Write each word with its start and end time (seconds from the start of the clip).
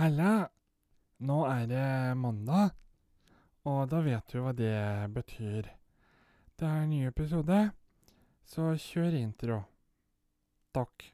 Halla! 0.00 0.48
Nå 1.28 1.42
er 1.44 1.66
det 1.68 2.16
mandag, 2.16 2.70
og 3.68 3.82
da 3.92 3.98
vet 4.00 4.32
du 4.32 4.38
hva 4.40 4.54
det 4.56 4.72
betyr. 5.12 5.66
Det 6.56 6.64
er 6.64 6.86
en 6.86 6.94
ny 6.94 7.02
episode, 7.04 7.58
så 8.48 8.70
kjør 8.80 9.18
intro. 9.18 9.58
Takk. 10.72 11.04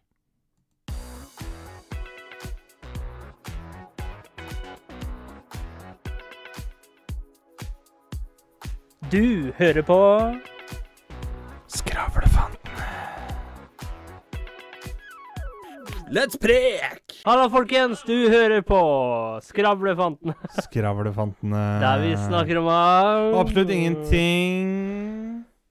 Du 9.11 9.51
hører 9.59 9.83
på 9.91 9.99
Skravlefanten. 11.75 12.87
Let's 16.07 16.39
prek! 16.39 17.06
Halla, 17.27 17.49
folkens. 17.51 18.05
Du 18.07 18.15
hører 18.31 18.63
på 18.63 18.77
Skravlefantene. 19.43 20.37
Skravlefantene. 20.63 21.63
Der 21.83 21.99
vi 22.05 22.13
snakker 22.21 22.61
om 22.61 22.69
alt. 22.71 23.35
Absolutt 23.41 23.73
ingenting. 23.75 24.69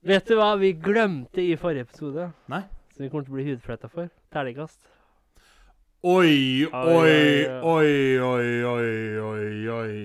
Vet 0.04 0.28
du 0.28 0.34
hva 0.36 0.50
vi 0.60 0.74
glemte 0.76 1.40
i 1.40 1.54
forrige 1.56 1.86
episode? 1.86 2.26
Nei. 2.52 2.60
Som 2.92 3.06
vi 3.06 3.08
kommer 3.08 3.24
til 3.24 3.32
å 3.32 3.38
bli 3.38 3.46
hudfletta 3.48 3.88
for? 3.88 4.12
Terningkast. 4.36 4.76
Oi, 6.04 6.68
Oi, 6.68 7.48
oi, 7.48 7.90
oi, 8.20 8.46
oi, 8.74 8.92
oi, 9.24 9.48
oi. 9.78 9.96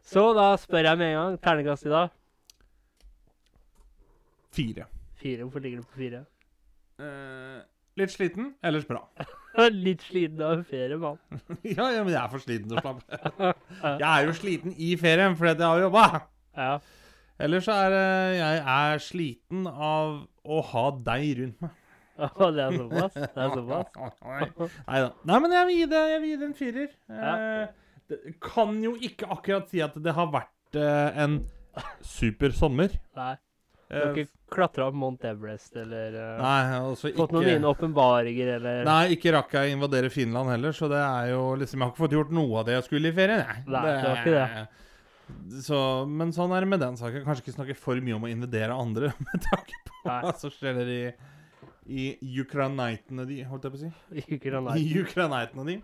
Så 0.00 0.30
da 0.32 0.48
spør 0.64 0.88
jeg 0.94 1.02
med 1.04 1.12
en 1.12 1.18
gang. 1.20 1.38
Terningkast 1.44 1.84
i 1.90 1.92
dag? 1.92 2.08
Fire. 4.56 4.88
Fire. 5.20 5.44
Hvorfor 5.44 5.60
ligger 5.68 5.84
du 5.84 5.90
på 5.92 6.00
fire? 6.00 6.24
Eh, 7.04 7.60
litt 8.00 8.12
sliten, 8.12 8.52
ellers 8.62 8.86
bra. 8.88 9.02
Litt 9.72 10.02
sliten 10.04 10.42
av 10.44 10.66
ferie, 10.68 10.98
mann. 11.00 11.16
ja, 11.64 11.86
ja, 11.94 12.02
men 12.04 12.12
jeg 12.12 12.20
er 12.20 12.28
for 12.28 12.42
sliten 12.44 12.68
til 12.68 12.76
å 12.76 12.82
slappe 12.84 13.52
Jeg 14.02 14.08
er 14.10 14.26
jo 14.26 14.34
sliten 14.36 14.74
i 14.76 14.90
ferien 15.00 15.36
fordi 15.38 15.64
jeg 15.64 15.70
har 15.70 15.80
jobba. 15.86 16.02
Ja. 16.56 16.74
Ellers 17.40 17.64
så 17.64 17.78
er 17.86 17.96
Jeg 18.36 18.60
er 18.74 19.00
sliten 19.00 19.64
av 19.70 20.26
å 20.44 20.60
ha 20.74 20.84
deg 21.08 21.30
rundt 21.40 21.64
meg. 21.64 21.82
Det 22.16 22.62
er 22.64 22.76
såpass? 22.76 23.16
Det 23.16 23.42
er 23.44 23.56
såpass? 23.56 24.76
Nei 24.86 25.00
da. 25.04 25.08
Nei, 25.28 25.40
men 25.44 25.56
jeg 25.56 25.68
vil 25.68 25.80
gi 25.80 25.88
det, 25.90 26.04
jeg 26.12 26.20
vil 26.22 26.30
gi 26.30 26.36
det 26.36 26.46
en 26.46 26.54
firer. 26.60 26.94
Ja. 27.12 27.34
Eh, 28.12 28.30
kan 28.44 28.78
jo 28.84 28.94
ikke 29.08 29.28
akkurat 29.34 29.68
si 29.72 29.82
at 29.84 29.96
det 30.00 30.14
har 30.16 30.30
vært 30.32 30.78
eh, 30.80 31.20
en 31.24 31.40
super 32.04 32.54
sommer. 32.56 32.94
Nei. 33.18 33.34
Du 33.86 33.94
Eh, 33.94 34.02
har 34.02 34.16
ikke 34.18 34.50
klatra 34.50 34.88
opp 34.88 34.96
Mount 34.98 35.22
Everest 35.28 35.76
eller 35.78 36.14
uh, 36.18 36.40
Nei, 36.42 36.78
altså 36.80 37.06
ikke 37.12 37.20
fått 37.20 37.34
noen 37.36 37.46
nye 37.46 37.68
åpenbaringer 37.70 38.48
eller 38.56 38.80
Nei, 38.88 39.02
ikke 39.14 39.30
rakk 39.36 39.52
jeg 39.54 39.76
invadere 39.76 40.10
Finland 40.10 40.50
heller, 40.50 40.74
så 40.74 40.88
det 40.90 40.98
er 40.98 41.28
jo 41.30 41.44
liksom 41.60 41.78
Jeg 41.78 41.86
har 41.86 41.92
ikke 41.94 42.02
fått 42.02 42.16
gjort 42.16 42.32
noe 42.34 42.58
av 42.58 42.66
det 42.66 42.74
jeg 42.74 42.86
skulle 42.88 43.12
i 43.12 43.14
ferien, 43.14 43.44
jeg. 43.46 43.62
Nei, 43.70 43.84
det 43.86 43.94
var 44.08 44.18
ikke 44.24 44.34
det. 44.34 45.62
Så, 45.66 45.78
men 46.06 46.34
sånn 46.34 46.52
er 46.54 46.66
det 46.66 46.70
med 46.70 46.82
den 46.82 46.98
saken. 46.98 47.22
Kanskje 47.26 47.44
ikke 47.46 47.54
snakke 47.60 47.78
for 47.78 48.02
mye 48.02 48.14
om 48.18 48.26
å 48.26 48.30
invadere 48.30 48.74
andre 48.74 49.12
med 49.28 49.46
tanke 49.46 49.78
på 49.88 49.96
Nei. 50.10 50.18
hva 50.26 50.34
som 50.38 50.50
skjer 50.54 50.82
i, 50.90 51.00
i 51.86 52.04
ukrainitene 52.42 53.26
de, 53.30 53.40
holdt 53.46 53.66
jeg 53.66 53.74
på 53.74 53.80
å 53.80 53.84
si. 53.86 53.92
Ikke 54.34 54.60
nei. 54.66 54.76
I 54.82 55.00
ukrainitene 55.02 55.66
de. 55.70 55.78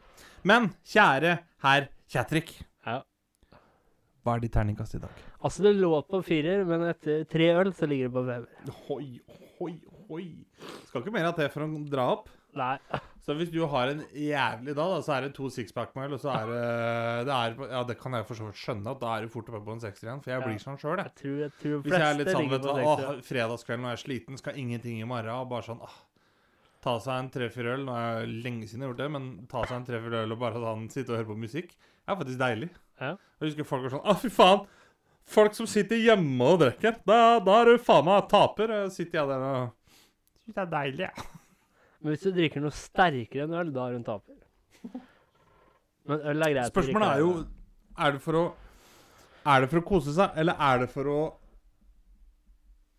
Men 0.47 0.73
kjære 0.91 1.37
herr 1.67 1.87
Kjatrik, 2.11 2.57
Ja. 2.87 2.99
hva 4.27 4.35
er 4.37 4.43
ditt 4.43 4.55
terningkast 4.59 4.99
i 4.99 5.03
dag? 5.07 5.23
Altså, 5.43 5.65
det 5.67 5.73
lå 5.79 5.95
på 6.07 6.21
firer, 6.27 6.63
men 6.69 6.85
etter 6.91 7.25
tre 7.31 7.49
øl 7.57 7.73
så 7.75 7.89
ligger 7.91 8.11
det 8.11 8.15
på 8.15 8.27
femmer. 8.29 8.77
Hoi, 8.87 9.07
hoi, 9.59 9.73
hoi. 10.11 10.27
Skal 10.89 11.03
ikke 11.03 11.15
mer 11.15 11.33
av 11.33 11.41
det 11.41 11.49
for 11.55 11.67
å 11.67 11.71
dra 11.91 12.13
opp. 12.17 12.31
Nei. 12.59 12.77
Så 13.23 13.37
hvis 13.39 13.53
du 13.55 13.61
har 13.71 13.87
en 13.87 14.01
jævlig 14.19 14.73
dag, 14.75 14.89
da, 14.91 14.97
så 15.07 15.13
er 15.15 15.29
det 15.29 15.29
to 15.37 15.47
sixpack 15.55 15.93
med 15.95 16.09
øl, 16.09 16.17
og 16.17 16.23
så 16.25 16.33
er 16.35 16.49
det, 16.51 16.63
det 17.29 17.35
er, 17.37 17.53
Ja, 17.71 17.83
det 17.87 17.95
kan 18.01 18.17
jeg 18.19 18.27
for 18.27 18.35
så 18.35 18.49
vidt 18.49 18.59
skjønne, 18.59 18.95
at 18.97 18.99
da 18.99 19.13
er 19.15 19.23
du 19.23 19.31
fort 19.31 19.47
oppe 19.53 19.61
på 19.63 19.77
en 19.77 19.83
sekser 19.85 20.09
igjen, 20.09 20.23
for 20.25 20.33
jeg 20.33 20.43
blir 20.43 20.59
sånn 20.59 20.81
sjøl, 20.83 20.99
jeg. 20.99 21.07
Jeg 21.07 21.15
tror, 21.21 21.37
jeg 21.45 21.53
tror 21.61 21.85
Hvis 21.85 21.95
jeg 21.95 22.09
er 22.09 22.19
litt 22.19 22.33
sånn, 22.35 22.51
vet 22.51 22.67
du 22.67 23.23
fredagskvelden 23.29 23.87
og 23.87 23.93
jeg 23.93 24.01
er 24.01 24.03
sliten, 24.03 24.41
skal 24.43 24.59
ingenting 24.59 24.99
i 24.99 25.07
morgen, 25.07 25.31
og 25.37 25.47
bare 25.55 25.69
sånn 25.69 25.87
åh, 25.87 25.95
Ta 26.83 26.97
seg 26.99 27.15
en 27.15 27.31
tre-fire 27.31 27.77
øl. 27.77 27.85
Nå 27.87 27.95
er 27.95 28.25
det 28.27 28.41
lenge 28.43 28.67
siden 28.67 28.83
jeg 28.83 28.89
har 28.89 28.97
gjort 28.97 29.03
det, 29.05 29.11
men 29.15 29.27
ta 29.51 29.61
seg 29.69 29.77
en 29.77 29.85
tre-fire 29.87 30.25
øl 30.27 30.35
og 30.35 30.41
bare 30.41 30.63
sånn, 30.67 30.89
sitte 30.91 31.13
og 31.15 31.21
høre 31.21 31.29
på 31.31 31.37
musikk, 31.45 31.77
er 32.11 32.19
faktisk 32.19 32.41
deilig. 32.43 32.73
Ja. 32.99 33.13
Jeg 33.39 33.53
husker 33.53 33.69
folk 33.71 33.87
var 33.87 33.95
sånn 33.95 34.03
Å, 34.03 34.17
fy 34.19 34.31
faen! 34.35 34.67
Folk 35.29 35.55
som 35.57 35.69
sitter 35.71 36.01
hjemme 36.03 36.45
og 36.45 36.59
drikker, 36.61 36.99
da, 37.09 37.39
da 37.45 37.61
er 37.63 37.71
du 37.73 37.83
faen 37.83 38.05
meg 38.09 38.27
taper. 38.31 38.73
Sitter 38.93 39.23
jeg 39.23 39.31
der 39.31 39.45
og 39.47 39.71
Syns 40.43 40.57
det 40.57 40.63
er 40.65 40.71
deilig, 40.73 41.07
jeg. 41.07 41.27
Men 42.03 42.11
hvis 42.11 42.25
du 42.27 42.33
drikker 42.35 42.65
noe 42.65 42.75
sterkere 42.75 43.45
enn 43.47 43.55
øl, 43.61 43.69
da 43.75 43.85
er 43.87 43.93
du 43.95 43.99
en 44.01 44.07
taper. 44.09 44.39
Men 46.11 46.25
øl 46.33 46.43
er 46.49 46.55
greit. 46.57 46.73
Spørsmålet 46.73 47.09
er 47.13 47.21
jo 47.23 47.31
Er 48.03 48.17
det 48.17 48.23
for 48.25 48.39
å 48.41 48.43
Er 49.47 49.63
det 49.63 49.69
for 49.71 49.79
å 49.79 49.85
kose 49.87 50.15
seg, 50.17 50.35
eller 50.43 50.59
er 50.59 50.83
det 50.83 50.89
for 50.91 51.11
å 51.13 51.21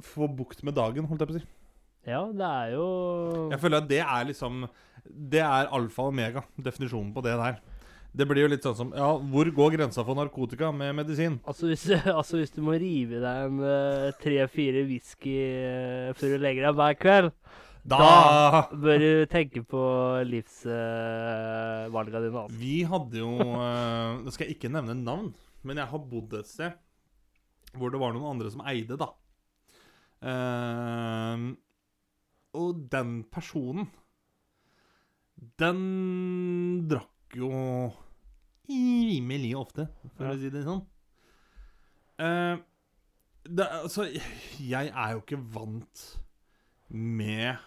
få 0.03 0.27
bukt 0.27 0.63
med 0.63 0.75
dagen, 0.75 1.05
holdt 1.07 1.23
jeg 1.23 1.29
på 1.29 1.35
å 1.35 1.41
si? 1.41 1.45
Ja, 2.07 2.21
det 2.31 2.47
er 2.47 2.73
jo 2.75 2.87
Jeg 3.51 3.59
føler 3.63 3.83
at 3.83 3.89
det 3.91 3.99
er 4.03 4.25
liksom 4.31 4.63
Det 5.03 5.43
er 5.43 5.71
alfa 5.75 6.07
og 6.07 6.13
omega, 6.15 6.43
definisjonen 6.55 7.11
på 7.15 7.23
det 7.23 7.35
der. 7.39 7.59
Det 8.13 8.27
blir 8.29 8.45
jo 8.45 8.49
litt 8.51 8.65
sånn 8.65 8.77
som 8.77 8.91
Ja, 8.93 9.09
hvor 9.17 9.49
går 9.57 9.73
grensa 9.73 10.03
for 10.05 10.17
narkotika 10.17 10.69
med 10.75 10.93
medisin? 10.99 11.39
Altså 11.49 11.71
hvis, 11.71 11.87
altså 12.19 12.37
hvis 12.37 12.53
du 12.53 12.61
må 12.65 12.75
rive 12.77 13.21
deg 13.23 13.47
en 13.47 13.63
eh, 13.65 14.09
tre-fire 14.21 14.83
whisky 14.89 15.33
uh, 15.33 16.11
før 16.17 16.35
du 16.35 16.43
legger 16.43 16.69
deg 16.69 16.77
hver 16.77 16.99
kveld, 16.99 17.31
Da, 17.83 18.69
bør 18.69 19.01
du 19.01 19.25
tenke 19.27 19.59
på 19.67 19.81
livsvalga 20.29 22.21
dine. 22.23 22.43
Altså. 22.45 22.59
Vi 22.61 22.77
hadde 22.87 23.19
jo 23.19 23.33
eh, 23.41 24.21
Nå 24.23 24.31
skal 24.31 24.47
jeg 24.47 24.55
ikke 24.55 24.71
nevne 24.71 24.95
navn, 25.01 25.33
men 25.67 25.81
jeg 25.81 25.91
har 25.91 26.07
bodd 26.13 26.37
et 26.39 26.47
sted 26.47 26.79
hvor 27.73 27.89
det 27.89 27.97
var 27.97 28.13
noen 28.13 28.35
andre 28.35 28.51
som 28.53 28.61
eide, 28.69 28.93
da. 29.01 29.09
Uh, 30.23 31.49
og 32.53 32.85
den 32.93 33.15
personen 33.33 33.89
Den 35.59 36.85
drakk 36.87 37.35
jo 37.35 37.49
rimelig 38.69 39.53
ofte, 39.59 39.87
for 40.15 40.25
Ja. 40.29 40.33
å 40.33 40.39
si 40.39 40.49
det 40.53 40.63
sånn. 40.65 40.83
Uh, 42.21 42.57
det, 43.43 43.65
altså, 43.81 44.05
jeg 44.61 44.91
er 44.93 45.11
jo 45.15 45.21
ikke 45.23 45.39
vant 45.55 46.03
med 46.93 47.57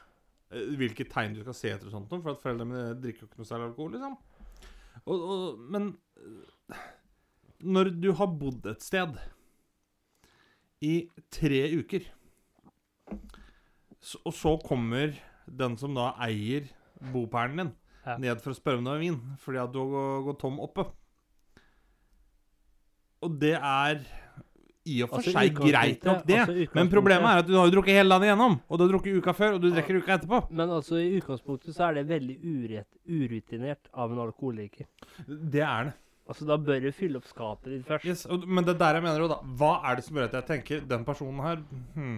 uh, 0.54 0.76
hvilke 0.78 1.04
tegn 1.10 1.34
du 1.36 1.42
skal 1.42 1.54
se 1.58 1.72
etter 1.74 1.90
og 1.90 1.92
sånt, 1.96 2.08
for 2.10 2.32
at 2.32 2.40
foreldrene 2.42 2.70
mine 2.70 2.96
drikker 3.02 3.26
jo 3.26 3.30
ikke 3.30 3.42
noe 3.42 3.48
særlig 3.50 3.70
alkohol, 3.72 3.96
liksom. 3.96 4.16
Og, 5.06 5.16
og, 5.20 5.58
men 5.70 5.90
eh, 6.16 6.84
når 7.66 7.90
du 8.00 8.08
har 8.16 8.30
bodd 8.40 8.64
et 8.70 8.82
sted 8.82 9.18
i 10.86 10.94
tre 11.32 11.60
uker, 11.76 12.06
så, 14.00 14.18
og 14.24 14.32
så 14.34 14.54
kommer 14.64 15.14
den 15.46 15.76
som 15.78 15.94
da 15.96 16.12
eier 16.26 16.66
bopælen 17.12 17.60
din, 17.60 17.74
Ja. 18.06 18.16
ned 18.22 18.38
for 18.42 18.54
å 18.54 18.58
spørre 18.58 18.78
om 18.78 18.86
det 18.86 18.92
er 18.94 19.02
vin, 19.02 19.18
fordi 19.42 19.58
at 19.58 19.72
du 19.74 19.80
har 19.82 20.22
gått 20.28 20.38
tom 20.44 20.60
oppe. 20.62 20.86
Og 23.26 23.34
det 23.40 23.56
er 23.56 24.00
i 24.86 25.00
og 25.02 25.10
for 25.10 25.18
Altså, 25.18 25.32
seg 25.34 25.56
greit 25.58 26.04
nok, 26.06 26.20
det. 26.28 26.38
altså, 26.44 26.66
Men 26.76 26.90
problemet 26.92 27.26
er 27.26 27.40
at 27.42 27.48
du 27.48 27.56
har 27.58 27.66
jo 27.66 27.74
drukket 27.74 27.96
hele 27.98 28.12
dagen 28.14 28.28
igjennom. 28.28 28.54
Og 28.68 28.78
du 28.78 28.84
har 28.84 28.92
drukket 28.92 29.18
uka 29.18 29.34
før, 29.34 29.56
og 29.56 29.64
du 29.64 29.68
drikker 29.72 29.98
uka 29.98 30.14
etterpå. 30.20 30.40
Men 30.54 30.70
altså, 30.76 31.00
i 31.02 31.16
utgangspunktet 31.18 31.74
så 31.74 31.88
er 31.88 31.98
det 31.98 32.04
veldig 32.12 32.36
urett, 32.46 32.90
urutinert 33.10 33.90
av 33.92 34.14
en 34.14 34.22
alkoholiker. 34.28 34.86
Det 35.26 35.64
er 35.66 35.90
det. 35.90 35.96
Altså, 36.26 36.46
da 36.46 36.56
bør 36.58 36.80
du 36.82 36.88
fylle 36.94 37.18
opp 37.20 37.26
skapet 37.30 37.70
ditt 37.72 37.84
først. 37.86 38.06
Yes, 38.06 38.24
og, 38.30 38.46
men 38.46 38.66
det 38.66 38.74
er 38.76 38.80
der 38.80 38.96
jeg 38.98 39.04
mener 39.04 39.22
jo 39.22 39.28
da 39.30 39.36
Hva 39.58 39.76
er 39.86 39.98
det 39.98 40.04
som 40.06 40.16
gjør 40.18 40.26
at 40.26 40.32
jeg 40.40 40.46
tenker 40.48 40.80
den 40.90 41.04
personen 41.06 41.38
her 41.44 41.60
hmm, 41.94 42.16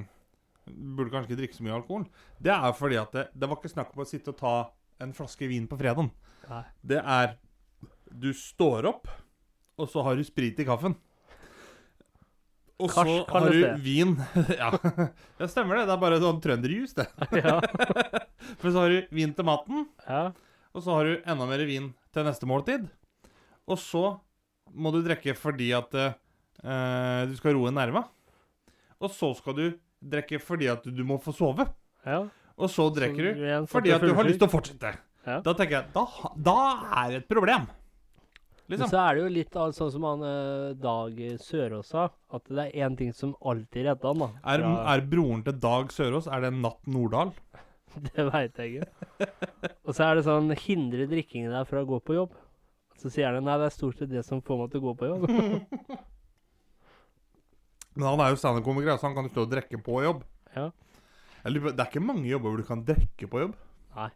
burde 0.96 1.12
kanskje 1.12 1.28
ikke 1.28 1.40
drikke 1.42 1.58
så 1.58 1.66
mye 1.66 1.76
alkohol? 1.76 2.06
Det 2.40 2.54
er 2.54 2.72
fordi 2.76 2.96
at 3.00 3.12
det, 3.16 3.26
det 3.36 3.50
var 3.50 3.60
ikke 3.60 3.72
snakk 3.74 3.92
om 3.92 4.04
å 4.04 4.08
sitte 4.08 4.32
og 4.32 4.38
ta 4.40 4.54
en 5.02 5.12
flaske 5.16 5.48
vin 5.50 5.66
på 5.70 5.78
fredagen. 5.80 6.10
Nei. 6.48 6.64
Det 6.82 7.02
er 7.02 7.36
Du 8.08 8.30
står 8.32 8.86
opp, 8.88 9.08
og 9.78 9.88
så 9.92 10.02
har 10.06 10.16
du 10.16 10.24
sprit 10.24 10.58
i 10.58 10.66
kaffen. 10.66 10.94
Og 12.78 12.92
så 12.94 13.02
Kars, 13.26 13.32
har 13.32 13.50
du 13.50 13.58
det. 13.60 13.72
vin 13.82 14.12
Ja, 14.60 14.68
det 15.40 15.48
stemmer 15.50 15.80
det. 15.80 15.88
Det 15.90 15.94
er 15.96 16.02
bare 16.04 16.20
sånn 16.22 16.38
trønderjus, 16.42 16.94
det. 16.94 17.08
ja. 17.42 17.56
For 18.60 18.70
så 18.70 18.84
har 18.84 18.94
du 18.94 19.10
vin 19.18 19.34
til 19.34 19.46
maten, 19.48 19.88
ja. 20.06 20.28
og 20.72 20.84
så 20.84 20.94
har 20.94 21.08
du 21.10 21.26
enda 21.26 21.48
mer 21.50 21.64
vin 21.68 21.90
til 22.14 22.26
neste 22.26 22.46
måltid. 22.48 22.86
Og 23.68 23.80
så 23.82 24.04
må 24.72 24.92
du 24.94 25.00
drikke 25.04 25.34
fordi 25.36 25.72
at 25.76 25.92
eh, 25.98 27.22
du 27.28 27.34
skal 27.36 27.58
roe 27.58 27.72
nerva. 27.74 28.06
Og 29.02 29.10
så 29.12 29.32
skal 29.38 29.58
du 29.58 29.64
drikke 29.98 30.38
fordi 30.40 30.70
at 30.70 30.86
du 30.86 31.02
må 31.06 31.18
få 31.22 31.34
sove. 31.36 31.66
ja. 32.06 32.22
Og 32.58 32.70
så 32.72 32.88
drikker 32.94 33.34
du 33.34 33.66
fordi 33.70 33.92
at 33.94 34.02
du 34.02 34.14
har 34.16 34.24
lyst 34.26 34.40
til 34.42 34.48
å 34.48 34.52
fortsette. 34.52 34.94
Ja. 35.28 35.40
Da 35.44 35.52
tenker 35.54 35.76
jeg 35.80 35.92
da, 35.94 36.04
da 36.48 36.56
er 37.02 37.10
det 37.12 37.16
et 37.22 37.28
problem. 37.30 37.66
Men 38.68 38.76
Liksom. 38.76 38.90
så 38.92 38.98
er 39.00 39.14
det 39.16 39.22
jo 39.22 39.28
litt 39.32 39.54
av 39.56 39.70
sånn 39.72 39.90
som 39.94 40.02
han 40.04 40.22
eh, 40.28 40.72
Dag 40.76 41.16
Sørås 41.40 41.88
sa, 41.94 42.02
at 42.36 42.50
det 42.52 42.66
er 42.66 42.82
én 42.84 42.96
ting 42.98 43.14
som 43.16 43.30
alltid 43.40 43.86
redder 43.86 44.10
han, 44.10 44.18
da. 44.20 44.26
Er, 44.44 44.60
fra- 44.60 44.82
er 44.92 45.04
broren 45.08 45.40
til 45.46 45.56
Dag 45.62 45.88
Sørås 45.94 46.26
Er 46.28 46.42
det 46.44 46.50
Natt 46.58 46.84
Nordahl? 46.90 47.30
Det 48.10 48.26
veit 48.28 48.60
jeg 48.60 48.82
ikke. 48.82 49.30
Og 49.88 49.94
så 49.96 50.04
er 50.10 50.18
det 50.18 50.26
sånn 50.26 50.52
hindre 50.66 51.06
drikkingen 51.08 51.54
der 51.56 51.64
fra 51.70 51.80
å 51.80 51.88
gå 51.88 51.96
på 52.04 52.18
jobb. 52.18 52.36
Så 53.00 53.08
sier 53.14 53.32
han 53.32 53.46
nei, 53.48 53.56
det 53.62 53.70
er 53.70 53.76
stort 53.78 53.96
sett 54.02 54.12
det 54.12 54.20
som 54.26 54.42
får 54.44 54.60
meg 54.60 54.68
til 54.74 54.82
å 54.82 54.86
gå 54.90 54.94
på 55.00 55.08
jobb. 55.14 55.24
Men 57.98 58.06
han 58.12 58.20
er 58.22 58.34
jo 58.34 58.38
standup-komiker, 58.38 58.98
så 59.00 59.08
han 59.08 59.16
kan 59.16 59.26
jo 59.26 59.32
stå 59.32 59.42
og 59.46 59.52
drikke 59.56 59.78
på 59.82 60.02
jobb. 60.04 60.20
Ja. 60.54 60.68
Det 61.44 61.74
er 61.74 61.86
ikke 61.86 62.04
mange 62.04 62.28
jobber 62.28 62.52
hvor 62.52 62.62
du 62.62 62.68
kan 62.68 62.84
drikke 62.86 63.28
på 63.30 63.42
jobb. 63.44 63.56
Nei. 63.96 64.08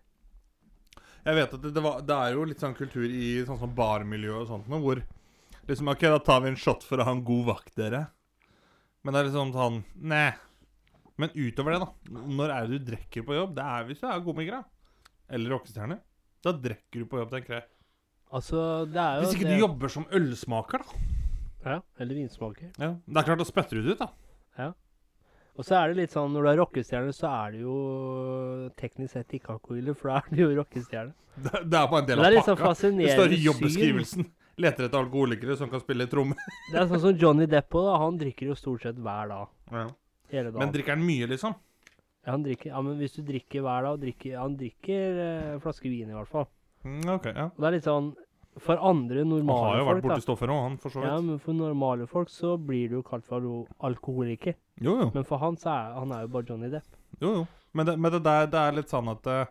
Jeg 1.23 1.39
vet 1.39 1.53
at 1.55 1.63
det, 1.63 1.71
det, 1.77 1.83
var, 1.85 2.01
det 2.03 2.15
er 2.19 2.35
jo 2.35 2.47
litt 2.51 2.63
sånn 2.63 2.75
kultur 2.75 3.05
i 3.07 3.27
sånn 3.47 3.61
som 3.61 3.75
barmiljø 3.77 4.41
og 4.41 4.49
sånt 4.49 4.71
noe, 4.71 4.83
hvor 4.83 5.03
liksom 5.69 5.91
OK, 5.93 6.03
da 6.11 6.19
tar 6.25 6.43
vi 6.43 6.51
en 6.51 6.59
shot 6.59 6.83
for 6.87 6.99
å 6.99 7.07
ha 7.07 7.15
en 7.15 7.23
god 7.27 7.45
vakt, 7.53 7.77
dere. 7.79 8.07
Men 9.03 9.15
det 9.15 9.21
er 9.21 9.29
liksom 9.31 9.53
sånn 9.55 9.83
Nei. 10.03 10.31
Men 11.21 11.31
utover 11.37 11.77
det, 11.77 11.85
da. 11.85 12.23
Når 12.41 12.55
er 12.55 12.67
det 12.67 12.81
du 12.81 12.91
drikker 12.91 13.27
på 13.27 13.37
jobb? 13.37 13.55
Det 13.55 13.67
er 13.69 13.87
hvis 13.87 14.01
du 14.03 14.09
er 14.09 14.25
komiker, 14.25 14.63
da. 14.63 15.13
Eller 15.33 15.55
rockestjerne. 15.55 15.99
Da 16.43 16.55
drikker 16.59 17.05
du 17.05 17.09
på 17.11 17.21
jobb, 17.21 17.31
tenker 17.35 17.59
jeg. 17.61 17.67
Altså, 18.33 18.59
det 18.89 18.99
er 18.99 19.19
jo 19.19 19.27
Hvis 19.27 19.37
ikke 19.37 19.51
det, 19.51 19.59
du 19.59 19.63
jobber 19.67 19.93
som 19.93 20.07
ølsmaker, 20.19 20.83
da. 20.83 21.09
Ja, 21.63 21.79
eller 22.01 22.19
vinsmaker. 22.19 22.73
Ja. 22.81 22.95
Det 23.07 23.21
er 23.21 23.27
klart, 23.29 23.43
da 23.43 23.47
spytter 23.47 23.79
du 23.79 23.87
det 23.87 23.95
ut, 23.95 24.01
da. 24.03 24.09
Og 25.53 25.67
så 25.69 25.77
er 25.77 25.91
det 25.93 25.99
litt 25.99 26.15
sånn, 26.15 26.33
når 26.33 26.47
du 26.47 26.51
er 26.53 26.61
rockestjerne, 26.63 27.13
så 27.13 27.29
er 27.29 27.57
det 27.57 27.65
jo 27.65 27.73
teknisk 28.81 29.13
sett 29.19 29.35
ikke 29.37 29.53
alkoholer, 29.57 29.97
for 29.99 30.13
da 30.13 30.21
er 30.23 30.31
du 30.33 30.45
jo 30.47 30.53
rockestjerne. 30.61 31.13
Det, 31.33 31.63
det 31.65 31.79
er 31.79 31.87
bare 31.89 32.03
en 32.03 32.09
del 32.09 32.21
av 32.21 32.27
pakka. 32.27 32.45
sånn 32.45 32.57
pakka. 32.61 32.89
Det 32.99 33.13
står 33.17 33.33
i 33.33 33.37
syn. 33.39 33.45
jobbeskrivelsen. 33.47 34.27
Leter 34.61 34.85
etter 34.85 34.99
alkoholikere 35.01 35.55
som 35.57 35.71
kan 35.73 35.81
spille 35.81 36.05
tromme. 36.13 36.37
Det 36.73 36.77
er 36.77 36.89
sånn 36.91 37.01
som 37.07 37.15
Johnny 37.17 37.47
Depp 37.49 37.73
også, 37.73 37.87
da. 37.89 38.01
Han 38.03 38.19
drikker 38.21 38.51
jo 38.51 38.57
stort 38.59 38.85
sett 38.85 38.99
hver 39.01 39.31
dag. 39.31 39.53
Ja. 39.73 39.87
Hele 40.33 40.51
dagen. 40.51 40.61
Men 40.61 40.75
drikker 40.75 40.97
han 40.97 41.05
mye, 41.09 41.29
liksom? 41.31 41.57
ja, 42.23 42.31
han 42.31 42.45
drikker, 42.45 42.71
ja, 42.71 42.81
men 42.87 43.01
hvis 43.01 43.17
du 43.17 43.23
drikker 43.27 43.65
hver 43.65 43.87
dag, 43.89 43.97
drikker, 44.03 44.37
han 44.39 44.53
drikker 44.59 45.23
eh, 45.25 45.55
flaske 45.65 45.91
vin 45.91 46.13
i 46.13 46.15
hvert 46.15 46.31
fall. 46.31 46.47
Mm, 46.87 47.01
ok, 47.17 47.27
ja. 47.33 47.49
Og 47.51 47.65
det 47.65 47.69
er 47.69 47.75
litt 47.77 47.89
sånn, 47.89 48.13
for 48.61 48.77
andre 48.77 49.25
normale 49.25 49.47
folk 49.49 49.63
Han 49.63 49.71
har 49.71 49.79
jo 49.79 49.87
vært 49.89 50.05
borti 50.05 50.25
stoffer 50.27 50.51
òg, 50.53 50.61
han, 50.67 50.77
for 50.83 50.93
så 50.93 51.01
vidt. 51.01 51.09
Ja, 51.09 51.21
men 51.25 51.39
for 51.41 51.57
normale 51.57 52.07
folk 52.11 52.29
så 52.33 52.57
blir 52.61 52.91
du 52.91 52.99
jo 52.99 53.03
kalt 53.07 53.25
for 53.25 53.47
alkoholiker. 53.81 54.59
Jo, 54.83 54.99
jo. 55.01 55.09
Men 55.15 55.25
for 55.25 55.41
han 55.41 55.57
så 55.57 55.73
er 55.73 55.97
han 55.97 56.13
er 56.13 56.27
jo 56.27 56.33
bare 56.35 56.49
Johnny 56.51 56.69
Depp. 56.73 56.99
jo, 57.21 57.35
jo. 57.41 57.47
Men, 57.73 57.87
det, 57.89 57.97
men 57.97 58.13
det 58.13 58.21
der 58.25 58.47
det 58.53 58.61
er 58.61 58.75
litt 58.77 58.91
sånn 58.93 59.09
at 59.09 59.27
eh, 59.33 59.47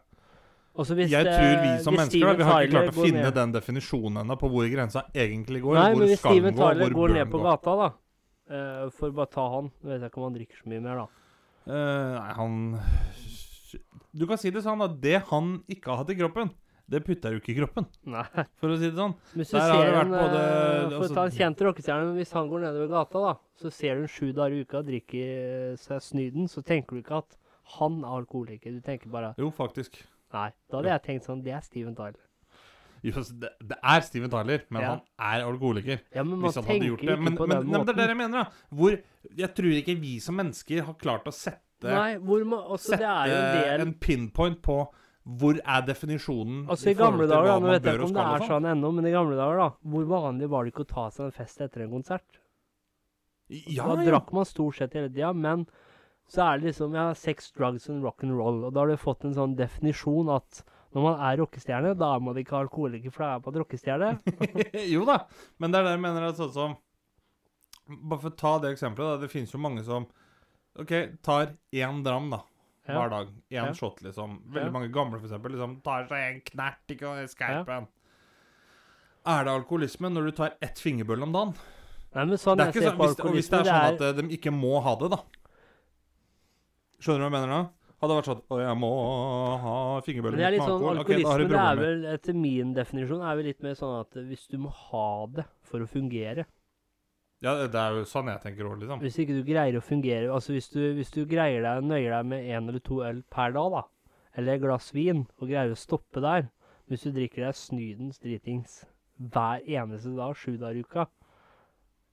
Og 0.77 0.85
hvis 0.85 1.09
Jeg 1.09 1.25
eh, 1.25 1.33
tror 1.33 1.63
vi 1.63 1.71
som 1.81 1.95
mennesker 1.97 2.27
da, 2.27 2.35
Vi 2.37 2.45
har 2.45 2.65
ikke 2.67 2.75
klart 2.75 2.91
å 2.91 3.05
finne 3.07 3.23
ned- 3.25 3.33
den 3.39 3.55
definisjonen 3.55 4.21
ennå 4.21 4.37
på 4.37 4.49
hvor 4.53 4.67
grensa 4.69 5.07
egentlig 5.09 5.63
går. 5.63 5.79
Nei, 5.79 5.87
hvor 5.89 6.03
men 6.03 6.11
hvis 6.11 6.21
Steven 6.21 6.59
Tyler 6.59 6.93
går 6.93 7.15
ned 7.17 7.31
på 7.33 7.41
gata, 7.41 7.75
da 7.79 7.89
uh, 7.89 8.85
For 8.93 9.15
bare 9.17 9.31
ta 9.33 9.47
han 9.55 9.71
Nå 9.73 9.89
vet 9.89 10.05
jeg 10.05 10.11
ikke 10.11 10.21
om 10.21 10.27
han 10.29 10.37
drikker 10.37 10.61
så 10.61 10.69
mye 10.69 10.85
mer, 10.85 11.01
da. 11.01 11.07
Uh, 11.65 12.13
nei, 12.19 12.31
han 12.37 12.53
Du 14.13 14.27
kan 14.29 14.37
si 14.41 14.53
det 14.53 14.61
sånn 14.65 14.85
at 14.85 15.01
det 15.01 15.17
han 15.31 15.55
ikke 15.71 15.89
har 15.89 16.03
hatt 16.03 16.13
i 16.13 16.19
kroppen, 16.19 16.53
det 16.91 17.01
putter 17.07 17.31
du 17.33 17.39
ikke 17.39 17.53
i 17.53 17.57
kroppen, 17.61 17.85
Nei. 18.11 18.25
for 18.59 18.73
å 18.73 18.77
si 18.77 18.89
det 18.89 18.97
sånn. 18.99 19.15
Hvis 19.33 19.51
du 19.53 19.57
Der 19.57 19.65
har 19.65 19.81
ser 19.81 19.91
det 19.91 19.99
en 20.01 20.11
både- 20.11 20.39
eh, 20.41 20.89
For 20.89 20.97
altså- 20.99 21.11
å 21.11 21.15
ta 21.15 21.23
en 21.25 21.31
kjent 21.39 21.63
rockestjerne, 21.67 22.15
hvis 22.19 22.31
han 22.37 22.49
går 22.51 22.59
nedover 22.65 22.89
gata, 22.91 23.21
da, 23.25 23.33
så 23.61 23.71
ser 23.71 23.95
du 23.95 24.01
en 24.03 24.07
sju 24.11 24.31
dager 24.33 24.57
i 24.57 24.65
uka 24.65 24.77
og 24.81 24.89
drikker 24.91 25.77
seg 25.79 26.01
snyden, 26.01 26.49
så 26.51 26.63
tenker 26.63 26.97
du 26.97 27.01
ikke 27.03 27.17
at 27.23 27.37
han 27.77 28.01
er 28.03 28.17
alkoholiker. 28.25 28.73
Du 28.75 28.81
tenker 28.81 29.09
bare 29.09 29.33
Jo, 29.37 29.49
faktisk. 29.51 30.01
Nei. 30.33 30.51
Da 30.69 30.77
hadde 30.81 30.91
jeg 30.91 31.03
tenkt 31.03 31.25
sånn 31.27 31.41
Det 31.43 31.51
er 31.53 31.61
Steven 31.61 31.95
Tyler. 31.95 32.19
Jo, 33.03 33.11
altså, 33.17 33.33
det, 33.39 33.49
det 33.65 33.77
er 33.83 34.01
Steven 34.05 34.29
Tyler, 34.29 34.61
men 34.69 34.81
Ja. 34.81 34.89
han 34.89 35.01
er 35.19 35.45
alkoholiker. 35.47 35.99
Ja, 36.13 36.23
men 36.23 36.39
man 36.39 36.51
tenker 36.51 36.91
ikke 36.95 37.07
det. 37.07 37.19
Men, 37.19 37.35
på 37.35 37.47
men, 37.47 37.57
den 37.57 37.67
måten. 37.67 37.71
men 37.71 37.85
det 37.85 37.89
er 37.95 38.01
det 38.01 38.07
jeg 38.09 38.17
mener, 38.17 38.43
da. 38.43 38.49
Hvor 38.75 39.01
Jeg 39.37 39.55
tror 39.55 39.71
ikke 39.81 39.99
vi 39.99 40.19
som 40.19 40.35
mennesker 40.37 40.83
har 40.85 40.93
klart 40.95 41.25
å 41.25 41.33
sette, 41.33 41.59
Nei, 41.83 42.17
hvor 42.17 42.45
man 42.45 42.59
Altså, 42.59 42.91
sette 42.93 42.99
det 42.99 43.09
er 43.09 43.25
jo 43.27 43.33
en 43.41 43.63
del 43.79 43.81
en 43.87 43.93
pinpoint 43.95 44.61
på 44.61 44.87
hvor 45.21 45.59
er 45.59 45.83
definisjonen 45.85 46.63
Altså 46.71 46.91
I 46.91 46.97
gamle 46.97 47.27
dager, 47.29 47.51
da, 47.51 47.59
nå 47.61 47.69
vet 47.69 47.85
jeg 47.85 47.99
ikke 47.99 48.07
om 48.07 48.15
det 48.15 48.23
er 48.25 48.45
sånn. 48.49 48.67
ennå, 48.71 48.89
men 48.97 49.05
i 49.05 49.13
gamle 49.13 49.37
dager, 49.37 49.59
da, 49.61 49.91
hvor 49.93 50.07
vanlig 50.09 50.49
var 50.49 50.65
det 50.65 50.73
ikke 50.73 50.85
å 50.87 50.89
ta 50.89 51.05
seg 51.13 51.27
en 51.27 51.35
fest 51.35 51.61
etter 51.61 51.85
en 51.85 51.93
konsert? 51.93 52.41
Ja, 53.51 53.85
da 53.91 54.01
drakk 54.07 54.31
man 54.33 54.47
stort 54.47 54.79
sett 54.79 54.95
hele 54.97 55.11
tida, 55.11 55.33
men 55.35 55.67
så 56.31 56.45
er 56.45 56.59
det 56.59 56.71
liksom 56.71 56.95
ja, 56.95 57.09
sex, 57.17 57.51
drugs 57.53 57.89
and 57.91 58.05
rock 58.05 58.23
and 58.23 58.37
roll, 58.39 58.63
og 58.65 58.73
da 58.73 58.83
har 58.85 58.93
du 58.93 58.99
fått 58.99 59.27
en 59.27 59.35
sånn 59.35 59.57
definisjon 59.59 60.31
at 60.31 60.63
når 60.95 61.05
man 61.05 61.23
er 61.27 61.39
rockestjerne, 61.39 61.91
da 61.99 62.13
er 62.15 62.23
man 62.23 62.39
ikke 62.39 62.57
alkoholiker, 62.65 63.13
for 63.13 63.25
da 63.25 63.35
er 63.35 63.43
man 63.45 63.59
rockestjerne. 63.61 64.11
jo 64.95 65.03
da, 65.07 65.17
men 65.59 65.71
det 65.71 65.79
er 65.79 65.87
det 65.87 65.93
jeg 65.95 66.03
mener 66.07 66.31
at 66.31 66.39
sånn 66.39 66.55
som 66.55 66.79
Bare 67.91 68.21
for 68.21 68.31
å 68.31 68.37
ta 68.39 68.51
det 68.63 68.69
eksempelet, 68.71 69.17
da. 69.17 69.19
Det 69.25 69.27
finnes 69.27 69.51
jo 69.51 69.59
mange 69.59 69.81
som 69.83 70.05
OK, 70.79 70.91
tar 71.25 71.49
én 71.75 71.97
dram, 72.05 72.29
da. 72.31 72.37
Ja. 72.91 72.99
Hver 72.99 73.11
dag. 73.13 73.33
Én 73.51 73.57
Ja. 73.57 73.73
shot, 73.73 74.01
liksom. 74.05 74.39
Veldig 74.51 74.71
mange 74.75 74.91
gamle, 74.93 75.19
for 75.19 75.27
eksempel, 75.27 75.55
liksom, 75.55 75.81
tar 75.85 76.07
seg 76.11 76.27
en 76.27 76.41
knert 76.51 76.95
ikke, 76.95 77.07
og 77.09 77.29
skarpen. 77.31 77.87
Er 79.31 79.43
det 79.45 79.53
alkoholisme 79.53 80.09
når 80.09 80.29
du 80.29 80.31
tar 80.31 80.55
ett 80.61 80.79
fingerbøl 80.81 81.23
om 81.23 81.33
dagen? 81.35 81.53
Nei, 82.13 82.25
men 82.25 82.37
sånn 82.37 82.57
jeg 82.59 82.73
ser 82.73 82.89
sånn, 82.89 82.97
på 82.97 83.07
hvis, 83.07 83.19
og 83.23 83.35
hvis 83.35 83.49
det 83.49 83.59
er 83.59 83.69
sånn 83.69 83.93
at 83.95 84.01
eh, 84.01 84.15
de 84.17 84.37
ikke 84.37 84.51
må 84.51 84.81
ha 84.83 84.95
det, 84.99 85.11
da. 85.13 85.21
Skjønner 86.99 87.21
du 87.21 87.23
hva 87.23 87.29
jeg 87.29 87.35
mener 87.37 87.53
da? 87.53 87.61
Hadde 88.01 88.09
det 88.11 88.17
vært 88.17 88.29
sånn 88.31 88.41
Å, 88.49 88.57
jeg 88.61 88.77
må 88.81 88.89
ha 89.61 89.75
fingerbøl 90.05 90.33
Men 90.33 90.41
det 90.41 90.45
er 90.47 90.53
litt 90.55 90.65
sånn 90.65 90.81
Ok, 90.81 90.87
okay, 91.03 91.19
alkoholisme, 91.21 91.49
det 91.51 91.61
er 91.61 91.79
vel, 91.81 92.05
etter 92.15 92.37
min 92.37 92.73
definisjon, 92.73 93.21
er 93.21 93.37
vel 93.37 93.47
litt 93.51 93.61
mer 93.65 93.77
sånn 93.77 93.99
at 93.99 94.17
hvis 94.25 94.47
du 94.49 94.57
må 94.63 94.71
ha 94.73 95.05
det 95.37 95.45
for 95.69 95.85
å 95.85 95.89
fungere 95.89 96.47
Ja, 97.41 97.55
det 97.65 97.77
er 97.79 97.95
jo 97.97 98.03
sånn 98.05 98.27
jeg 98.29 98.41
tenker 98.43 98.67
òg, 98.69 98.75
liksom. 98.83 98.99
Hvis 99.01 99.15
ikke 99.23 99.33
du 99.33 99.41
greier 99.47 99.77
å 99.79 99.81
fungere 99.81 100.27
Altså 100.29 100.53
hvis 100.53 100.67
du, 100.69 100.79
hvis 100.93 101.09
du 101.09 101.23
greier 101.25 101.63
deg, 101.65 101.87
nøyer 101.89 102.11
deg 102.13 102.27
med 102.29 102.43
én 102.45 102.67
eller 102.69 102.83
to 102.85 102.99
øl 103.01 103.23
per 103.33 103.55
dag, 103.55 103.71
da, 103.73 103.81
eller 104.37 104.59
et 104.59 104.61
glass 104.61 104.91
vin, 104.93 105.23
og 105.39 105.49
greier 105.49 105.73
å 105.73 105.79
stoppe 105.79 106.21
der 106.21 106.51
Hvis 106.91 107.07
du 107.07 107.15
drikker 107.15 107.47
deg 107.47 107.57
snydens 107.57 108.21
dritings 108.21 108.83
hver 109.21 109.65
eneste 109.65 110.13
dag, 110.17 110.35
sju 110.37 110.53
dager 110.61 110.77
i 110.77 110.85
uka 110.85 111.07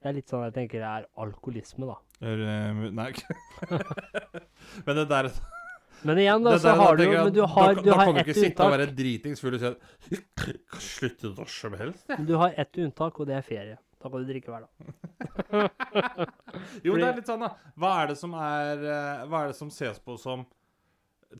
Det 0.01 0.09
er 0.11 0.17
litt 0.17 0.33
sånn 0.33 0.47
jeg 0.47 0.55
tenker 0.57 0.81
det 0.81 0.89
er 0.95 1.07
alkoholisme, 1.21 1.89
da. 1.89 1.99
Er, 2.25 2.43
eh, 2.49 2.81
Nei, 2.97 3.13
Men 4.87 4.99
det 5.03 5.07
der 5.13 5.29
Men 6.09 6.21
igjen, 6.23 6.45
da, 6.47 6.55
så 6.63 6.73
har 6.79 6.97
du 6.97 7.03
jo 7.05 7.13
Men 7.27 7.35
du 7.35 7.43
har, 7.43 7.75
da, 7.75 7.83
du 7.83 7.91
da 7.91 7.99
kan 8.05 8.15
du 8.15 8.21
ikke 8.23 8.37
sitte 8.37 8.65
og 8.65 8.73
være 8.73 8.87
unntak. 8.87 8.97
dritings 9.01 9.41
full 9.43 9.57
og 9.59 9.61
si 9.61 9.69
at 9.69 10.81
Slutte 10.89 11.33
når 11.35 11.53
som 11.53 11.75
helst. 11.77 12.05
Men 12.15 12.27
du 12.29 12.37
har 12.39 12.55
ett 12.57 12.79
unntak, 12.79 13.19
og 13.19 13.27
det 13.29 13.35
er 13.35 13.45
ferie. 13.45 13.77
Da 13.99 14.07
kan 14.13 14.23
du 14.23 14.29
drikke 14.31 14.53
hver 14.53 14.67
dag. 14.67 14.73
Jo, 16.87 16.95
det 16.99 17.07
er 17.09 17.17
litt 17.19 17.29
sånn, 17.29 17.43
da. 17.43 17.49
Hva 17.79 17.91
er 18.03 18.11
det 18.13 18.17
som 18.21 18.35
er 18.39 18.83
eh, 18.83 19.25
Hva 19.31 19.45
er 19.45 19.53
det 19.53 19.59
som 19.59 19.71
ses 19.75 19.99
på 20.03 20.17
som 20.21 20.45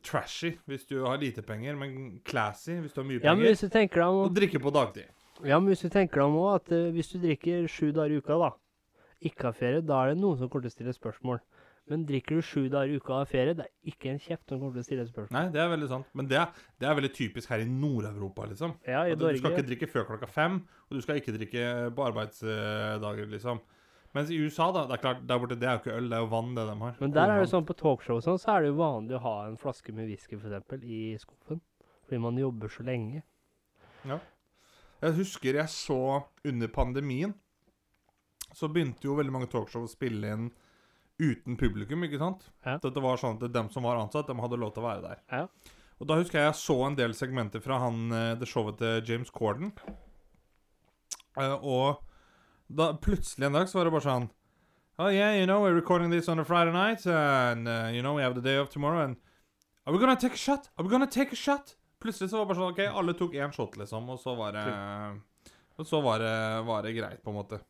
trashy 0.05 0.51
hvis 0.69 0.83
du 0.89 0.99
har 1.05 1.17
lite 1.21 1.41
penger, 1.45 1.77
men 1.79 2.19
classy 2.27 2.75
hvis 2.83 2.93
du 2.93 3.01
har 3.01 3.07
mye 3.09 3.21
Ja, 3.23 3.33
men 3.33 3.41
penger? 3.41 3.55
hvis 3.55 3.63
du 3.65 3.69
tenker 3.73 4.03
deg 4.03 4.13
om 4.13 4.19
Og 4.27 4.35
drikke 4.37 4.61
på 4.61 4.73
dagtid. 4.75 5.07
Ja, 5.47 5.57
men 5.59 5.71
hvis 5.71 5.83
du 5.85 5.89
tenker 5.93 6.21
deg 6.21 6.27
om 6.27 6.37
òg, 6.41 6.49
at 6.59 6.73
eh, 6.75 6.89
hvis 6.95 7.11
du 7.13 7.17
drikker 7.23 7.67
sju 7.71 7.89
dager 7.95 8.17
i 8.17 8.19
uka, 8.21 8.37
da, 8.43 8.51
ikke 9.31 9.49
har 9.49 9.55
ferie, 9.57 9.81
da 9.83 10.03
er 10.03 10.13
det 10.13 10.21
noen 10.21 10.37
som 10.39 10.51
kommer 10.51 10.67
til 10.67 10.73
å 10.73 10.77
stille 10.77 10.95
spørsmål. 10.95 11.41
Men 11.89 12.05
drikker 12.05 12.37
du 12.37 12.45
sju 12.45 12.67
dager 12.69 12.91
i 12.93 12.99
uka 12.99 13.13
og 13.15 13.23
har 13.23 13.29
ferie, 13.29 13.55
det 13.57 13.65
er 13.65 13.91
ikke 13.91 14.11
en 14.11 14.21
kjeft 14.21 14.45
som 14.45 14.59
kommer 14.61 14.77
til 14.77 14.83
å 14.83 14.85
stille 14.85 15.05
spørsmål. 15.07 15.33
Nei, 15.33 15.45
det 15.55 15.61
er 15.63 15.71
veldig 15.71 15.89
sant. 15.89 16.11
Men 16.17 16.29
det 16.29 16.37
er, 16.37 16.61
det 16.77 16.89
er 16.89 16.99
veldig 16.99 17.11
typisk 17.15 17.49
her 17.49 17.63
i 17.63 17.67
Nord-Europa, 17.69 18.45
liksom. 18.51 18.75
Ja, 18.85 19.01
i 19.07 19.15
At 19.15 19.23
du 19.23 19.25
skal 19.39 19.55
ikke 19.55 19.67
drikke 19.71 19.89
før 19.89 20.05
klokka 20.11 20.29
fem, 20.29 20.61
og 20.85 20.99
du 20.99 21.01
skal 21.05 21.21
ikke 21.21 21.33
drikke 21.37 21.65
på 21.97 22.05
arbeidsdager, 22.11 23.25
liksom. 23.33 23.61
Mens 24.17 24.31
i 24.33 24.37
USA, 24.41 24.71
da, 24.73 24.85
det 24.89 24.97
er 24.97 25.01
klart, 25.03 25.25
der 25.29 25.41
borte, 25.41 25.57
det 25.59 25.67
er 25.69 25.75
jo 25.77 25.83
ikke 25.83 25.97
øl, 25.97 26.07
det 26.09 26.17
er 26.17 26.23
jo 26.23 26.29
vann, 26.31 26.53
det 26.57 26.65
de 26.65 26.77
har. 26.79 26.95
Men 27.01 27.11
der 27.13 27.33
er 27.33 27.43
det 27.43 27.49
sånn 27.51 27.65
på 27.65 27.75
talkshow 27.77 28.17
og 28.17 28.23
sånn, 28.25 28.39
så 28.41 28.55
er 28.55 28.63
det 28.63 28.71
jo 28.71 28.79
vanlig 28.79 29.17
å 29.19 29.25
ha 29.25 29.35
en 29.49 29.57
flaske 29.61 29.93
med 29.93 30.09
whisky, 30.09 30.37
eksempel, 30.37 30.85
i 30.85 31.01
skuffen. 31.21 31.61
Fordi 32.07 32.21
man 32.23 32.39
jobber 32.41 32.73
så 32.73 32.85
lenge. 32.87 33.21
Ja. 34.09 34.17
Jeg 35.03 35.15
husker 35.19 35.61
jeg 35.61 35.71
så 35.71 36.01
under 36.49 36.73
pandemien, 36.73 37.35
så 38.49 38.67
begynte 38.73 39.05
jo 39.05 39.17
veldig 39.19 39.35
mange 39.35 39.51
talkshow 39.51 39.85
å 39.85 39.91
spille 39.91 40.33
inn 40.33 40.49
uten 41.19 41.57
publikum, 41.59 42.03
ikke 42.07 42.19
sant? 42.21 42.47
Ja. 42.65 42.77
Det 42.81 43.03
var 43.03 43.19
sånn 43.19 43.37
at 43.37 43.51
dem 43.53 43.69
som 43.73 43.85
var 43.85 43.99
ansatt, 43.99 44.29
de 44.29 44.39
hadde 44.39 44.59
lov 44.59 44.73
til 44.75 44.83
å 44.83 44.87
være 44.87 45.03
der. 45.03 45.21
Ja. 45.33 45.75
Og 45.99 46.07
da 46.07 46.15
husker 46.19 46.39
jeg 46.39 46.47
jeg 46.47 46.59
så 46.61 46.77
en 46.87 46.95
del 46.95 47.13
segmenter 47.15 47.63
fra 47.63 47.81
han, 47.83 48.05
eh, 48.15 48.35
det 48.39 48.47
showet 48.47 48.79
til 48.79 49.03
James 49.05 49.31
Corden. 49.35 49.73
Uh, 51.37 51.55
og 51.59 51.99
da 52.67 52.93
plutselig 52.99 53.47
en 53.47 53.55
dag 53.55 53.67
så 53.69 53.79
var 53.79 53.87
det 53.87 53.93
bare 53.95 54.07
sånn 54.07 54.29
Oh 54.99 55.07
yeah, 55.07 55.31
you 55.31 55.45
know, 55.45 55.61
we're 55.63 55.75
recording 55.75 56.11
this 56.11 56.27
on 56.27 56.39
a 56.39 56.43
Friday 56.43 56.73
night, 56.73 57.05
and 57.07 57.69
uh, 57.69 57.87
you 57.87 58.01
know, 58.01 58.15
we 58.15 58.21
have 58.21 58.35
the 58.35 58.41
day 58.41 58.57
of 58.57 58.69
tomorrow, 58.69 58.99
and 59.05 59.15
Are 59.85 59.93
we 59.93 59.99
gonna 59.99 60.15
take 60.15 60.33
a 60.33 60.37
shot? 60.37 60.69
Are 60.77 60.83
we 60.83 60.89
gonna 60.89 61.07
take 61.07 61.31
a 61.31 61.35
shot? 61.35 61.75
Plutselig 61.99 62.29
så 62.29 62.37
var 62.37 62.45
det 62.45 62.49
bare 62.49 62.59
sånn 62.59 62.73
OK, 62.73 62.97
alle 62.99 63.13
tok 63.15 63.37
én 63.39 63.53
shot, 63.55 63.77
liksom, 63.79 64.09
og 64.11 64.19
så 64.19 64.35
var 64.35 64.57
det 64.57 64.65
Og 65.79 65.87
så 65.87 66.01
var 66.03 66.19
det, 66.19 66.35
var 66.67 66.83
det 66.83 66.91
greit, 66.97 67.23
på 67.23 67.31
en 67.31 67.37
måte. 67.39 67.61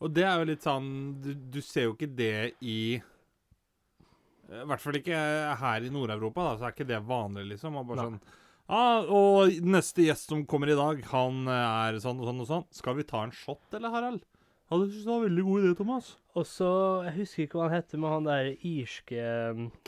Og 0.00 0.12
det 0.16 0.24
er 0.24 0.40
jo 0.40 0.48
litt 0.48 0.64
sånn 0.64 0.90
Du, 1.20 1.32
du 1.34 1.60
ser 1.64 1.88
jo 1.88 1.94
ikke 1.96 2.10
det 2.16 2.54
i 2.64 2.80
I 3.00 4.64
hvert 4.66 4.82
fall 4.82 4.98
ikke 5.00 5.20
her 5.60 5.86
i 5.86 5.92
Nord-Europa, 5.92 6.46
da, 6.48 6.54
så 6.58 6.68
er 6.68 6.74
ikke 6.74 6.88
det 6.88 7.02
vanlig, 7.06 7.46
liksom. 7.52 7.76
Og 7.80 7.90
bare 7.90 8.06
Nei. 8.06 8.08
sånn 8.08 8.38
ah, 8.72 9.06
Og 9.06 9.60
neste 9.76 10.08
gjest 10.08 10.32
som 10.32 10.46
kommer 10.48 10.72
i 10.72 10.78
dag, 10.78 11.04
han 11.12 11.44
er 11.52 12.00
sånn 12.02 12.22
og 12.22 12.30
sånn 12.30 12.44
og 12.44 12.50
sånn. 12.50 12.66
Skal 12.74 12.98
vi 12.98 13.06
ta 13.06 13.22
en 13.26 13.34
shot, 13.34 13.62
eller, 13.76 13.92
Harald? 13.94 14.24
Ja, 14.70 14.78
det 14.78 14.92
synes 14.92 15.02
jeg 15.02 15.10
var 15.10 15.22
veldig 15.26 15.44
god 15.46 15.62
idé, 15.64 15.70
Thomas. 15.80 16.08
Og 16.38 16.44
så, 16.46 16.66
jeg 17.08 17.14
husker 17.16 17.46
ikke 17.46 17.58
hva 17.58 17.64
han 17.66 17.72
heter, 17.74 17.98
men 17.98 18.12
han 18.14 18.28
der 18.28 18.50
irske 18.70 19.22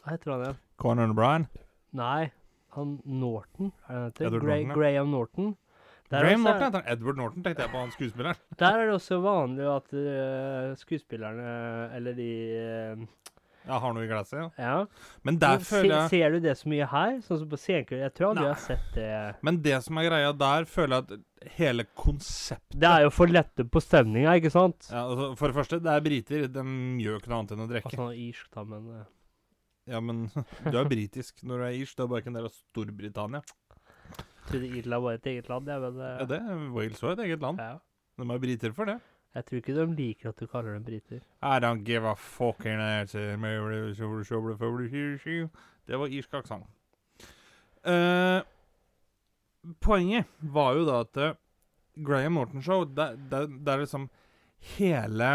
Hva 0.02 0.08
heter 0.10 0.32
han 0.32 0.46
igjen? 0.46 0.56
Conan 0.82 1.12
O'Brien. 1.14 1.44
Nei, 1.94 2.32
han 2.74 2.96
Norton, 3.06 3.70
er 3.86 3.92
det 3.92 4.00
han 4.00 4.08
heter? 4.10 4.38
Ja. 4.42 4.74
Graham 4.74 5.12
Norton. 5.14 5.52
Graham 6.12 6.44
også 6.44 6.52
Norton 6.52 6.62
er, 6.62 6.68
heter 6.68 6.82
han. 6.82 6.92
Edward 6.96 7.18
Norton, 7.22 7.46
tenkte 7.46 7.64
jeg 7.64 7.72
på 7.72 7.82
han 7.82 7.96
skuespilleren. 7.96 8.44
der 8.62 8.78
er 8.78 8.86
det 8.86 8.94
også 8.98 9.18
vanlig 9.24 9.66
at 9.72 9.96
uh, 9.96 10.76
skuespillerne, 10.82 11.56
eller 11.96 12.16
de 12.18 12.30
uh, 12.60 13.10
ja, 13.62 13.78
har 13.78 13.92
noe 13.94 14.02
i 14.02 14.10
glasset, 14.10 14.38
ja. 14.40 14.48
Ja. 14.58 15.10
Men 15.26 15.38
der 15.38 15.60
Men 15.60 15.66
føler 15.66 15.88
se, 15.88 15.94
jeg 15.94 16.10
Ser 16.10 16.34
du 16.34 16.46
det 16.46 16.54
så 16.58 16.70
mye 16.72 16.88
her? 16.90 17.14
Sånn 17.22 17.40
som 17.44 17.50
på 17.52 17.58
Senkveld? 17.60 18.02
Jeg 18.02 18.14
tror 18.16 18.32
aldri 18.32 18.46
jeg 18.48 18.54
har 18.54 18.64
sett 18.64 18.96
det. 18.96 19.10
Men 19.46 19.60
det 19.62 19.78
som 19.86 20.00
er 20.00 20.08
greia 20.08 20.34
der, 20.42 20.66
føler 20.70 20.96
jeg 20.96 21.04
at 21.04 21.52
hele 21.58 21.86
konseptet 21.98 22.78
Det 22.82 22.90
er 22.90 23.06
jo 23.06 23.12
for 23.14 23.30
lette 23.30 23.66
på 23.66 23.82
stemninga, 23.82 24.34
ikke 24.40 24.52
sant? 24.54 24.90
ja, 24.90 25.04
altså, 25.04 25.32
For 25.38 25.52
det 25.52 25.58
første, 25.60 25.80
det 25.82 25.94
er 25.94 26.06
briter. 26.06 26.46
De 26.50 26.64
gjør 27.04 27.20
ikke 27.20 27.32
noe 27.32 27.42
annet 27.42 27.56
enn 27.56 27.66
å 27.66 27.70
drikke. 27.70 27.92
Altså 27.92 28.08
irsk, 28.26 28.48
da, 28.56 28.66
men 28.74 28.88
eh, 28.98 29.10
Ja, 29.94 30.02
men 30.02 30.24
du 30.72 30.78
er 30.78 30.90
britisk 30.90 31.46
når 31.46 31.62
du 31.62 31.68
er 31.68 31.80
irsk. 31.84 31.98
Du 31.98 32.04
er 32.06 32.10
bare 32.10 32.24
ikke 32.24 32.34
en 32.34 32.40
del 32.40 32.50
av 32.50 32.56
Storbritannia. 32.56 33.44
Trodde 34.52 34.68
Irland 34.78 35.02
var 35.06 35.16
et 35.18 35.26
eget 35.32 35.48
land, 35.50 35.68
ja, 35.72 35.78
men 35.82 35.96
eh, 36.00 36.18
Ja, 36.20 36.26
det 36.30 36.40
Wales 36.76 37.02
var 37.02 37.16
et 37.16 37.24
eget 37.26 37.40
land. 37.42 37.58
ja. 37.58 37.78
De 38.20 38.28
er 38.30 38.38
briter 38.38 38.72
for 38.76 38.84
det. 38.84 38.98
Jeg 39.34 39.44
tror 39.48 39.56
ikke 39.62 39.74
de 39.74 39.84
liker 39.96 40.28
at 40.28 40.36
du 40.40 40.46
kaller 40.46 40.74
dem 40.76 40.84
briter. 40.84 41.22
I 41.40 41.56
don't 41.64 41.82
give 41.88 42.04
a 42.04 42.12
fucking 42.14 42.76
ass. 42.84 43.12
Det 45.86 45.98
var 45.98 46.06
irsk 46.12 46.34
aksent. 46.34 46.66
Eh, 47.84 48.42
poenget 49.80 50.28
var 50.52 50.76
jo 50.76 50.84
da 50.86 51.00
at 51.06 51.16
eh, 51.16 51.32
Graham 52.04 52.36
Norton 52.38 52.62
Show, 52.62 52.84
det, 52.84 53.08
det, 53.30 53.42
det 53.64 53.72
er 53.72 53.82
liksom 53.82 54.08
hele 54.76 55.32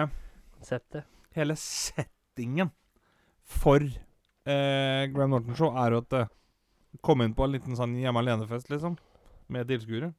Konseptet. 0.58 1.04
Hele 1.36 1.56
settingen 1.60 2.72
for 3.44 3.82
eh, 3.82 5.04
Graham 5.14 5.36
Norton 5.36 5.56
Show 5.58 5.76
er 5.78 5.92
jo 5.98 6.04
at 6.06 6.10
det 6.14 6.24
kom 7.06 7.22
inn 7.22 7.36
på 7.38 7.46
en 7.46 7.54
liten 7.54 7.76
sånn 7.78 7.98
hjemme 8.00 8.22
alene-fest, 8.24 8.72
liksom. 8.74 8.96
Med 9.54 9.70
tilskuere. 9.70 10.12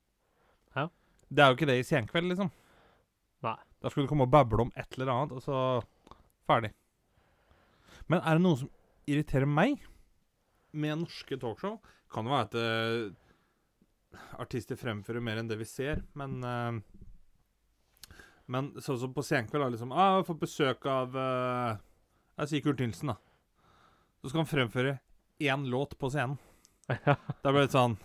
Ja. 0.76 0.88
Det 1.28 1.44
er 1.44 1.50
jo 1.50 1.58
ikke 1.58 1.68
det 1.68 1.78
i 1.80 1.87
Senkveld, 1.87 2.30
liksom. 2.32 2.50
Nei. 3.44 3.56
Da 3.78 3.90
skulle 3.90 4.08
du 4.08 4.11
komme 4.11 4.26
og 4.26 4.32
bable 4.32 4.64
om 4.64 4.73
et 4.75 4.97
eller 4.97 5.12
annet, 5.12 5.37
og 5.37 5.44
så 5.44 5.58
ferdig. 6.49 6.73
Men 8.08 8.23
er 8.25 8.38
det 8.38 8.44
noe 8.44 8.58
som 8.58 8.70
irriterer 9.08 9.49
meg 9.49 9.85
med 10.73 11.04
norske 11.04 11.38
talkshow? 11.40 11.76
Kan 12.12 12.26
jo 12.26 12.32
være 12.32 12.49
at 12.49 12.56
uh, 12.56 14.23
artister 14.40 14.78
fremfører 14.80 15.23
mer 15.25 15.40
enn 15.40 15.50
det 15.50 15.58
vi 15.61 15.68
ser, 15.68 16.02
men 16.18 16.40
uh, 16.44 16.80
Men 18.49 18.70
sånn 18.80 18.97
som 18.97 19.12
på 19.12 19.20
Senkveld, 19.20 19.61
da, 19.61 19.68
liksom 19.75 19.92
ah, 19.92 20.04
'Jeg 20.08 20.16
har 20.16 20.25
fått 20.25 20.40
besøk 20.40 20.87
av 20.88 21.12
uh, 21.12 21.76
Jeg 22.40 22.49
sier 22.49 22.62
Kurt 22.64 22.80
Nilsen, 22.80 23.12
da. 23.12 23.18
Så 24.23 24.30
skal 24.30 24.40
han 24.40 24.49
fremføre 24.50 24.99
én 25.38 25.68
låt 25.68 25.99
på 25.99 26.08
scenen. 26.08 26.38
Da 27.44 27.52
ble 27.52 27.66
det 27.66 27.76
sånn 27.76 27.99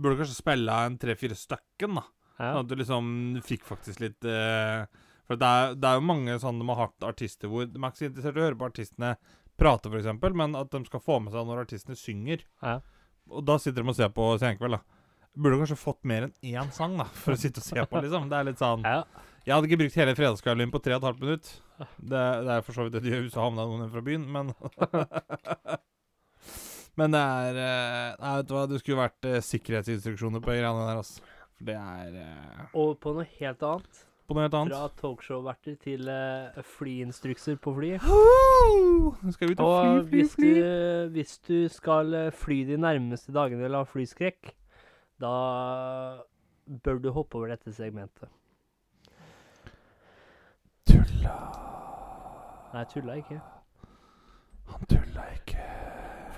Burde 0.00 0.20
kanskje 0.20 0.38
spille 0.38 0.80
en 0.86 0.96
tre-fire 1.00 1.36
stykken, 1.36 2.00
da. 2.00 2.06
Ja. 2.40 2.54
Sånn 2.54 2.64
at 2.64 2.70
du 2.70 2.78
liksom 2.80 3.08
fikk 3.44 3.66
faktisk 3.68 4.00
litt 4.00 4.24
uh, 4.24 4.86
For 5.28 5.36
det 5.36 5.48
er, 5.48 5.74
det 5.76 5.88
er 5.90 5.98
jo 5.98 6.06
mange 6.08 6.38
sånn 6.40 6.56
de 6.56 6.64
har 6.70 6.78
hatt 6.86 7.04
artister 7.04 7.50
hvor 7.52 7.66
De 7.68 7.76
er 7.76 7.90
ikke 7.90 8.00
så 8.00 8.06
interessert 8.08 8.38
i 8.38 8.40
å 8.40 8.46
høre 8.46 8.56
på 8.62 8.70
artistene 8.70 9.10
prate, 9.60 9.90
f.eks., 9.92 10.08
men 10.40 10.56
at 10.56 10.72
de 10.72 10.80
skal 10.86 11.02
få 11.04 11.18
med 11.20 11.34
seg 11.34 11.44
når 11.44 11.66
artistene 11.66 11.98
synger. 12.00 12.46
Ja. 12.64 12.78
Og 13.28 13.44
da 13.44 13.58
sitter 13.60 13.84
de 13.84 13.92
og 13.92 13.98
ser 13.98 14.08
på 14.16 14.30
Senkveld, 14.40 14.78
da. 14.78 15.02
Burde 15.36 15.60
kanskje 15.60 15.76
fått 15.78 16.00
mer 16.08 16.26
enn 16.26 16.32
én 16.56 16.72
sang, 16.74 16.96
da, 16.98 17.04
for 17.12 17.36
å 17.36 17.38
sitte 17.38 17.60
og 17.60 17.66
se 17.68 17.84
på, 17.84 18.00
liksom. 18.00 18.30
Det 18.32 18.38
er 18.38 18.48
litt 18.48 18.62
sånn 18.62 18.86
ja. 18.88 19.02
Jeg 19.44 19.54
hadde 19.54 19.70
ikke 19.70 19.80
brukt 19.80 19.96
hele 20.00 20.16
fredagskvelden 20.16 20.72
på 20.72 20.80
tre 20.84 20.96
og 20.96 21.00
et 21.00 21.06
halvt 21.10 21.22
minutt. 21.24 21.52
Det, 21.80 22.24
det 22.46 22.56
er 22.56 22.64
for 22.64 22.76
så 22.76 22.84
vidt 22.84 22.96
det 22.96 23.04
de 23.04 23.12
gjør 23.14 23.22
hvis 23.24 23.36
du 23.36 23.40
havna 23.40 23.64
noen 23.68 23.92
fra 23.92 24.02
byen, 24.04 24.26
men 24.28 24.50
Men 26.98 27.14
det 27.14 27.20
er 27.22 27.58
eh, 27.62 28.16
Nei, 28.20 28.30
vet 28.40 28.48
du 28.48 28.54
hva, 28.56 28.64
det 28.68 28.80
skulle 28.82 28.98
vært 29.00 29.26
eh, 29.30 29.40
sikkerhetsinstruksjoner 29.46 30.42
på 30.42 30.50
greiene 30.52 30.86
der, 30.88 31.00
altså. 31.00 31.22
For 31.56 31.68
det 31.70 31.76
er 31.78 32.16
eh, 32.22 32.62
Og 32.80 32.96
på 33.00 33.12
noe 33.16 33.26
helt 33.38 33.62
annet. 33.62 34.00
på 34.26 34.36
noe 34.36 34.44
helt 34.46 34.56
annet. 34.58 34.74
Fra 34.74 34.88
talkshow-verter 35.00 35.76
til 35.82 36.08
uh, 36.10 36.58
flyinstrukser 36.76 37.56
på 37.62 37.72
fly. 37.78 37.92
Nå 38.02 39.32
skal 39.34 39.50
vi 39.50 39.56
ut 39.56 39.62
og 39.64 39.70
Og 39.70 39.80
fly, 39.80 40.02
fly, 40.02 40.16
hvis 40.16 40.34
fly. 40.36 40.50
du, 40.54 41.14
hvis 41.16 41.36
du 41.48 41.56
skal 41.72 42.18
fly 42.42 42.60
de 42.68 42.76
nærmeste 42.80 43.34
dagene 43.34 43.64
eller 43.66 43.82
ha 43.84 43.88
flyskrekk, 43.90 44.52
da 45.20 45.32
bør 46.84 47.00
du 47.02 47.10
hoppe 47.16 47.40
over 47.40 47.50
dette 47.54 47.72
segmentet. 47.74 48.30
Tulla. 50.86 51.34
Nei, 52.74 52.84
tulla 52.92 53.16
ikke. 53.18 53.40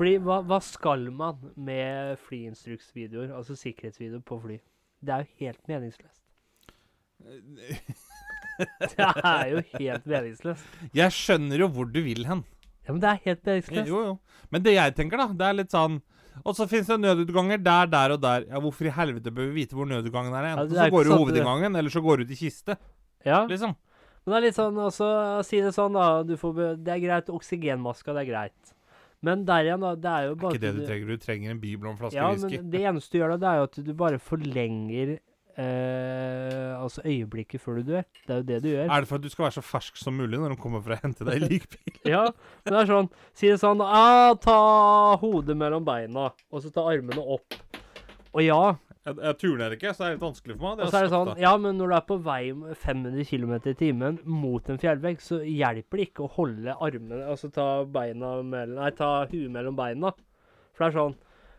Fordi 0.03 0.17
hva, 0.19 0.41
hva 0.43 0.57
skal 0.67 1.05
man 1.15 1.37
med 1.55 2.17
flyinstruksvideoer, 2.25 3.29
altså 3.39 3.55
sikkerhetsvideoer 3.55 4.25
på 4.27 4.35
fly? 4.43 4.57
Det 4.99 5.13
er 5.15 5.21
jo 5.23 5.45
helt 5.45 5.69
meningsløst. 5.71 6.23
Det 8.83 9.07
er 9.07 9.45
jo 9.53 9.61
helt 9.77 10.09
meningsløst. 10.11 10.75
Jeg 10.99 11.15
skjønner 11.15 11.63
jo 11.63 11.69
hvor 11.77 11.87
du 11.87 12.01
vil 12.03 12.27
hen. 12.27 12.43
Ja, 12.83 12.91
men 12.97 12.99
det 13.05 13.13
er 13.13 13.23
helt 13.29 13.47
meningsløst. 13.47 13.93
Jo, 13.93 14.03
jo. 14.09 14.17
Men 14.51 14.67
det 14.67 14.75
jeg 14.75 14.97
tenker, 14.99 15.23
da, 15.23 15.29
det 15.39 15.47
er 15.53 15.57
litt 15.61 15.71
sånn 15.77 16.01
Og 16.43 16.59
så 16.59 16.67
fins 16.67 16.91
det 16.91 16.99
nødutganger 16.99 17.63
der, 17.63 17.87
der 17.95 18.17
og 18.17 18.21
der. 18.27 18.49
Ja, 18.51 18.59
hvorfor 18.67 18.91
i 18.91 18.97
helvete 18.99 19.31
bør 19.31 19.53
vi 19.53 19.63
vite 19.63 19.79
hvor 19.79 19.87
nødutgangen 19.87 20.35
er? 20.35 20.51
Ja, 20.51 20.59
Enten 20.59 20.75
det 20.75 20.83
er 20.83 20.91
så 20.91 20.97
går 20.99 21.07
du 21.07 21.13
sant, 21.15 21.23
hovedinngangen, 21.23 21.79
eller 21.79 21.95
så 21.95 22.03
går 22.03 22.19
du 22.19 22.27
ut 22.27 22.35
i 22.35 22.43
kiste. 22.43 22.79
Ja, 23.23 23.45
Liksom. 23.47 23.79
men 24.27 24.35
det 24.35 24.39
er 24.41 24.49
litt 24.49 24.59
sånn 24.59 24.83
også, 24.83 25.15
Si 25.47 25.63
det 25.63 25.71
sånn, 25.79 25.95
da. 25.95 26.11
Du 26.27 26.35
får, 26.43 26.63
det 26.83 26.97
er 26.99 27.05
greit. 27.07 27.31
Oksygenmaska, 27.31 28.19
det 28.19 28.27
er 28.27 28.33
greit. 28.35 28.72
Men 29.23 29.45
der 29.47 29.69
igjen, 29.69 29.83
da. 29.85 29.93
Det 29.95 30.13
er 30.13 30.25
jo 30.31 30.39
bare 30.41 30.51
er 30.51 30.57
ikke 30.59 30.65
det 30.67 30.73
du 30.77 30.87
trenger. 30.87 31.11
Du 31.13 31.27
trenger 31.27 31.53
en 31.55 31.61
bibel 31.63 31.87
og 31.89 31.93
en 31.95 32.01
flaske 32.01 32.19
Ja, 32.19 32.31
whisky. 32.33 32.57
men 32.59 32.73
det 32.73 32.81
eneste 32.91 33.13
du 33.15 33.21
gjør 33.23 33.35
da, 33.37 33.39
det 33.45 33.51
er 33.53 33.61
jo 33.61 33.69
at 33.69 33.79
du 33.87 33.93
bare 34.01 34.19
forlenger 34.19 35.13
eh, 35.59 36.83
altså 36.83 37.05
øyeblikket 37.07 37.61
før 37.63 37.79
du 37.81 37.83
dør. 37.93 38.03
Det 38.27 38.35
er 38.35 38.41
jo 38.41 38.47
det 38.51 38.61
du 38.65 38.69
gjør. 38.73 38.87
Er 38.91 39.01
det 39.05 39.09
for 39.09 39.21
at 39.21 39.23
du 39.27 39.29
skal 39.33 39.47
være 39.47 39.57
så 39.59 39.65
fersk 39.67 39.97
som 40.01 40.17
mulig 40.19 40.41
når 40.41 40.55
de 40.55 40.61
kommer 40.63 40.83
for 40.85 40.97
å 40.97 41.01
hente 41.03 41.27
deg 41.29 41.39
i 41.39 41.51
likbil? 41.57 41.99
Ja, 42.15 42.25
men 42.65 42.75
det 42.75 42.81
er 42.81 42.89
sånn 42.91 43.11
Si 43.39 43.47
det 43.47 43.61
sånn 43.63 43.83
ah, 43.87 44.33
Ta 44.43 44.57
hodet 45.23 45.55
mellom 45.59 45.85
beina, 45.87 46.33
og 46.51 46.65
så 46.65 46.73
ta 46.75 46.83
armene 46.91 47.23
opp. 47.23 47.55
Og 48.33 48.43
ja, 48.43 48.59
Jeg, 49.05 49.17
jeg 49.19 49.37
turner 49.41 49.73
ikke, 49.75 49.91
så 49.95 49.99
det 50.05 50.07
er 50.07 50.13
litt 50.15 50.23
vanskelig 50.23 50.55
for 50.59 50.63
meg. 50.77 50.85
og 50.85 50.91
så 50.93 50.99
er 51.01 51.07
det 51.09 51.11
sånn 51.13 51.41
Ja, 51.43 51.57
men 51.59 51.77
når 51.81 51.89
du 51.91 51.95
er 51.97 52.05
på 52.07 52.19
vei 52.23 52.43
500 52.85 53.25
km 53.27 53.55
i 53.67 53.75
timen 53.75 54.19
mot 54.25 54.69
en 54.71 54.79
fjellvegg, 54.79 55.19
så 55.21 55.41
hjelper 55.43 55.99
det 55.99 56.07
ikke 56.11 56.27
å 56.29 56.31
holde 56.37 56.77
armene 56.79 57.25
Altså 57.27 57.51
ta 57.51 57.67
beina 57.85 58.37
mellom 58.47 58.79
Nei, 58.79 58.91
ta 58.95 59.27
huet 59.27 59.51
mellom 59.51 59.75
beina. 59.77 60.13
For 60.77 60.85
det 60.87 60.93
er 60.93 60.99
sånn 61.01 61.17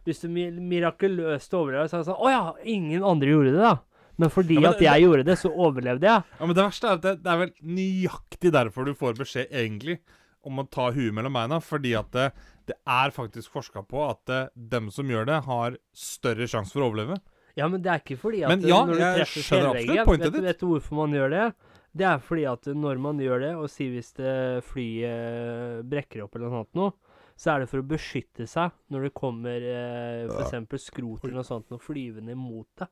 Hvis 0.07 0.21
du 0.23 0.29
mirakuløst 0.31 1.53
overlever, 1.57 1.87
så 1.91 1.99
er 1.99 2.03
det 2.05 2.09
sånn 2.11 2.23
Å 2.23 2.31
ja, 2.31 2.43
ingen 2.75 3.03
andre 3.07 3.33
gjorde 3.35 3.53
det, 3.57 3.61
da. 3.65 3.75
Men 4.21 4.29
fordi 4.29 4.55
Ja, 4.55 4.61
men 4.61 4.69
at 4.71 4.79
det- 4.79 4.87
jeg 4.87 5.03
gjorde 5.03 5.25
det, 5.25 5.37
så 5.41 5.49
overlevde 5.51 6.05
jeg. 6.05 6.23
Ja, 6.39 6.45
men 6.45 6.55
det 6.55 6.63
verste 6.63 6.87
er 6.87 6.93
at 6.93 7.01
det, 7.01 7.13
det 7.23 7.31
er 7.31 7.37
vel 7.43 7.53
nøyaktig 7.63 8.51
derfor 8.53 8.85
du 8.85 8.93
får 8.93 9.15
beskjed, 9.17 9.49
egentlig, 9.51 9.99
om 10.45 10.59
å 10.59 10.69
ta 10.69 10.91
huet 10.91 11.11
mellom 11.13 11.33
beina. 11.33 11.57
Fordi 11.59 11.95
at 11.97 12.11
det, 12.11 12.31
det 12.67 12.75
er 12.85 13.09
faktisk 13.15 13.49
forska 13.51 13.81
på 13.89 14.03
at 14.09 14.29
eh, 14.29 14.49
dem 14.55 14.91
som 14.91 15.07
gjør 15.09 15.25
det, 15.25 15.39
har 15.47 15.77
større 15.97 16.45
sjanse 16.45 16.71
for 16.75 16.83
å 16.85 16.91
overleve. 16.91 17.17
Ja, 17.59 17.67
men 17.69 17.83
det 17.85 17.91
er 17.93 18.01
ikke 18.01 18.17
fordi 18.17 18.41
at 18.43 18.49
Men 18.49 18.63
eh, 18.65 18.71
ja, 18.71 18.81
når 18.81 18.97
du 18.97 19.03
treffer 19.03 19.47
fjellveggen 19.47 20.07
vet, 20.09 20.37
vet 20.47 20.61
du 20.61 20.67
hvorfor 20.71 20.97
man 21.03 21.13
gjør 21.13 21.33
det? 21.33 21.47
Det 21.93 22.05
er 22.09 22.23
fordi 22.25 22.45
at 22.49 22.69
når 22.73 23.01
man 23.01 23.19
gjør 23.21 23.43
det, 23.43 23.51
og 23.61 23.69
sier 23.69 23.91
hvis 23.93 24.09
det 24.17 24.33
flyet 24.65 25.83
brekker 25.89 26.23
opp 26.25 26.33
eller 26.39 26.49
noe 26.49 26.63
sånt 26.63 26.79
noe, 26.79 26.95
så 27.37 27.53
er 27.53 27.63
det 27.63 27.69
for 27.69 27.81
å 27.81 27.85
beskytte 27.85 28.47
seg 28.49 28.73
når 28.93 29.07
det 29.07 29.13
kommer 29.17 29.67
eh, 29.69 30.25
f.eks. 30.25 30.87
skrot 30.87 31.23
eller 31.25 31.37
noe 31.37 31.47
sånt 31.47 31.69
noe 31.73 31.81
flyvende 31.81 32.35
mot 32.37 32.67
deg. 32.81 32.89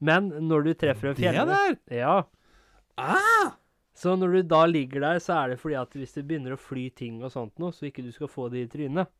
Men 0.00 0.30
når 0.48 0.66
du 0.66 0.74
treffer 0.80 1.12
en 1.12 1.18
fjellvegg! 1.18 1.80
Ja. 1.94 2.22
Ah! 2.98 3.54
Så 3.94 4.14
når 4.16 4.32
du 4.32 4.42
da 4.48 4.64
ligger 4.66 5.04
der, 5.04 5.18
så 5.22 5.36
er 5.42 5.52
det 5.52 5.60
fordi 5.60 5.76
at 5.76 5.94
hvis 5.94 6.14
det 6.16 6.24
begynner 6.26 6.56
å 6.56 6.60
fly 6.60 6.88
ting 6.96 7.20
og 7.22 7.34
sånt 7.34 7.58
noe, 7.60 7.74
så 7.76 7.86
ikke 7.90 8.04
du 8.06 8.10
skal 8.14 8.30
få 8.32 8.48
det 8.50 8.64
i 8.64 8.70
trynet. 8.72 9.10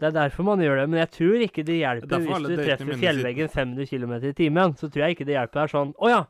Det 0.00 0.08
er 0.10 0.14
derfor 0.16 0.42
man 0.44 0.58
gjør 0.60 0.80
det, 0.82 0.86
men 0.90 0.98
jeg 1.04 1.10
tror 1.14 1.42
ikke 1.46 1.62
det 1.64 1.76
hjelper 1.78 2.08
det 2.10 2.18
hvis 2.26 2.46
du 2.48 2.56
treffer 2.58 2.96
fjellveggen 2.98 3.48
500 3.52 3.86
km 3.86 4.14
i 4.26 4.32
timen. 4.34 4.74
Så 4.80 4.88
tror 4.90 5.04
jeg 5.06 5.14
ikke 5.16 5.26
det 5.28 5.36
hjelper. 5.36 5.60
Det 5.60 5.62
er 5.68 5.74
sånn 5.76 5.92
Å 6.02 6.10
ja! 6.10 6.22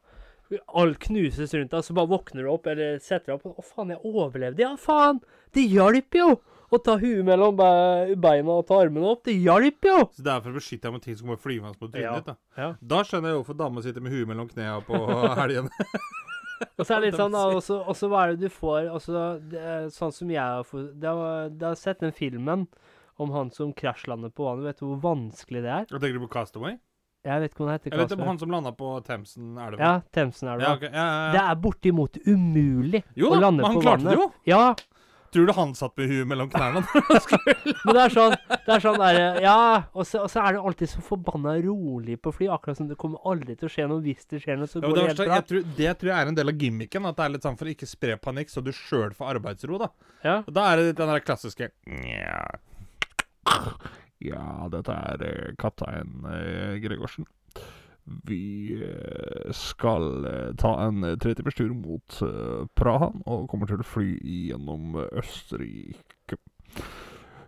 Alt 0.76 0.99
knuses 1.09 1.54
rundt 1.56 1.73
deg, 1.73 1.83
så 1.87 1.94
bare 1.97 2.11
våkner 2.12 2.44
du 2.44 2.50
opp 2.52 2.66
eller 2.71 2.99
setter 3.02 3.33
deg 3.33 3.38
opp. 3.40 3.56
Å 3.59 3.64
faen, 3.64 3.94
jeg 3.94 4.02
overlevde. 4.04 4.61
Ja, 4.62 4.75
faen! 4.78 5.23
Det 5.56 5.64
hjalp 5.73 6.18
jo! 6.21 6.28
Å 6.75 6.78
ta 6.83 6.97
huet 7.00 7.23
mellom 7.26 7.56
be 7.56 8.14
beina 8.21 8.59
og 8.61 8.66
ta 8.68 8.80
armene 8.83 9.09
opp. 9.14 9.25
Det 9.25 9.35
hjalp 9.40 9.88
jo! 9.88 9.97
Så 10.12 10.23
det 10.26 10.33
er 10.35 10.42
for 10.44 10.52
å 10.52 10.59
beskytte 10.59 10.85
deg 10.88 10.94
mot 10.99 11.04
ting 11.09 11.16
som 11.16 11.28
kommer 11.30 11.40
flyvende 11.40 11.73
mot 11.80 11.90
trynet 11.90 12.04
Ja. 12.04 12.14
ditt. 12.21 12.28
Da. 12.28 12.37
Ja. 12.61 12.68
da 12.94 13.00
skjønner 13.09 13.33
jeg 13.33 13.40
hvorfor 13.40 13.59
dama 13.64 13.83
sitter 13.85 14.04
med 14.04 14.12
huet 14.14 14.28
mellom 14.30 14.49
knærne 14.52 14.85
på 14.87 15.00
helgen. 15.40 15.71
Og 16.78 16.85
så 16.87 16.94
er 16.97 17.00
det 17.00 17.09
litt 17.12 17.18
sånn, 17.21 17.35
da, 17.35 17.44
og 17.56 17.62
så- 17.97 18.09
hva 18.12 18.25
er 18.26 18.35
det 18.37 18.44
du 18.44 18.52
får 18.52 18.90
altså, 18.92 19.25
det 19.50 19.64
Sånn 19.97 20.12
som 20.14 20.30
jeg 20.30 20.40
har 20.44 20.62
fått 20.68 20.92
Du 21.00 21.09
har 21.09 21.75
sett 21.80 22.00
den 22.04 22.12
filmen 22.14 22.68
om 23.16 23.30
han 23.35 23.50
som 23.54 23.73
krasjlander 23.76 24.33
på 24.35 24.47
vannet. 24.49 24.66
Vet 24.71 24.83
du 24.83 24.88
hvor 24.88 25.00
vanskelig 25.04 25.62
det 25.64 25.73
er? 25.73 25.87
Tenker 25.90 26.18
du 26.18 26.25
på 26.26 26.33
Castaway? 26.35 26.76
Jeg 27.25 27.40
vet 27.40 27.54
ikke 27.54 27.62
hva 27.64 27.71
det 27.71 27.76
heter 27.78 27.94
Eller 27.94 28.09
Castaway. 28.09 28.26
han 28.28 28.40
som 28.42 28.50
landa 28.52 28.73
på 28.76 28.88
Themsen 29.06 29.54
elva? 29.56 29.78
Ja, 29.80 29.92
Themsen 30.12 30.50
det. 30.50 30.59
Ja, 30.61 30.75
okay. 30.76 30.90
ok, 30.90 30.99
ja, 30.99 31.04
ja, 31.04 31.30
Det 31.33 31.44
er 31.44 31.62
bortimot 31.62 32.18
umulig 32.26 33.00
Jo 33.16 33.30
å 33.30 33.38
da, 33.38 33.47
lande 33.47 33.64
men 33.64 33.71
han 33.71 33.80
klarte 33.87 34.11
det 34.11 34.18
jo. 34.18 34.26
Ja, 34.50 34.66
Tror 35.35 35.47
du 35.47 35.52
han 35.52 35.73
satt 35.75 35.97
med 35.99 36.06
huet 36.12 36.28
mellom 36.30 36.47
knærne? 36.47 36.85
Men 37.85 37.97
det 37.97 38.02
er 38.04 38.12
sånn, 38.14 38.35
det 38.52 38.71
er 38.76 38.83
sånn 38.85 39.00
der, 39.00 39.16
Ja, 39.42 39.56
og 39.90 40.06
så, 40.06 40.21
og 40.23 40.30
så 40.30 40.44
er 40.44 40.54
det 40.54 40.61
alltid 40.71 40.92
så 40.92 41.02
forbanna 41.02 41.56
rolig 41.64 42.21
på 42.23 42.30
fly. 42.37 42.47
Akkurat 42.54 42.78
som 42.78 42.87
det 42.87 42.94
kommer 43.00 43.18
aldri 43.26 43.56
til 43.59 43.66
å 43.66 43.73
skje 43.75 43.88
noe. 43.90 43.99
Hvis 44.04 44.28
det 44.30 44.44
skjer 44.44 44.61
noe, 44.61 44.71
så 44.71 44.78
går 44.78 44.94
det, 44.94 45.00
det 45.00 45.09
helt 45.09 45.23
bra. 45.25 45.40
jeg 45.40 45.49
tror, 45.49 45.64
det 45.80 45.97
tror 45.99 46.12
jeg 46.12 46.18
er 46.21 46.30
en 46.30 46.38
del 46.38 46.52
av 46.54 46.62
gimmicken. 46.62 47.09
At 47.11 47.18
det 47.18 47.26
er 47.26 47.35
litt 47.35 47.49
sånn 47.49 47.59
for 47.59 47.66
å 47.66 47.75
ikke 47.75 47.90
spre 47.90 48.14
panikk, 48.28 48.54
så 48.54 48.62
du 48.62 48.71
sjøl 48.71 49.16
får 49.18 49.33
arbeidsro. 49.33 49.80
Da 49.83 49.90
Ja. 50.23 50.37
Da 50.47 50.68
er 50.71 50.85
det 50.85 50.94
den 51.02 51.11
der 51.16 51.26
klassiske 51.26 51.73
Nja 51.90 52.44
Ja, 54.25 54.68
dette 54.73 54.94
er 54.94 55.25
eh, 55.26 55.54
kaptein 55.61 56.25
eh, 56.30 56.76
Gregorsen. 56.82 57.26
Vi 58.28 58.76
eh, 58.84 59.52
skal 59.56 60.26
ta 60.61 60.75
en 60.87 61.04
tretimerstur 61.20 61.70
tur 61.70 61.76
mot 61.76 62.18
Praha 62.76 63.11
og 63.25 63.49
kommer 63.50 63.70
til 63.70 63.80
å 63.80 63.88
fly 63.88 64.11
gjennom 64.20 64.99
Østerrike. 65.04 66.38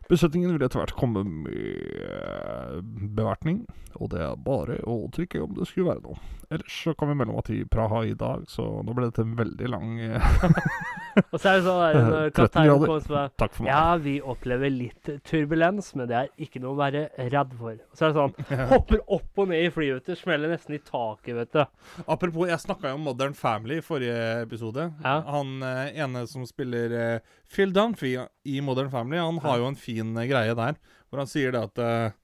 Besetningen 0.07 0.55
vil 0.55 0.63
etter 0.63 0.79
hvert 0.79 0.95
komme 0.95 1.25
med 1.27 2.85
bevertning, 3.17 3.65
og 3.99 4.13
det 4.13 4.21
er 4.23 4.37
bare 4.39 4.79
å 4.87 5.01
trykke 5.13 5.43
om 5.43 5.57
det 5.57 5.67
skulle 5.67 5.97
være 5.97 6.05
noe. 6.05 6.21
Ellers 6.51 6.77
så 6.85 6.95
kan 6.95 7.09
vi 7.11 7.15
mellom 7.19 7.35
om 7.35 7.41
at 7.43 7.51
i 7.51 7.65
Praha 7.67 8.05
i 8.07 8.15
dag, 8.15 8.45
så 8.51 8.65
nå 8.87 8.95
ble 8.95 9.09
dette 9.09 9.25
en 9.25 9.35
veldig 9.39 9.71
lang 9.73 9.97
eh, 10.05 10.37
Og 11.33 11.39
så 11.41 11.49
er 11.49 11.57
det 11.57 11.65
sånn 11.65 11.81
der, 11.81 11.97
når 11.97 12.27
13 12.29 12.35
kapteinen 12.37 12.73
kommer 12.83 13.01
og 13.01 13.09
bare 13.11 13.31
Takk 13.41 13.55
for 13.57 13.65
meg. 13.65 13.71
Ja, 13.73 13.97
vi 14.05 14.15
opplever 14.35 14.73
litt 14.73 15.11
turbulens, 15.27 15.89
men 15.97 16.11
det 16.11 16.19
er 16.19 16.29
ikke 16.47 16.61
noe 16.63 16.75
å 16.75 16.79
være 16.79 17.07
redd 17.33 17.55
for. 17.57 17.79
Og 17.81 17.99
så 17.99 18.07
er 18.07 18.13
det 18.13 18.21
sånn 18.21 18.69
Hopper 18.73 19.03
opp 19.17 19.43
og 19.43 19.51
ned 19.51 19.65
i 19.65 19.73
flyet, 19.73 20.01
vet 20.01 20.11
du. 20.13 20.21
Smeller 20.21 20.53
nesten 20.53 20.77
i 20.77 20.83
taket, 20.85 21.33
vet 21.39 21.57
du. 21.57 21.63
Apropos, 22.05 22.51
jeg 22.51 22.65
snakka 22.67 22.93
jo 22.93 23.01
om 23.01 23.09
Modern 23.09 23.37
Family 23.39 23.81
i 23.81 23.87
forrige 23.87 24.21
episode. 24.45 24.91
Ja. 25.07 25.17
Han 25.33 25.57
eh, 25.65 25.97
ene 26.05 26.27
som 26.31 26.45
spiller 26.49 26.95
eh, 27.01 27.35
Phil 27.49 27.73
Dunphy 27.75 28.13
i 28.47 28.61
Modern 28.65 28.93
Family, 28.93 29.19
han 29.23 29.41
har 29.45 29.63
jo 29.63 29.73
en 29.73 29.81
fin 29.81 30.13
eh, 30.21 30.29
greie 30.29 30.55
der, 30.59 30.79
hvor 31.09 31.25
han 31.25 31.31
sier 31.31 31.57
det 31.57 31.65
at 31.71 31.83
eh, 31.83 32.15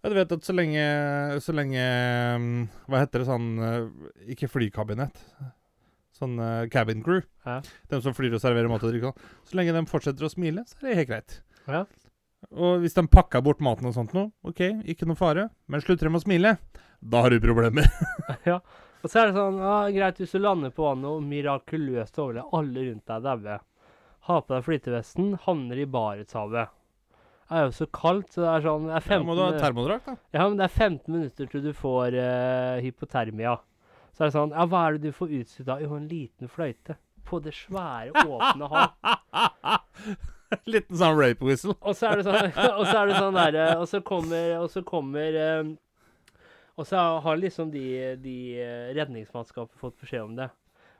ja, 0.00 0.08
du 0.08 0.16
vet 0.16 0.32
at 0.32 0.46
så 0.46 0.54
lenge 0.56 0.82
Så 1.44 1.52
lenge 1.52 1.80
mm, 2.40 2.60
Hva 2.88 3.02
heter 3.02 3.20
det 3.22 3.28
sånn 3.28 3.48
eh, 3.60 4.12
Ikke 4.32 4.48
flykabinett. 4.48 5.18
Sånn 6.16 6.38
eh, 6.40 6.68
cabin 6.72 7.04
crew. 7.04 7.22
Ja. 7.46 7.60
De 7.92 8.00
som 8.04 8.16
flyr 8.16 8.36
og 8.36 8.42
serverer 8.42 8.68
mat 8.68 8.84
og 8.84 8.92
drikke. 8.92 9.12
sånn. 9.12 9.34
Så 9.48 9.58
lenge 9.60 9.76
de 9.76 9.84
fortsetter 9.88 10.26
å 10.26 10.32
smile, 10.32 10.66
så 10.68 10.80
er 10.80 10.88
det 10.88 10.98
helt 10.98 11.10
greit. 11.12 11.36
Ja. 11.70 11.84
Og 12.50 12.82
hvis 12.82 12.96
de 12.96 13.04
pakker 13.12 13.44
bort 13.44 13.60
maten 13.64 13.88
og 13.88 13.96
sånt 13.96 14.12
noe, 14.16 14.30
OK, 14.48 14.60
ikke 14.88 15.08
noe 15.08 15.16
fare. 15.16 15.48
Men 15.70 15.84
slutter 15.84 16.08
de 16.08 16.16
å 16.16 16.22
smile, 16.22 16.54
da 17.00 17.24
har 17.24 17.32
du 17.32 17.40
problemer. 17.40 17.88
ja. 18.50 18.58
Og 19.00 19.08
så 19.08 19.22
er 19.22 19.30
det 19.30 19.38
sånn 19.38 19.60
ja, 19.62 19.76
Greit, 19.94 20.20
hvis 20.20 20.34
du 20.36 20.42
lander 20.42 20.72
på 20.76 20.84
vannet 20.84 21.08
og 21.08 21.24
mirakuløst 21.24 22.20
overlever, 22.20 22.52
alle 22.58 22.86
rundt 22.90 23.12
deg 23.12 23.24
dauer. 23.24 23.64
Ha 24.28 24.36
på 24.44 24.52
deg 24.52 24.66
flytevesten, 24.66 25.32
havner 25.46 25.80
i 25.80 25.88
Barentshavet. 25.88 26.76
Det 27.50 27.58
er 27.58 27.64
jo 27.66 27.72
så 27.74 27.86
kaldt, 27.90 28.28
så 28.30 28.44
det 28.44 28.50
er 28.52 28.62
sånn 28.62 28.84
det 28.86 28.92
er 28.94 29.02
Da 29.02 29.16
15, 29.16 29.26
må 29.26 29.34
du 29.34 29.40
ha 29.42 29.50
termodrakt, 29.58 30.06
da. 30.06 30.12
Ja, 30.36 30.44
men 30.46 30.58
det 30.60 30.68
er 30.68 30.74
15 30.86 31.10
minutter 31.10 31.48
til 31.50 31.64
du 31.64 31.72
får 31.74 32.14
uh, 32.14 32.76
hypotermia. 32.84 33.56
Så 34.14 34.22
er 34.22 34.30
det 34.30 34.34
sånn 34.36 34.54
Ja, 34.54 34.66
hva 34.70 34.84
er 34.86 34.98
det 34.98 35.10
du 35.10 35.16
får 35.16 35.32
utstyrt 35.40 35.72
av? 35.74 35.82
Jo, 35.82 35.96
en 35.98 36.06
liten 36.06 36.50
fløyte. 36.52 36.94
På 37.26 37.40
det 37.42 37.56
svære, 37.58 38.22
åpne 38.22 38.70
hav. 38.70 38.94
Liten 40.70 40.98
sånn 40.98 41.18
rape 41.18 41.46
whistle. 41.46 41.74
Og 41.82 41.94
så 41.98 42.10
er 42.10 42.20
det 42.20 42.26
sånn 42.26 42.54
Og 42.78 42.86
så 42.86 42.94
er 43.00 43.10
det 43.10 43.18
sånn 43.18 43.36
derre 43.38 43.66
Og 43.78 43.86
så 43.90 44.00
kommer 44.02 44.56
Og 44.58 44.70
så 44.72 44.82
kommer 44.86 45.36
um, 45.60 45.74
Og 46.74 46.88
så 46.88 47.02
har 47.22 47.38
liksom 47.38 47.70
de, 47.70 47.84
de 48.22 48.36
eh, 48.58 48.88
redningsmannskapet 48.96 49.78
fått 49.78 49.98
beskjed 50.00 50.24
om 50.24 50.38
det. 50.38 50.46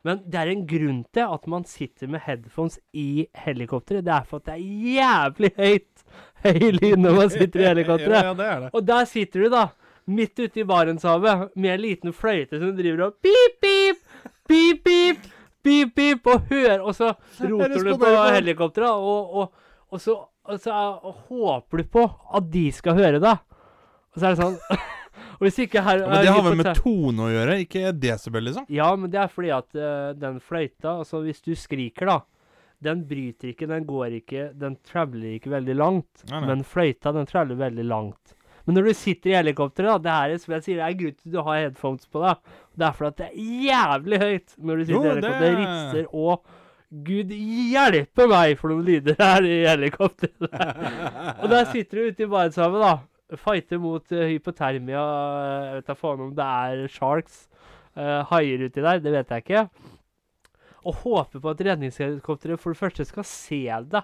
Men 0.05 0.23
det 0.33 0.39
er 0.41 0.51
en 0.55 0.63
grunn 0.67 1.01
til 1.13 1.27
at 1.37 1.47
man 1.53 1.65
sitter 1.69 2.09
med 2.09 2.23
headphones 2.25 2.79
i 2.97 3.27
helikopteret. 3.45 4.05
Det 4.07 4.15
er 4.15 4.25
for 4.29 4.41
at 4.41 4.47
det 4.49 4.55
er 4.55 4.95
jævlig 4.97 5.51
høyt 5.59 6.05
høy 6.45 6.71
lyd 6.79 6.97
når 7.03 7.19
man 7.19 7.31
sitter 7.35 7.61
i 7.61 7.69
helikopteret. 7.69 8.25
Ja, 8.31 8.33
det 8.39 8.47
er 8.47 8.61
det. 8.65 8.71
Og 8.75 8.87
der 8.89 9.05
sitter 9.11 9.45
du, 9.45 9.49
da, 9.53 9.67
midt 10.11 10.41
ute 10.41 10.61
i 10.63 10.65
Barentshavet, 10.67 11.51
med 11.55 11.75
en 11.75 11.83
liten 11.85 12.15
fløyte 12.17 12.59
som 12.63 12.73
driver 12.79 13.05
og 13.11 13.19
pip, 13.23 13.61
pip, 13.61 14.01
pip, 14.49 14.81
pip, 14.89 15.29
pip, 15.63 15.93
pip, 15.97 16.27
og 16.33 16.47
hører 16.49 16.81
Og 16.81 16.95
så 16.97 17.13
roter 17.45 17.85
du 17.85 17.93
på 18.01 18.15
helikopteret, 18.35 18.91
og, 18.91 19.35
og, 19.37 19.53
og, 19.93 20.01
så, 20.01 20.17
og 20.49 20.61
så 20.65 20.73
er- 20.73 21.13
håper 21.29 21.85
du 21.85 21.91
på 21.99 22.07
at 22.41 22.49
de 22.53 22.65
skal 22.73 22.97
høre 22.99 23.21
deg. 23.21 23.37
Og 24.15 24.19
så 24.19 24.27
er 24.27 24.35
det 24.35 24.41
sånn 24.43 24.59
Og 25.41 25.47
hvis 25.47 25.63
ikke 25.65 25.81
her 25.81 26.03
men 26.05 26.21
det 26.21 26.35
har 26.35 26.43
vel 26.45 26.59
med 26.61 26.75
tone 26.77 27.25
å 27.25 27.31
gjøre, 27.33 27.55
ikke 27.65 27.95
desibel, 27.97 28.45
liksom? 28.51 28.67
Ja, 28.69 28.91
men 29.01 29.13
det 29.13 29.23
er 29.23 29.31
fordi 29.33 29.55
at 29.57 29.71
uh, 29.73 30.11
den 30.13 30.37
fløyta 30.45 30.99
Altså, 30.99 31.23
hvis 31.25 31.41
du 31.41 31.55
skriker, 31.57 32.11
da 32.13 32.19
den 32.81 33.03
bryter 33.05 33.51
ikke, 33.53 33.69
den 33.69 33.85
går 33.85 34.15
ikke, 34.21 34.45
den 34.57 34.77
traveler 34.87 35.35
ikke 35.37 35.53
veldig 35.53 35.75
langt. 35.77 36.23
Nei, 36.31 36.39
nei. 36.41 36.47
Men 36.49 36.63
fløyta, 36.65 37.13
den 37.13 37.29
traveler 37.29 37.59
veldig 37.61 37.85
langt. 37.85 38.33
Men 38.65 38.77
når 38.77 38.89
du 38.89 38.95
sitter 38.97 39.33
i 39.33 39.37
helikopteret, 39.39 39.91
da, 39.91 39.99
det 40.05 40.15
er 40.37 40.41
som 40.41 40.55
jeg 40.57 40.65
sier, 40.67 40.81
det 40.81 40.87
er 40.87 40.97
grunn 41.01 41.19
til 41.19 41.35
du 41.35 41.39
har 41.45 41.61
headphones 41.61 42.09
på 42.13 42.25
deg. 42.25 42.57
Det 42.77 42.87
er 42.87 42.97
fordi 42.97 43.11
at 43.11 43.21
det 43.21 43.29
er 43.29 43.69
jævlig 43.69 44.21
høyt 44.25 44.57
når 44.57 44.81
du 44.81 44.85
sitter 44.85 44.97
Jo, 44.97 45.03
i 45.03 45.11
helikopteret. 45.11 45.41
Det 45.41 45.51
det- 45.51 45.61
rister 45.61 46.11
og 46.25 46.57
Gud 47.07 47.29
hjelpe 47.31 48.25
meg 48.27 48.57
for 48.59 48.73
noen 48.73 48.87
lyder 48.89 49.15
her 49.21 49.45
i 49.47 49.59
helikopteret. 49.69 50.49
og 51.41 51.45
der 51.53 51.69
sitter 51.71 52.01
du 52.01 52.09
ute 52.09 52.25
i 52.25 52.31
Barentshavet, 52.33 52.83
da. 52.83 52.95
Fighter 53.39 53.79
mot 53.79 54.13
eh, 54.13 54.33
hypotermia. 54.35 55.01
eh, 55.01 55.67
Jeg 55.67 55.75
vet 55.79 55.91
da 55.91 55.95
faen 55.99 56.25
om 56.27 56.35
det 56.35 56.47
er 56.47 56.87
sharks, 56.91 57.45
uh, 57.97 58.23
haier 58.31 58.65
uti 58.67 58.83
der. 58.83 58.99
Det 59.03 59.13
vet 59.15 59.31
jeg 59.31 59.45
ikke. 59.45 59.63
Og 60.89 60.95
håper 61.05 61.43
på 61.43 61.53
at 61.53 61.61
redningshelikopteret 61.61 62.61
for 62.61 62.73
det 62.73 62.81
første 62.81 63.05
skal 63.05 63.27
se 63.29 63.63
deg, 63.93 64.03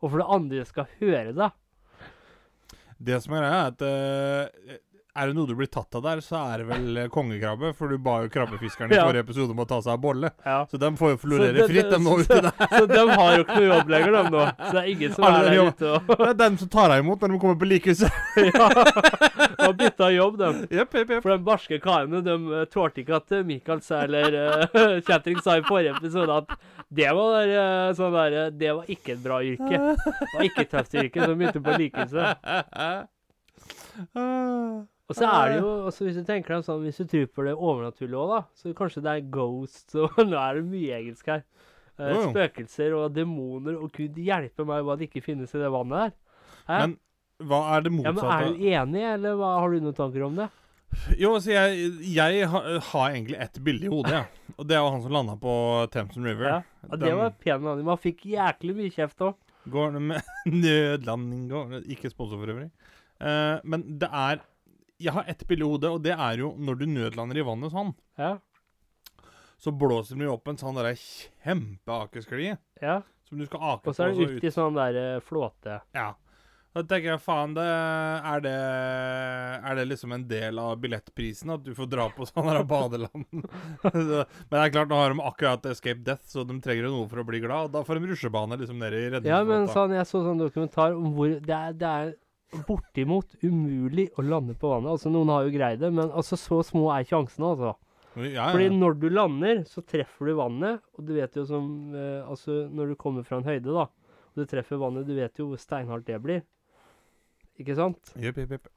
og 0.00 0.10
for 0.10 0.18
det 0.18 0.28
andre 0.36 0.64
skal 0.66 0.88
høre 0.98 1.32
deg. 1.36 1.50
Det 3.00 3.20
som 3.22 3.32
er 3.36 3.44
greia, 3.46 3.60
er 3.60 3.70
at 3.70 3.84
eh, 3.86 4.78
er 5.20 5.30
det 5.30 5.36
noe 5.36 5.48
du 5.50 5.54
blir 5.58 5.68
tatt 5.68 5.94
av 5.98 6.02
der, 6.06 6.20
så 6.24 6.38
er 6.54 6.62
det 6.62 6.66
vel 6.70 6.96
eh, 7.04 7.08
kongekrabbe. 7.12 7.72
For 7.76 7.92
du 7.92 7.98
ba 8.00 8.14
jo 8.24 8.30
krabbefiskerne 8.32 8.92
i 8.94 8.98
Ja. 8.98 9.04
forrige 9.06 9.26
episode 9.26 9.52
om 9.54 9.60
å 9.62 9.66
ta 9.68 9.80
seg 9.84 9.92
av 9.94 10.00
bolle. 10.02 10.30
Ja. 10.46 10.62
Så 10.70 10.80
de 10.80 10.90
får 10.96 11.14
jo 11.14 11.20
florere 11.26 11.66
fritt, 11.68 11.90
de 11.92 11.98
nå 12.00 12.16
uti 12.22 12.40
der. 12.40 12.54
Så 12.72 12.82
de 12.90 13.04
har 13.10 13.34
jo 13.36 13.44
ikke 13.44 13.58
noe 13.58 13.68
jobb 13.70 13.92
lenger, 13.94 14.16
de 14.16 14.34
nå. 14.36 14.44
Så 14.64 14.70
det 14.76 14.82
er 14.82 14.90
ingen 14.94 15.14
som 15.16 15.28
Alle 15.28 15.40
er 15.40 15.50
der 15.50 15.70
ute 15.70 15.92
og 15.96 16.10
Det 16.24 16.28
er 16.30 16.38
dem 16.44 16.58
som 16.62 16.72
tar 16.72 16.92
deg 16.94 17.04
imot 17.04 17.20
når 17.26 17.34
de 17.34 17.40
kommer 17.44 17.60
på 17.60 17.68
likhuset. 17.70 18.20
ja, 18.50 18.68
har 19.60 19.74
bytta 19.84 20.10
jobb, 20.14 20.38
de. 20.40 20.50
Yep, 20.70 20.94
yep, 20.94 21.10
yep. 21.16 21.22
For 21.22 21.30
de 21.34 21.38
barske 21.50 21.80
karene 21.84 22.22
de 22.24 22.36
eh, 22.60 22.64
tålte 22.72 23.02
ikke 23.04 23.18
at 23.20 23.34
eh, 23.36 23.44
Michael 23.46 23.80
sa, 23.84 24.02
eller 24.08 24.36
uh, 24.40 24.96
Kjetring 25.06 25.40
sa 25.44 25.58
i 25.60 25.64
forrige 25.68 25.96
episode 25.98 26.32
at 26.42 26.56
det 26.90 27.06
var, 27.14 27.36
der, 27.46 27.92
sånn 27.94 28.16
der, 28.16 28.38
det 28.50 28.72
var 28.74 28.88
ikke 28.90 29.14
et 29.14 29.20
bra 29.22 29.36
yrke. 29.46 29.78
Det 29.78 30.32
var 30.34 30.46
ikke 30.48 30.64
et 30.64 30.72
tøft 30.72 30.96
yrke, 30.98 31.20
så 31.22 31.28
de 31.30 31.36
begynte 31.38 31.62
på 31.62 31.76
likhuset. 31.78 32.30
Og 35.10 35.16
så 35.18 35.26
er 35.26 35.50
det 35.50 35.58
jo, 35.58 35.70
også 35.88 36.06
hvis 36.06 36.20
du 36.20 36.26
tenker 36.26 36.54
deg 36.54 36.66
sånn, 36.66 36.84
hvis 36.86 37.00
du 37.02 37.08
tror 37.10 37.26
på 37.34 37.44
det 37.48 37.56
overnaturlige 37.56 38.20
òg, 38.20 38.30
da, 38.30 38.40
så 38.54 38.74
kanskje 38.78 39.02
det 39.02 39.14
er 39.16 39.28
ghosts 39.34 39.98
og 40.04 40.20
Nå 40.22 40.38
er 40.38 40.60
det 40.60 40.66
mye 40.70 41.00
engelsk 41.00 41.32
her. 41.32 41.44
Eh, 42.00 42.22
spøkelser 42.30 42.94
og 42.96 43.10
demoner 43.12 43.76
og 43.76 43.90
gud 43.96 44.16
hjelpe 44.22 44.64
meg 44.68 44.86
hva 44.86 44.96
det 44.96 45.10
ikke 45.10 45.24
finnes 45.24 45.50
i 45.52 45.60
det 45.60 45.70
vannet 45.74 46.06
der. 46.06 46.14
Hæ? 46.70 46.78
Men 46.78 46.96
hva 47.50 47.60
er 47.74 47.84
det 47.84 47.92
ja, 47.96 48.12
men? 48.14 48.24
Er 48.30 48.46
du 48.46 48.64
enig, 48.70 49.04
eller 49.16 49.36
hva, 49.40 49.52
har 49.58 49.72
du 49.72 49.84
noen 49.84 49.96
tanker 49.96 50.24
om 50.28 50.38
det? 50.38 50.48
Jo, 51.18 51.34
altså, 51.36 51.52
jeg, 51.54 51.90
jeg 52.10 52.46
har, 52.50 52.70
har 52.90 53.12
egentlig 53.14 53.38
ett 53.40 53.60
bilde 53.64 53.86
i 53.86 53.92
hodet, 53.92 54.14
ja. 54.14 54.24
Og 54.58 54.66
det 54.68 54.76
var 54.76 54.92
han 54.92 55.02
som 55.04 55.14
landa 55.14 55.36
på 55.40 55.52
Thamson 55.92 56.26
River. 56.26 56.48
Ja, 56.50 56.56
ja, 56.84 56.98
det 57.00 57.12
var 57.16 57.36
pen 57.40 57.64
landing. 57.64 57.86
Man 57.88 58.00
fikk 58.00 58.26
jæklig 58.28 58.74
mye 58.76 58.92
kjeft 58.92 59.24
òg. 59.24 59.38
Går 59.70 59.94
det 59.96 60.02
med 60.04 60.32
nødlanding 60.64 61.46
går 61.50 61.74
Ikke 61.92 62.10
sponsor 62.12 62.40
for 62.40 62.52
øvrig. 62.52 62.70
Uh, 63.20 63.60
men 63.68 63.84
det 64.00 64.08
er 64.08 64.40
Jeg 65.00 65.16
har 65.16 65.28
ett 65.32 65.46
bilde 65.48 65.64
i 65.64 65.70
hodet, 65.70 65.90
og 65.90 66.04
det 66.04 66.12
er 66.12 66.44
jo 66.44 66.54
når 66.60 66.80
du 66.80 66.86
nødlander 66.90 67.40
i 67.40 67.44
vannet 67.46 67.72
sånn, 67.72 67.94
Ja, 68.20 68.36
så 69.60 69.70
blåser 69.70 70.16
det 70.16 70.28
opp 70.32 70.48
en 70.48 70.56
sånn 70.56 70.78
derre 70.78 70.94
kjempeakesklie 70.96 72.56
ja. 72.80 73.00
som 73.28 73.40
du 73.40 73.44
skal 73.44 73.74
ake 73.74 73.90
Og 73.90 73.96
så 73.96 74.06
er 74.06 74.16
det 74.16 74.28
ut 74.32 74.44
i 74.48 74.52
sånn 74.54 74.78
der 74.78 74.96
eh, 74.96 75.22
flåte. 75.24 75.82
Ja. 75.96 76.14
Da 76.70 76.84
tenker 76.86 77.10
jeg 77.10 77.20
faen, 77.24 77.52
det 77.56 77.64
er, 77.66 78.42
det 78.44 78.52
er 78.54 79.74
det 79.74 79.84
liksom 79.90 80.12
en 80.14 80.24
del 80.30 80.60
av 80.62 80.76
billettprisen 80.80 81.50
at 81.50 81.64
du 81.66 81.72
får 81.74 81.88
dra 81.90 82.06
på 82.14 82.28
sånn 82.28 82.46
her 82.46 82.62
badeland? 82.62 83.26
Men 83.82 84.12
det 84.14 84.60
er 84.62 84.72
klart, 84.76 84.88
nå 84.88 85.00
har 85.00 85.10
de 85.10 85.24
akkurat 85.26 85.66
Escape 85.72 86.04
Death, 86.06 86.30
så 86.30 86.46
de 86.46 86.56
trenger 86.62 86.86
noe 86.86 87.08
for 87.10 87.20
å 87.20 87.26
bli 87.26 87.42
glad. 87.42 87.68
Og 87.68 87.74
da 87.74 87.82
får 87.84 87.98
de 87.98 88.12
rusjebane 88.12 88.60
liksom 88.62 88.78
nede 88.80 89.02
i 89.02 89.22
Ja, 89.26 89.42
men 89.42 89.66
sånn, 89.74 89.96
jeg 89.98 90.06
så 90.08 90.22
sånn 90.24 90.40
dokumentar 90.40 90.94
om 90.94 91.10
hvor 91.18 91.34
det 91.34 91.58
er, 91.58 91.74
det 91.74 91.90
er 91.90 92.14
bortimot 92.66 93.36
umulig 93.44 94.08
å 94.18 94.24
lande 94.26 94.56
på 94.58 94.70
vannet. 94.72 94.90
Altså, 94.94 95.12
noen 95.12 95.30
har 95.32 95.46
jo 95.46 95.54
greid 95.54 95.80
det, 95.82 95.92
men 95.94 96.10
altså, 96.10 96.38
så 96.40 96.60
små 96.66 96.88
er 96.94 97.06
sjansene, 97.08 97.52
altså. 97.54 97.74
Ja, 98.18 98.26
ja. 98.26 98.46
Fordi 98.50 98.70
når 98.74 98.96
du 98.98 99.06
lander, 99.12 99.62
så 99.70 99.84
treffer 99.86 100.30
du 100.30 100.34
vannet, 100.40 100.82
og 100.98 101.06
du 101.06 101.12
vet 101.14 101.36
jo 101.38 101.44
som 101.46 101.68
eh, 101.94 102.26
Altså, 102.26 102.64
når 102.74 102.90
du 102.90 102.98
kommer 102.98 103.26
fra 103.26 103.38
en 103.38 103.46
høyde, 103.46 103.70
da, 103.70 103.86
og 104.30 104.40
du 104.40 104.48
treffer 104.50 104.80
vannet, 104.82 105.06
du 105.06 105.14
vet 105.14 105.38
jo 105.38 105.52
hvor 105.52 105.62
steinhardt 105.62 106.08
det 106.08 106.18
blir. 106.24 106.42
Ikke 107.60 107.76
sant? 107.78 108.14
Jepp, 108.18 108.40
jepp, 108.40 108.56
jepp. 108.56 108.70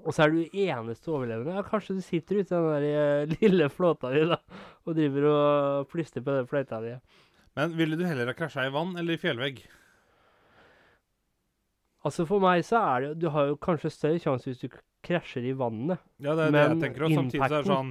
Og 0.00 0.14
så 0.14 0.24
er 0.24 0.32
du 0.32 0.54
eneste 0.56 1.10
overlevende. 1.12 1.56
Ja, 1.58 1.64
kanskje 1.66 1.98
du 1.98 2.04
sitter 2.04 2.40
ute 2.40 2.46
i 2.46 2.54
den 2.54 2.70
der 2.70 2.86
eh, 2.90 3.34
lille 3.42 3.68
flåta 3.72 4.12
di, 4.14 4.22
da, 4.30 4.38
og 4.86 4.96
driver 4.96 5.28
og 5.32 5.90
plystrer 5.90 6.24
på 6.24 6.38
den 6.38 6.48
fløyta 6.50 6.80
di. 6.84 6.94
Men 7.58 7.74
ville 7.76 7.98
du 7.98 8.06
heller 8.06 8.30
ha 8.30 8.36
krasja 8.38 8.68
i 8.68 8.72
vann 8.72 8.94
eller 9.00 9.18
i 9.18 9.20
fjellvegg? 9.20 9.64
Altså 12.04 12.24
For 12.28 12.40
meg 12.40 12.62
så 12.64 12.78
er 12.80 13.00
det 13.04 13.10
Du 13.20 13.28
har 13.34 13.50
jo 13.50 13.56
kanskje 13.60 13.90
større 13.92 14.20
sjanse 14.22 14.48
hvis 14.48 14.62
du 14.62 14.68
krasjer 15.04 15.44
i 15.50 15.52
vannet. 15.56 16.00
Ja, 16.20 16.34
det 16.36 16.46
er 16.48 16.54
det 16.54 16.62
jeg 16.66 16.78
tenker. 16.84 17.04
Og 17.06 17.14
samtidig 17.16 17.40
så 17.40 17.46
er 17.48 17.54
det 17.56 17.70
sånn 17.70 17.90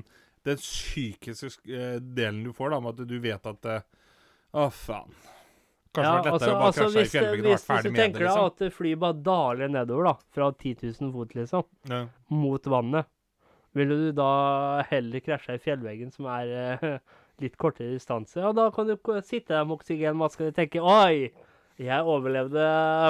Den 0.49 0.61
psykiske 0.61 1.49
sk- 1.53 1.73
eh, 1.75 1.97
delen 1.99 2.43
du 2.45 2.53
får, 2.55 2.69
da, 2.73 2.79
med 2.85 2.99
at 3.01 3.09
du 3.09 3.19
vet 3.21 3.45
at 3.51 3.65
eh, 3.69 3.81
Å, 4.53 4.69
faen. 4.73 5.13
Kanskje 5.93 6.23
det 6.23 6.31
altså, 6.31 6.49
å 6.53 6.59
bare 6.59 6.73
krasje 6.73 6.81
i 6.81 6.85
altså, 6.85 6.99
hvis, 6.99 7.11
det- 7.11 7.13
fjellveggen 7.17 7.45
og 7.45 7.49
hvis, 7.49 7.53
vært 7.53 7.59
hvis 7.59 7.69
ferdig 7.69 7.83
du 7.83 7.89
med 7.89 7.97
det, 7.97 8.03
tenker 8.05 8.19
deg 8.19 8.29
liksom. 8.29 8.67
at 8.69 8.77
flyet 8.77 8.99
bare 9.03 9.17
daler 9.25 9.71
nedover, 9.73 10.03
da, 10.09 10.13
fra 10.37 10.49
10 10.53 10.75
000 11.01 11.13
fot, 11.15 11.33
liksom, 11.39 11.63
Ja. 11.89 12.01
mot 12.29 12.69
vannet, 12.73 13.09
ville 13.77 13.95
du 13.97 14.11
da 14.17 14.29
heller 14.89 15.19
krasja 15.25 15.57
i 15.57 15.61
fjellveggen, 15.61 16.11
som 16.13 16.25
er 16.29 16.53
uh, 16.81 16.97
litt 17.41 17.57
kortere 17.57 17.91
distanse? 17.97 18.37
Ja, 18.41 18.51
da 18.53 18.69
kan 18.73 18.87
du 18.89 18.95
sitte 19.25 19.53
der 19.57 19.65
med 19.65 19.77
oksygenmaske 19.79 20.47
og 20.49 20.55
tenke 20.57 20.81
Oi, 20.81 21.29
jeg 21.79 22.03
overlevde 22.03 22.63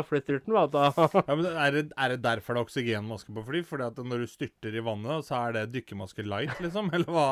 flytturten, 0.05 0.53
vet 0.53 0.73
du. 0.75 0.77
Ja, 1.29 1.35
men 1.35 1.45
er 1.49 1.71
det, 1.73 1.81
er 1.97 2.13
det 2.13 2.19
derfor 2.21 2.53
det 2.55 2.61
er 2.61 2.67
oksygenmaske 2.67 3.33
på 3.33 3.43
fly? 3.47 3.61
Fordi 3.65 3.87
at 3.87 3.97
når 4.05 4.23
du 4.23 4.27
styrter 4.29 4.75
i 4.77 4.83
vannet, 4.85 5.25
så 5.25 5.39
er 5.47 5.55
det 5.57 5.63
dykkermaske 5.73 6.25
light, 6.27 6.53
liksom? 6.61 6.91
Eller 6.95 7.09
hva? 7.15 7.25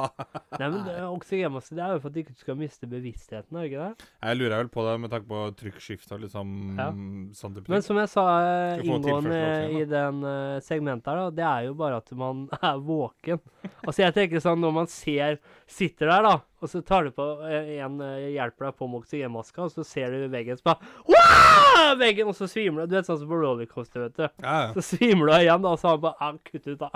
Nei, 0.57 0.69
men 0.73 0.79
det, 0.87 0.95
oksygenmaske 1.05 1.77
det 1.77 1.83
er 1.85 1.93
jo 1.95 2.01
for 2.01 2.09
at 2.09 2.17
du 2.17 2.21
ikke 2.23 2.37
skal 2.41 2.57
miste 2.59 2.89
bevisstheten, 2.89 3.53
er 3.59 3.67
det 3.67 3.71
ikke 3.71 3.85
det? 3.85 4.09
Jeg 4.25 4.39
lurer 4.41 4.57
vel 4.63 4.71
på 4.73 4.87
det 4.87 4.95
med 5.05 5.13
tanke 5.13 5.29
på 5.29 5.43
trykkskift 5.61 6.15
og 6.17 6.23
liksom 6.25 6.55
Ja. 6.77 6.89
sånn 7.37 7.55
type 7.57 7.69
Men 7.71 7.85
som 7.85 8.01
jeg 8.01 8.09
sa 8.13 8.25
eh, 8.41 8.81
inngående 8.85 9.41
i 9.77 9.85
den 9.89 10.23
eh, 10.25 10.57
segmentet 10.65 11.11
her, 11.13 11.21
da, 11.27 11.29
det 11.37 11.47
er 11.51 11.69
jo 11.69 11.77
bare 11.79 12.01
at 12.01 12.11
man 12.17 12.47
er 12.61 12.81
våken. 12.81 13.41
Altså 13.85 14.03
jeg 14.07 14.17
tenker 14.17 14.43
sånn, 14.43 14.61
når 14.63 14.75
man 14.81 14.89
ser, 14.91 15.37
sitter 15.69 16.09
der 16.15 16.25
da, 16.31 16.35
og 16.61 16.71
så 16.71 16.81
tar 16.81 17.05
du 17.07 17.11
på, 17.13 17.25
eh, 17.45 17.75
en 17.85 17.99
eh, 18.01 18.27
hjelper 18.33 18.69
deg 18.69 18.77
på 18.79 18.87
med 18.89 19.03
oksygenmaska, 19.03 19.67
og 19.67 19.73
så 19.75 19.85
ser 19.85 20.13
du 20.15 20.27
veggen, 20.33 20.57
som 20.57 20.73
bare! 20.73 21.97
Veggen, 22.01 22.27
og 22.31 22.35
så 22.37 22.47
svimer 22.49 22.83
du. 22.85 22.91
Du 22.91 22.97
vet 22.97 23.07
sånn 23.07 23.19
som 23.21 23.29
på 23.29 23.37
rollercoaster, 23.39 24.07
vet 24.07 24.17
du. 24.17 24.27
Ja, 24.43 24.55
ja. 24.67 24.69
Så 24.77 24.83
svimer 24.95 25.29
du 25.29 25.35
igjen, 25.37 25.61
da, 25.63 25.73
og 25.75 25.81
så 25.81 25.91
har 25.91 25.97
han 25.99 26.05
bare, 26.07 26.17
ah, 26.19 26.39
kutt 26.49 26.65
ut 26.67 26.79
da. 26.81 26.91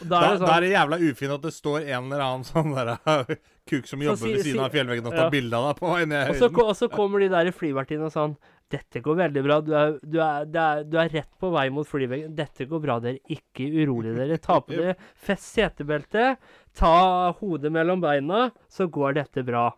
Da 0.00 0.06
Da, 0.08 0.18
er 0.20 0.30
det 0.32 0.38
da 0.40 0.46
sånn, 0.46 0.54
er 0.54 0.64
det 0.64 0.70
jævla 0.72 0.98
ufint 1.10 1.32
at 1.34 1.42
det 1.44 1.50
står 1.52 1.82
en 1.84 2.06
eller 2.08 2.22
annen 2.24 2.46
sånn 2.48 2.70
der, 2.72 2.94
kuk 3.70 3.86
som 3.90 4.00
jobber 4.00 4.22
si- 4.24 4.32
ved 4.32 4.46
siden 4.46 4.56
si- 4.56 4.64
av 4.64 4.72
fjellveggen 4.72 5.10
og 5.10 5.12
tar 5.12 5.26
ja. 5.26 5.32
bilde 5.34 5.58
av 5.58 5.66
deg 5.68 5.82
på 5.82 5.90
vei 5.92 6.06
ned 6.08 6.30
og 6.32 6.72
så, 6.78 6.88
kommer 6.88 7.20
de 7.20 7.28
der 7.34 7.50
flyvertinnene 7.52 8.08
og 8.08 8.14
sånn, 8.14 8.36
dette 8.70 9.02
går 9.02 9.18
veldig 9.18 9.42
bra, 9.44 9.58
du 9.66 9.72
er, 9.74 9.96
du, 10.00 10.16
er, 10.22 10.44
det 10.46 10.62
er, 10.62 10.82
du 10.86 10.96
er 11.02 11.12
rett 11.12 11.30
på 11.42 11.50
vei 11.52 11.64
mot 11.74 11.88
flyveggen. 11.90 12.36
Dette 12.38 12.68
går 12.70 12.82
bra, 12.84 12.96
dere. 13.02 13.18
Ikke 13.34 13.66
urolig 13.66 14.12
dere. 14.14 14.38
Ta 14.38 14.60
på 14.62 14.72
dere 14.78 14.94
fest 15.18 15.48
setebelte, 15.56 16.36
ta 16.76 17.30
hodet 17.40 17.72
mellom 17.74 18.02
beina, 18.02 18.48
så 18.70 18.88
går 18.90 19.18
dette 19.20 19.44
bra. 19.46 19.68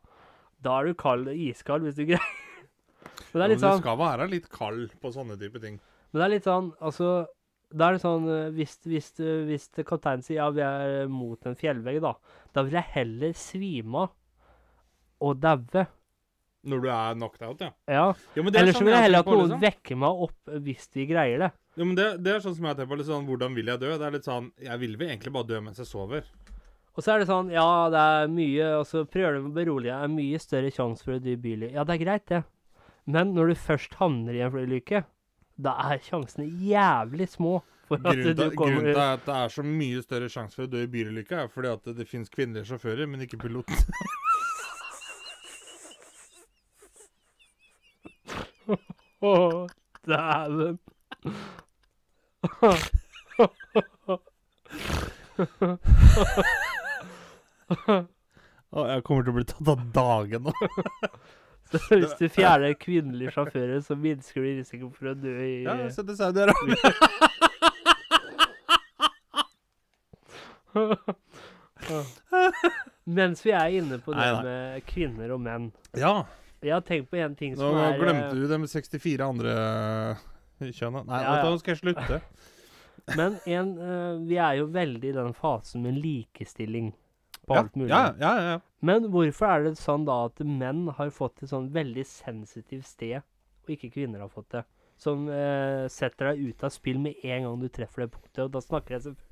Da 0.62 0.78
er 0.78 0.90
du 0.90 0.98
kald, 0.98 1.30
iskald 1.32 1.86
hvis 1.86 1.98
du 1.98 2.06
greier. 2.12 2.40
Men 3.32 3.40
det 3.40 3.44
er 3.44 3.52
litt 3.54 3.62
sånn 3.62 3.78
du 3.80 3.84
skal 3.84 4.00
være 4.00 4.26
litt 4.30 4.48
kald 4.52 4.92
på 5.00 5.12
sånne 5.14 5.38
type 5.40 5.60
ting. 5.62 5.78
men 6.12 6.20
det 6.20 6.24
er 6.26 6.32
litt 6.34 6.46
sånn, 6.46 6.68
altså, 6.84 7.24
da 7.72 7.88
er 7.88 7.96
det 7.96 8.02
sånn, 8.02 8.26
eh, 8.28 8.50
hvis, 8.54 8.74
hvis, 8.84 9.08
eh, 9.24 9.46
hvis 9.48 9.70
kapteinen 9.88 10.24
sier, 10.24 10.42
ja, 10.42 10.50
vi 10.52 10.62
er 10.62 11.08
mot 11.10 11.48
en 11.48 11.56
fjellvegg 11.56 12.02
da, 12.04 12.12
da 12.52 12.64
vil 12.66 12.76
jeg 12.76 12.92
heller 12.92 13.32
svime 13.38 14.04
av 14.04 14.12
og 15.22 15.42
daue. 15.42 15.86
Når 16.62 16.82
du 16.84 16.88
er 16.94 17.16
knocked 17.16 17.42
out, 17.46 17.62
ja. 17.62 17.72
Ja. 17.90 18.04
Jo, 18.36 18.44
men 18.44 18.54
det 18.54 18.60
er 18.60 18.70
sånn 18.74 18.86
vil 18.86 18.94
jeg 18.94 19.06
heller 19.08 19.24
at 19.24 19.30
noen 19.30 19.48
liksom. 19.48 19.62
vekker 19.64 19.98
meg 20.04 20.22
opp 20.26 20.52
hvis 20.66 20.86
vi 20.94 21.06
greier 21.10 21.46
det. 21.46 21.50
Jo, 21.78 21.86
men 21.88 21.96
det, 21.98 22.06
det 22.22 22.36
er 22.36 22.44
sånn 22.44 22.54
som 22.58 22.68
jeg 22.68 22.78
tenker 22.78 22.90
på. 22.92 22.98
Litt 23.00 23.08
sånn, 23.08 23.26
hvordan 23.26 23.56
vil 23.56 23.72
jeg 23.72 23.82
dø? 23.82 23.90
Det 23.96 24.06
er 24.06 24.14
litt 24.14 24.28
sånn 24.28 24.50
Jeg 24.60 24.82
vil 24.82 24.98
vel 25.00 25.08
egentlig 25.08 25.32
bare 25.34 25.48
dø 25.48 25.60
mens 25.64 25.80
jeg 25.80 25.88
sover. 25.88 26.28
Og 26.92 27.04
så 27.04 27.14
er 27.14 27.22
det 27.22 27.28
sånn, 27.30 27.48
ja, 27.52 27.88
det 27.88 28.00
er 28.00 28.26
mye 28.28 28.66
Og 28.76 28.84
så 28.84 29.06
prøver 29.08 29.38
du 29.38 29.46
å 29.48 29.52
berolige 29.54 29.92
deg. 29.92 30.00
Det 30.02 30.08
er 30.08 30.16
mye 30.16 30.40
større 30.42 30.72
sjanse 30.74 31.06
for 31.06 31.16
å 31.16 31.22
dø 31.22 31.32
i 31.32 31.40
bilulykke. 31.40 31.76
Ja, 31.78 31.86
det 31.88 31.94
er 31.96 32.02
greit, 32.04 32.26
det. 32.28 32.42
Men 33.12 33.32
når 33.36 33.44
du 33.50 33.54
først 33.58 33.96
havner 33.98 34.36
i 34.36 34.42
en 34.44 34.52
flyulykke, 34.52 35.00
da 35.62 35.72
er 35.90 36.02
sjansene 36.04 36.46
jævlig 36.62 37.28
små 37.32 37.62
for 37.88 37.96
at 37.98 38.02
Grunnen 38.04 38.24
du 38.24 38.32
til, 38.38 38.50
grunnen 38.56 38.86
til 38.86 39.00
at 39.02 39.24
det 39.26 39.34
er 39.36 39.48
så 39.52 39.62
mye 39.66 40.02
større 40.04 40.28
sjanse 40.32 40.54
for 40.56 40.64
å 40.68 40.70
dø 40.70 40.80
i 40.84 40.90
bilulykke, 40.92 41.34
er 41.44 41.48
fordi 41.52 41.68
at 41.72 41.84
det 41.98 42.06
finnes 42.08 42.30
kvinnelige 42.32 42.68
sjåfører, 42.70 43.06
men 43.10 43.20
ikke 43.26 43.40
pilot. 43.42 43.68
Å, 49.22 49.66
dæven. 50.06 50.78
Å, 58.72 58.84
jeg 58.88 59.02
kommer 59.04 59.26
til 59.26 59.32
å 59.34 59.36
bli 59.36 59.44
tatt 59.50 59.68
av 59.74 59.82
dagen 59.96 60.48
nå. 60.48 60.52
Så 61.72 61.96
hvis 61.96 62.12
du 62.18 62.26
fjerner 62.28 62.74
kvinnelige 62.76 63.32
sjåfører, 63.32 63.78
så 63.84 63.94
minsker 63.96 64.42
du 64.44 64.48
risikoen 64.58 64.90
for 64.92 65.08
å 65.12 65.14
dø 65.16 65.32
i 65.40 65.62
Ja, 65.64 65.76
se 65.94 66.02
til 66.04 66.18
Saudi-Arabia. 66.18 66.92
Mens 73.04 73.42
vi 73.46 73.52
er 73.56 73.74
inne 73.80 73.98
på 74.02 74.12
det 74.14 74.20
Nei, 74.20 74.30
nei. 74.32 74.42
med 74.46 74.86
kvinner 74.88 75.32
og 75.34 75.40
menn. 75.42 75.70
Ja. 75.98 76.14
Jeg 76.62 76.76
har 76.76 76.84
tenkt 76.86 77.08
på 77.10 77.18
en 77.18 77.32
ting 77.38 77.56
Nå 77.58 77.64
som 77.72 77.78
er 77.80 77.96
eh, 77.96 77.98
glemte 77.98 78.36
du 78.38 78.44
det 78.46 78.58
med 78.62 78.70
64 78.70 79.26
andre 79.26 79.54
kjønn. 80.62 81.00
Nei, 81.08 81.22
Ja, 81.24 81.32
vet 81.32 81.42
du 81.42 81.48
ja. 81.48 81.50
nå 81.50 81.58
skal 81.62 81.74
jeg 81.74 81.80
slutte. 81.82 82.20
Men 83.18 83.38
en, 83.50 83.72
eh, 83.82 84.12
vi 84.28 84.38
er 84.38 84.60
jo 84.60 84.68
veldig 84.76 85.08
i 85.10 85.16
den 85.16 85.32
fasen 85.34 85.82
med 85.82 85.98
likestilling 85.98 86.92
på 87.46 87.54
Ja, 87.56 87.62
alt 87.64 87.74
mulig. 87.76 87.88
ja, 87.90 88.12
ja, 88.20 88.32
ja. 88.52 88.58
Men 88.82 89.08
hvorfor 89.10 89.46
er 89.48 89.62
det 89.64 89.76
sånn 89.78 90.04
da 90.06 90.24
at 90.26 90.38
menn 90.46 90.88
har 90.96 91.10
fått 91.10 91.42
et 91.42 91.50
sånn 91.50 91.70
veldig 91.74 92.04
sensitivt 92.06 92.86
sted, 92.86 93.22
og 93.64 93.70
ikke 93.76 93.90
kvinner 93.94 94.20
har 94.24 94.28
fått 94.32 94.50
det? 94.56 94.64
Som 95.02 95.28
eh, 95.28 95.88
setter 95.90 96.32
deg 96.32 96.48
ut 96.52 96.64
av 96.64 96.70
spill 96.70 96.98
med 97.02 97.14
en 97.24 97.42
gang 97.48 97.60
du 97.60 97.68
treffer 97.68 98.04
det 98.06 98.12
punktet, 98.14 98.44
og 98.44 98.52
da 98.54 98.60
snakker 98.62 98.94
jeg 98.98 99.02
selvfølgelig 99.08 99.28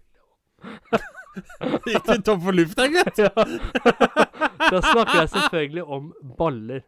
Gikk 1.87 2.07
du 2.09 2.23
tom 2.27 2.41
for 2.43 2.53
luft, 2.57 2.77
da, 2.77 2.87
gitt? 2.91 3.21
Da 4.71 4.81
snakker 4.85 5.21
jeg 5.23 5.31
selvfølgelig 5.33 5.85
om 5.87 6.11
baller. 6.39 6.83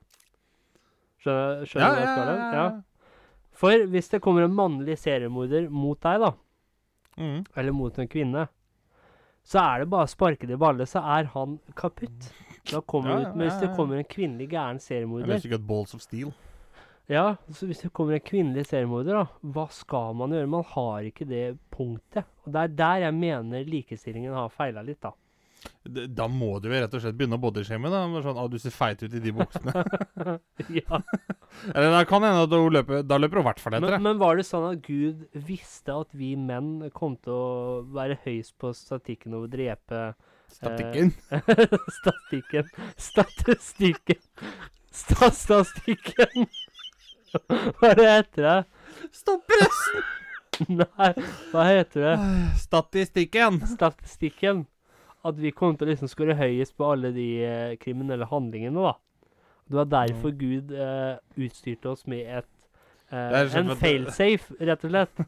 Skjønner, 1.23 1.63
skjønner 1.67 1.89
du 1.89 1.95
hva 1.95 2.03
jeg 2.03 2.11
skal 2.11 2.27
ha? 2.29 2.35
Ja. 2.57 2.65
For 3.63 3.85
hvis 3.93 4.11
det 4.13 4.21
kommer 4.25 4.45
en 4.47 4.55
mannlig 4.57 4.97
seriemorder 5.03 5.69
mot 5.71 6.01
deg, 6.03 6.21
da, 6.27 6.33
Mm. 7.21 7.43
eller 7.61 7.75
mot 7.77 7.99
en 8.01 8.09
kvinne, 8.09 8.47
så 9.45 9.59
er 9.63 9.83
det 9.83 9.91
bare 9.91 10.07
å 10.07 10.13
sparke 10.13 10.47
det 10.47 10.57
i 10.57 10.61
baller, 10.61 10.89
så 10.89 11.03
er 11.19 11.29
han 11.35 11.59
kaputt. 11.79 12.31
Da 12.71 12.81
kommer 12.81 13.11
Ja, 13.11 13.19
ut, 13.31 13.37
Men 13.37 13.49
hvis 13.49 13.61
det 13.61 13.73
kommer 13.77 13.99
en 13.99 14.05
kvinnelig 14.07 14.49
gæren 14.53 14.79
Jeg 15.27 15.41
hvis 15.41 15.43
du 15.43 15.49
ikke 15.49 15.61
at 15.61 15.67
balls 15.67 15.95
of 15.95 16.03
steel. 16.05 16.33
Ja, 17.11 17.35
så 17.51 17.67
hvis 17.67 17.81
det 17.83 17.91
kommer 17.93 18.15
en 18.15 18.21
kvinnelig 18.25 18.67
seriemorder, 18.71 19.19
da, 19.19 19.25
hva 19.43 19.67
skal 19.75 20.15
man 20.15 20.31
gjøre? 20.31 20.49
Man 20.49 20.63
har 20.71 21.09
ikke 21.09 21.27
det 21.29 21.59
punktet. 21.75 22.25
Og 22.47 22.53
det 22.55 22.63
er 22.63 22.77
der 22.79 23.03
jeg 23.09 23.15
mener 23.19 23.65
likestillingen 23.67 24.33
har 24.33 24.49
feila 24.55 24.85
litt, 24.87 25.01
da. 25.03 25.11
Da 25.83 26.29
må 26.31 26.57
du 26.63 26.69
jo 26.71 26.79
rett 26.85 26.95
og 26.95 27.03
slett 27.03 27.17
begynne 27.19 27.39
å. 27.39 27.43
Bare 27.43 28.23
Sånn, 28.23 28.39
ah, 28.39 28.49
'Du 28.49 28.59
ser 28.63 28.75
feit 28.75 29.03
ut 29.03 29.15
i 29.15 29.21
de 29.23 29.33
buksene'. 29.35 29.85
ja. 30.81 31.01
Eller 31.75 31.91
da 31.91 32.03
kan 32.09 32.25
hende 32.27 32.45
at 32.47 32.55
hun 32.55 32.73
løper 32.73 33.03
Da 33.07 33.19
løper 33.21 33.39
hun 33.39 33.45
i 33.45 33.49
hvert 33.51 33.63
fall 33.63 33.77
etter 33.77 33.97
men, 33.99 34.07
men 34.07 34.21
var 34.23 34.39
det 34.39 34.47
sånn 34.49 34.69
at 34.71 34.83
Gud 34.87 35.27
visste 35.35 35.95
at 35.95 36.15
vi 36.17 36.33
menn 36.39 36.89
kom 36.97 37.17
til 37.23 37.35
å 37.35 37.83
være 37.93 38.19
høyest 38.25 38.57
på 38.63 38.73
statikken 38.77 39.37
over 39.39 39.51
å 39.51 39.53
drepe 39.53 40.03
Statikken. 40.53 41.13
Statikken 42.01 42.73
Statistikken 43.01 44.21
Statistikken 44.93 46.51
Hva 47.33 47.93
er 47.93 48.01
det 48.01 48.11
heter 48.11 48.49
det? 48.49 48.59
Stopp 49.17 49.47
pressen! 49.49 50.03
Nei, 50.69 51.09
hva 51.51 51.63
heter 51.65 52.05
det? 52.05 52.17
Statistikken. 52.61 53.57
statistikken 53.67 54.67
at 55.25 55.37
vi 55.39 55.53
kom 55.55 55.77
til 55.79 55.87
å 55.87 55.93
liksom 55.93 56.11
skåre 56.11 56.35
høyest 56.39 56.75
på 56.79 56.89
alle 56.93 57.13
de 57.15 57.27
eh, 57.47 57.75
kriminelle 57.83 58.27
handlingene, 58.27 58.83
da. 58.89 58.97
Det 59.71 59.79
var 59.79 59.91
derfor 59.93 60.33
Gud 60.37 60.73
eh, 60.75 61.15
utstyrte 61.39 61.93
oss 61.93 62.03
med 62.11 62.27
et 62.41 62.49
Det 63.13 63.21
eh, 63.21 63.55
En 63.61 63.71
at 63.71 63.79
failsafe, 63.81 64.57
rett 64.61 64.85
og 64.85 64.91
slett. 64.93 65.23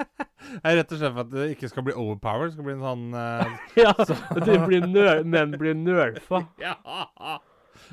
Jeg 0.48 0.64
er 0.72 0.76
rett 0.78 0.92
og 0.94 1.00
slett 1.00 1.14
for 1.16 1.22
at 1.24 1.30
det 1.32 1.46
ikke 1.54 1.68
skal 1.72 1.84
bli 1.86 1.94
overpowered. 1.98 2.50
Det 2.52 2.56
skal 2.58 2.66
bli 2.68 2.76
en 2.76 2.84
sånn 2.84 3.06
eh, 3.18 3.56
ja, 3.84 3.94
at 3.96 4.44
det 4.48 4.58
blir 4.66 4.86
nøl, 4.86 5.24
menn 5.28 5.56
blir 5.60 5.74
nerfa. 5.78 6.44
Ja. 6.62 6.76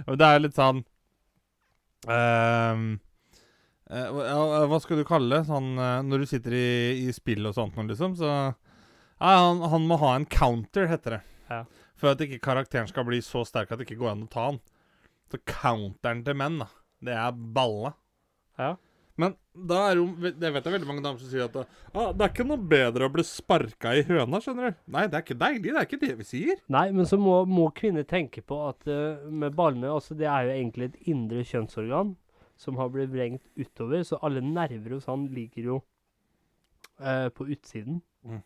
Men 0.05 0.19
det 0.19 0.27
er 0.29 0.43
litt 0.43 0.57
sånn 0.59 0.83
ehm, 2.11 2.85
eh, 3.89 4.07
hva- 4.11 4.27
ja, 4.27 4.65
Hva 4.69 4.79
skal 4.83 4.99
du 5.01 5.05
kalle 5.07 5.39
det? 5.39 5.45
Sånn 5.49 5.71
eh, 5.79 6.01
når 6.05 6.23
du 6.23 6.29
sitter 6.29 6.55
i, 6.57 6.67
i 7.07 7.13
spill 7.15 7.47
og 7.49 7.55
sånt 7.57 7.77
liksom, 7.85 8.15
så 8.19 8.29
ja, 8.29 9.31
han, 9.39 9.61
han 9.71 9.85
må 9.87 9.95
ha 10.01 10.15
en 10.17 10.25
counter, 10.27 10.89
heter 10.91 11.17
det. 11.17 11.21
Ja. 11.49 11.61
For 11.99 12.13
at 12.13 12.23
ikke 12.25 12.41
karakteren 12.43 12.89
skal 12.89 13.05
bli 13.07 13.21
så 13.23 13.43
sterk 13.47 13.71
at 13.71 13.79
det 13.79 13.87
ikke 13.87 14.01
går 14.01 14.13
an 14.13 14.25
å 14.25 14.31
ta 14.31 14.49
han. 14.49 14.59
Så 15.31 15.41
counteren 15.49 16.23
til 16.25 16.37
menn, 16.37 16.59
da, 16.61 16.69
det 17.05 17.15
er 17.17 17.39
balle. 17.55 17.95
Ja. 18.59 18.75
Men 19.19 19.35
da 19.55 19.77
er 19.89 19.99
jo 19.99 20.09
Det 20.19 20.49
vet 20.51 20.65
jeg 20.67 20.73
veldig 20.73 20.87
mange 20.89 21.03
damer 21.03 21.21
som 21.21 21.29
sier 21.31 21.45
at 21.47 21.55
ah, 21.55 22.09
det 22.11 22.25
er 22.25 22.31
ikke 22.33 22.47
noe 22.47 22.59
bedre 22.59 23.07
å 23.07 23.13
bli 23.13 23.23
sparka 23.23 23.93
i 23.95 24.03
høna, 24.07 24.41
skjønner 24.43 24.73
du. 24.73 24.81
Nei, 24.91 25.05
det 25.07 25.19
er 25.19 25.23
ikke 25.23 25.37
deilig. 25.39 25.69
Det 25.69 25.79
er 25.79 25.87
ikke 25.87 26.01
det 26.01 26.15
vi 26.19 26.27
sier. 26.27 26.59
Nei, 26.75 26.89
men 26.95 27.07
så 27.07 27.19
må, 27.21 27.37
må 27.47 27.69
kvinner 27.75 28.03
tenke 28.07 28.43
på 28.43 28.59
at 28.67 28.83
uh, 28.91 29.23
med 29.31 29.55
ballene 29.55 29.93
altså 29.93 30.17
Det 30.19 30.27
er 30.27 30.49
jo 30.49 30.55
egentlig 30.57 30.89
et 30.89 31.11
indre 31.13 31.45
kjønnsorgan 31.47 32.15
som 32.59 32.79
har 32.79 32.91
blitt 32.91 33.11
vrengt 33.11 33.43
utover, 33.59 34.03
så 34.07 34.19
alle 34.23 34.43
nerver 34.43 34.95
hos 34.95 35.07
han 35.11 35.25
ligger 35.35 35.71
jo 35.71 35.79
uh, 36.99 37.27
på 37.35 37.47
utsiden. 37.51 38.01
Mm. 38.23 38.43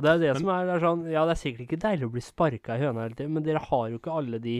Og 0.00 0.04
det 0.06 0.12
er 0.14 0.20
det 0.22 0.28
Men- 0.32 0.40
som 0.40 0.50
er, 0.54 0.64
det 0.64 0.72
er 0.72 0.80
sånn 0.86 1.02
Ja, 1.12 1.22
det 1.28 1.32
er 1.34 1.40
sikkert 1.42 1.66
ikke 1.66 1.82
deilig 1.82 2.06
å 2.08 2.12
bli 2.14 2.22
sparka 2.24 2.76
i 2.78 2.80
høna 2.80 3.02
hele 3.04 3.18
tiden, 3.18 3.34
men 3.36 3.44
dere 3.44 3.60
har 3.60 3.88
jo 3.90 3.98
ikke 3.98 4.14
alle 4.16 4.38
de 4.40 4.54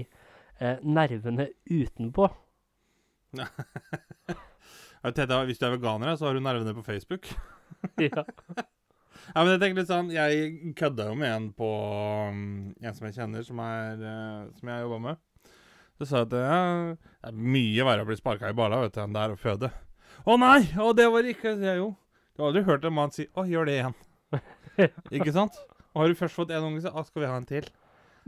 eh, 0.60 0.76
nervene 0.84 1.46
utenpå. 1.64 2.26
Vet, 5.00 5.16
Hvis 5.16 5.58
du 5.58 5.64
er 5.64 5.76
veganer, 5.78 6.12
så 6.20 6.26
har 6.28 6.36
du 6.36 6.42
nervene 6.44 6.74
på 6.76 6.84
Facebook. 6.84 7.24
ja. 8.04 8.24
Ja, 9.30 9.44
men 9.44 9.52
jeg 9.52 9.60
tenker 9.60 9.78
litt 9.78 9.90
sånn 9.90 10.08
Jeg 10.10 10.74
kødda 10.78 11.04
jo 11.10 11.14
med 11.18 11.28
en 11.30 11.48
på 11.54 11.66
um, 12.32 12.72
En 12.80 12.94
som 12.96 13.04
jeg 13.06 13.14
kjenner, 13.18 13.44
som, 13.46 13.60
er, 13.62 14.00
eh, 14.00 14.48
som 14.58 14.70
jeg 14.72 14.84
jobba 14.84 14.98
med. 15.04 15.20
Så 16.00 16.08
sa 16.08 16.22
jeg 16.22 16.30
at 16.30 16.36
ja, 16.40 16.60
det 16.96 17.28
er 17.28 17.36
mye 17.36 17.86
verre 17.86 18.06
å 18.06 18.08
bli 18.08 18.16
sparka 18.18 18.50
i 18.50 18.56
balla 18.56 18.80
vet 18.80 18.96
du, 18.96 19.00
enn 19.04 19.14
det 19.14 19.22
er 19.22 19.34
å 19.34 19.38
føde. 19.38 19.70
Å 20.24 20.36
nei! 20.40 20.60
Å, 20.72 20.92
det 20.96 21.08
var 21.12 21.28
ikke 21.28 21.52
Jeg 21.60 21.82
jo. 21.82 21.90
Du 22.34 22.42
har 22.42 22.50
aldri 22.50 22.64
hørt 22.64 22.86
en 22.88 22.96
mann 22.96 23.12
si 23.12 23.28
'Å, 23.28 23.44
gjør 23.48 23.68
det 23.68 23.76
igjen'. 23.78 23.98
ikke 25.16 25.34
sant? 25.34 25.56
Og 25.90 26.04
har 26.04 26.12
du 26.12 26.18
først 26.18 26.38
fått 26.38 26.52
en 26.54 26.66
unge, 26.68 26.82
så 26.84 26.92
«Å, 26.94 27.04
skal 27.06 27.24
vi 27.24 27.30
ha 27.30 27.38
en 27.40 27.48
til. 27.48 27.66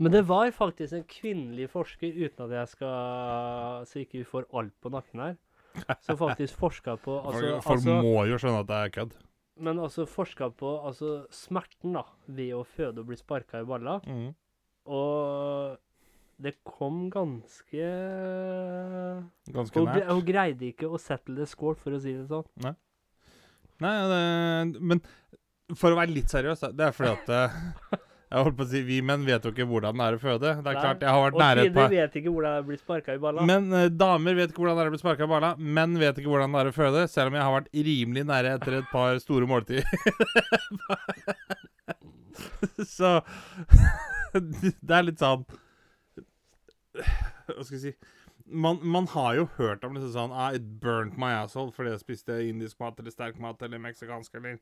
Men 0.01 0.15
det 0.15 0.23
var 0.27 0.49
faktisk 0.55 0.95
en 0.97 1.05
kvinnelig 1.07 1.69
forsker, 1.71 2.15
uten 2.17 2.47
at 2.47 2.55
jeg 2.57 2.71
skal 2.71 3.85
Så 3.87 4.01
ikke 4.01 4.23
vi 4.23 4.25
får 4.25 4.47
alt 4.57 4.73
på 4.81 4.89
nakken 4.93 5.21
her, 5.21 5.35
som 6.01 6.17
faktisk 6.17 6.57
forska 6.59 6.97
på 7.03 7.19
altså, 7.27 7.59
Folk 7.61 7.77
altså, 7.77 7.99
må 8.01 8.25
jo 8.29 8.39
skjønne 8.41 8.63
at 8.65 8.71
det 8.71 8.79
er 8.79 8.93
kødd. 8.97 9.15
Men 9.63 9.79
altså 9.79 10.07
forska 10.09 10.49
på 10.57 10.75
altså, 10.81 11.23
smerten 11.33 11.93
da, 11.93 12.07
ved 12.25 12.55
å 12.57 12.63
føde 12.65 13.03
og 13.03 13.11
bli 13.11 13.19
sparka 13.19 13.61
i 13.61 13.67
balla. 13.69 13.99
Mm. 14.09 14.31
Og 14.91 15.77
det 16.43 16.55
kom 16.67 17.05
ganske 17.13 17.89
Ganske 19.53 19.83
nært. 19.85 20.09
hun 20.09 20.23
greide 20.25 20.71
ikke 20.73 20.89
å 20.89 20.99
settle 20.99 21.37
the 21.37 21.47
score, 21.47 21.77
for 21.79 21.93
å 21.93 22.01
si 22.01 22.15
det 22.17 22.25
sånn. 22.31 22.73
Nei, 23.83 23.93
det, 24.09 24.81
men 24.81 25.01
for 25.79 25.89
å 25.93 25.97
være 25.99 26.11
litt 26.13 26.29
seriøs, 26.33 26.59
det 26.75 26.83
er 26.89 26.93
fordi 26.95 27.11
at 27.13 27.27
eh, 27.33 27.49
Jeg 28.33 28.41
holdt 28.47 28.57
på 28.57 28.63
å 28.65 28.69
si 28.71 28.79
Vi 28.87 28.95
menn 29.05 29.21
vet 29.27 29.43
jo 29.45 29.51
ikke 29.53 29.67
hvordan 29.69 29.93
det 29.99 30.05
er 30.05 30.13
å 30.17 30.21
føde. 30.21 30.41
Det 30.41 30.49
er 30.57 30.61
Nei. 30.65 30.73
klart, 30.81 31.01
jeg 31.05 31.11
har 31.13 31.21
vært 31.21 31.37
nære 31.39 31.59
et 31.61 31.65
kvinner 31.67 31.83
par 31.83 31.91
vet 31.93 32.13
ikke 32.19 32.31
hvordan 32.33 32.53
jeg 32.57 32.63
blir 32.69 32.79
sparka 32.81 33.09
i 33.13 33.19
balla. 33.21 33.39
Men 33.49 33.63
eh, 33.77 33.91
damer 33.93 34.33
vet 34.39 34.49
ikke 34.49 34.61
hvordan 34.63 34.77
det 34.79 34.83
er 34.83 34.89
å 34.89 34.93
bli 34.95 35.01
sparka 35.03 35.23
i 35.27 35.31
balla. 35.33 35.49
Menn 35.79 35.93
vet 36.01 36.15
ikke 36.17 36.31
hvordan 36.33 36.51
det 36.57 36.61
er 36.63 36.69
å 36.71 36.75
føde, 36.75 37.01
selv 37.13 37.27
om 37.29 37.35
jeg 37.37 37.45
har 37.45 37.53
vært 37.59 37.71
rimelig 37.89 38.23
nære 38.31 38.49
etter 38.57 38.71
et 38.79 38.89
par 38.91 39.11
store 39.21 39.45
måltider. 39.49 39.85
Så 42.89 43.09
det 44.33 44.95
er 44.97 45.05
litt 45.05 45.21
sånn 45.21 45.43
Hva 46.97 47.61
skal 47.61 47.75
jeg 47.77 47.83
si 47.83 47.91
man, 48.43 48.79
man 48.81 49.07
har 49.13 49.35
jo 49.37 49.45
hørt 49.57 49.85
om 49.87 49.95
det 49.95 50.09
sånn 50.13 50.33
I 50.33 50.59
burnt 50.59 51.15
my 51.21 51.31
asshole 51.43 51.71
fordi 51.73 51.93
jeg 51.93 52.01
spiste 52.01 52.39
indisk 52.47 52.79
mat 52.83 52.99
eller 52.99 53.13
sterk 53.13 53.39
mat 53.41 53.61
eller 53.63 53.81
meksikansk 53.81 54.35
eller 54.39 54.57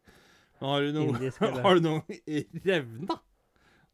har 0.69 0.85
du 0.85 0.91
noen 0.95 1.15
Indisk 1.15 1.41
eller- 1.41 1.63
Har 1.65 1.75
du 1.79 1.81
noen 1.87 2.01
revna 2.65 3.17